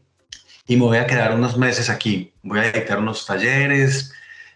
y 0.67 0.75
me 0.75 0.81
voy 0.83 0.97
a 0.97 1.05
quedar 1.07 1.33
unos 1.35 1.55
meses 1.57 1.89
aquí. 1.89 2.33
Voy 2.43 2.59
a 2.59 2.71
dictar 2.71 2.97
unos 2.99 3.25
talleres. 3.25 4.11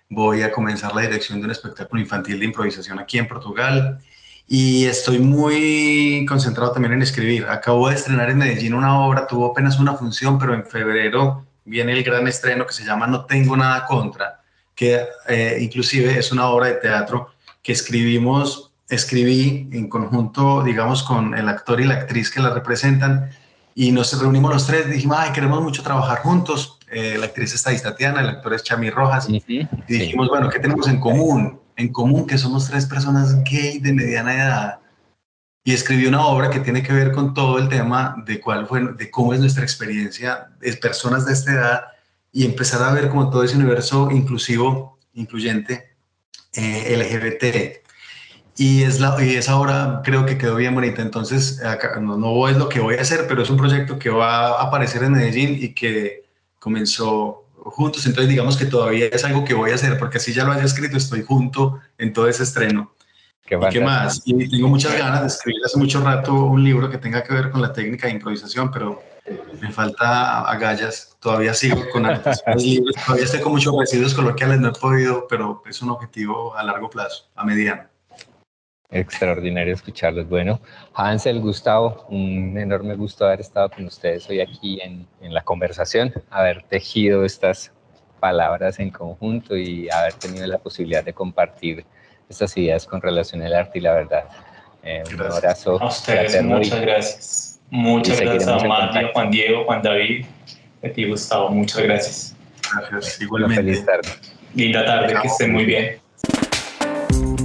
Voy 0.10 0.42
a 0.42 0.52
comenzar 0.52 0.94
la 0.96 1.02
dirección 1.04 1.40
de 1.40 1.46
un 1.46 1.52
espectáculo 1.52 2.02
infantil 2.02 2.40
de 2.40 2.46
improvisación 2.46 3.00
aquí 3.00 3.18
en 3.20 3.28
Portugal. 3.28 4.00
Y 4.48 4.86
estoy 4.86 5.20
muy 5.20 6.26
concentrado 6.28 6.72
también 6.72 6.94
en 6.94 7.04
escribir. 7.04 7.46
Acabo 7.48 7.88
de 7.90 7.96
estrenar 7.96 8.30
en 8.32 8.40
Medellín 8.40 8.74
una 8.74 9.00
obra, 9.00 9.28
tuvo 9.28 9.52
apenas 9.52 9.80
una 9.80 9.94
función, 9.94 10.40
pero 10.40 10.56
en 10.56 10.66
febrero 10.66 11.46
viene 11.64 11.94
el 11.94 12.04
gran 12.04 12.28
estreno 12.28 12.66
que 12.66 12.74
se 12.74 12.84
llama 12.84 13.06
No 13.08 13.26
tengo 13.26 13.56
nada 13.56 13.86
contra 13.86 14.39
que 14.80 15.06
eh, 15.28 15.58
inclusive 15.60 16.18
es 16.18 16.32
una 16.32 16.48
obra 16.48 16.68
de 16.68 16.76
teatro 16.76 17.28
que 17.62 17.74
escribimos, 17.74 18.72
escribí 18.88 19.68
en 19.74 19.90
conjunto, 19.90 20.64
digamos, 20.64 21.04
con 21.04 21.36
el 21.38 21.50
actor 21.50 21.82
y 21.82 21.84
la 21.84 21.96
actriz 21.96 22.32
que 22.32 22.40
la 22.40 22.54
representan, 22.54 23.30
y 23.76 23.92
nos 23.92 24.18
reunimos 24.18 24.54
los 24.54 24.66
tres, 24.66 24.90
dijimos, 24.90 25.18
ay, 25.20 25.34
queremos 25.34 25.62
mucho 25.62 25.84
trabajar 25.84 26.20
juntos, 26.20 26.78
Eh, 26.92 27.18
la 27.20 27.26
actriz 27.28 27.54
es 27.54 27.84
Tatiana, 27.84 28.22
el 28.22 28.30
actor 28.30 28.52
es 28.54 28.64
Chami 28.64 28.90
Rojas, 28.90 29.26
Ujú, 29.26 29.36
y 29.36 29.42
sí. 29.42 29.68
dijimos, 29.88 30.28
bueno, 30.28 30.50
¿qué 30.50 30.60
tenemos 30.60 30.88
en 30.88 31.00
común? 31.00 31.60
En 31.76 31.94
común 31.94 32.26
que 32.26 32.38
somos 32.38 32.68
tres 32.68 32.88
personas 32.88 33.44
gay 33.44 33.78
de 33.80 33.94
mediana 33.94 34.34
edad. 34.34 34.80
Y 35.64 35.74
escribí 35.74 36.08
una 36.08 36.26
obra 36.26 36.50
que 36.50 36.62
tiene 36.62 36.82
que 36.82 36.94
ver 36.94 37.12
con 37.12 37.34
todo 37.36 37.60
el 37.60 37.68
tema 37.70 38.16
de 38.26 38.40
cuál 38.40 38.66
fue, 38.66 38.80
de 38.94 39.12
cómo 39.12 39.34
es 39.34 39.40
nuestra 39.40 39.64
experiencia 39.64 40.48
de 40.60 40.74
personas 40.78 41.26
de 41.28 41.34
esta 41.34 41.52
edad 41.52 41.82
y 42.32 42.46
empezar 42.46 42.84
a 42.84 42.94
ver 42.94 43.10
como 43.10 43.30
todo 43.30 43.44
ese 43.44 43.56
universo 43.56 44.10
inclusivo, 44.12 45.00
incluyente, 45.14 45.96
eh, 46.54 46.96
LGBT. 46.98 47.88
Y, 48.58 48.84
es 48.84 49.00
la, 49.00 49.24
y 49.24 49.36
esa 49.36 49.58
obra 49.58 50.02
creo 50.04 50.26
que 50.26 50.38
quedó 50.38 50.56
bien 50.56 50.76
bonita. 50.76 51.02
Entonces, 51.02 51.64
acá, 51.64 52.00
no, 52.00 52.18
no 52.18 52.48
es 52.48 52.58
lo 52.58 52.68
que 52.68 52.80
voy 52.80 52.96
a 52.96 53.02
hacer, 53.02 53.26
pero 53.28 53.42
es 53.42 53.50
un 53.50 53.58
proyecto 53.58 53.98
que 53.98 54.10
va 54.10 54.60
a 54.60 54.64
aparecer 54.64 55.04
en 55.04 55.14
Medellín 55.14 55.58
y 55.62 55.74
que 55.74 56.26
comenzó 56.60 57.46
juntos. 57.56 58.06
Entonces, 58.06 58.30
digamos 58.30 58.58
que 58.58 58.66
todavía 58.66 59.06
es 59.06 59.24
algo 59.24 59.46
que 59.46 59.54
voy 59.54 59.72
a 59.72 59.76
hacer, 59.76 59.98
porque 59.98 60.18
así 60.18 60.34
ya 60.34 60.44
lo 60.44 60.52
haya 60.52 60.64
escrito, 60.64 60.98
estoy 60.98 61.24
junto 61.24 61.80
en 61.98 62.12
todo 62.12 62.28
ese 62.28 62.44
estreno. 62.44 62.94
Qué 63.46 63.56
¿Y 63.56 63.70
qué 63.70 63.82
más? 63.82 64.22
Y 64.26 64.50
tengo 64.50 64.68
muchas 64.68 64.96
ganas 64.98 65.22
de 65.22 65.28
escribir 65.28 65.62
hace 65.66 65.78
mucho 65.78 66.02
rato 66.02 66.34
un 66.34 66.64
libro 66.64 66.90
que 66.90 67.00
tenga 67.00 67.24
que 67.24 67.34
ver 67.34 67.50
con 67.50 67.62
la 67.62 67.74
técnica 67.74 68.08
de 68.08 68.14
improvisación, 68.14 68.70
pero 68.70 69.02
me 69.62 69.72
falta 69.72 70.42
agallas. 70.50 71.18
Todavía 71.20 71.54
sigo 71.54 71.84
con 71.92 72.06
anotaciones 72.06 72.64
libres, 72.64 72.96
todavía 73.06 73.26
estoy 73.26 73.42
con 73.42 73.52
muchos 73.54 73.76
residuos 73.78 74.14
coloquiales, 74.14 74.60
no 74.60 74.70
he 74.70 74.72
podido, 74.72 75.28
pero 75.28 75.62
es 75.68 75.82
un 75.82 75.90
objetivo 75.90 76.56
a 76.56 76.64
largo 76.64 76.90
plazo, 76.90 77.30
a 77.36 77.44
mediano. 77.44 77.84
Extraordinario 78.92 79.74
escucharlos. 79.74 80.28
Bueno, 80.28 80.60
Hansel, 80.94 81.40
Gustavo, 81.42 82.06
un 82.10 82.58
enorme 82.58 82.96
gusto 82.96 83.26
haber 83.26 83.42
estado 83.42 83.70
con 83.70 83.86
ustedes 83.86 84.28
hoy 84.30 84.42
aquí 84.42 84.80
en, 84.82 85.08
en 85.22 85.34
la 85.34 85.44
conversación, 85.44 86.12
haber 86.32 86.64
tejido 86.64 87.24
estas 87.24 87.72
palabras 88.20 88.80
en 88.80 88.90
conjunto 88.90 89.56
y 89.56 89.90
haber 89.90 90.14
tenido 90.14 90.46
la 90.48 90.58
posibilidad 90.58 91.04
de 91.04 91.14
compartir 91.14 91.86
estas 92.30 92.56
ideas 92.58 92.86
con 92.86 93.02
relación 93.02 93.42
al 93.42 93.54
arte 93.54 93.80
y 93.80 93.82
la 93.82 93.94
verdad. 93.94 94.26
Eh, 94.84 95.04
un 95.14 95.22
abrazo 95.22 95.82
A 95.82 95.88
ustedes, 95.88 96.42
muchas 96.44 96.82
gracias. 96.82 97.49
Muchas 97.72 98.20
gracias 98.20 98.48
a 98.48 98.58
contacto. 98.58 99.10
Juan 99.14 99.32
Diego, 99.32 99.66
Juan 99.66 99.82
David, 99.82 100.26
a 100.84 100.90
ti 100.90 101.06
Gustavo, 101.08 101.50
muchas 101.50 101.84
gracias. 101.84 102.36
Gracias, 102.92 103.18
una 103.18 103.26
igualmente. 103.26 103.64
feliz 103.64 103.86
tarde. 103.86 104.10
Linda 104.56 104.86
tarde, 104.86 105.16
que 105.22 105.28
estén 105.28 105.52
muy 105.52 105.66
bien. 105.66 106.00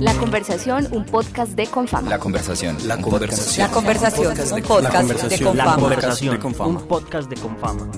La 0.01 0.13
conversación, 0.15 0.89
un 0.91 1.05
podcast 1.05 1.53
de 1.53 1.67
Confama. 1.67 2.11
La 2.11 2.19
conversación. 2.19 2.77
La 2.87 3.01
conversación. 3.01 3.69
La 3.69 3.73
conversación, 3.73 4.27
un 4.53 4.63
podcast 4.63 5.09
de 5.09 5.39
La 5.39 5.45
Confama. 5.45 5.75
conversación, 5.77 6.41
un 6.59 6.89
podcast 6.89 7.31
de 7.31 7.37
Confama. 7.37 7.91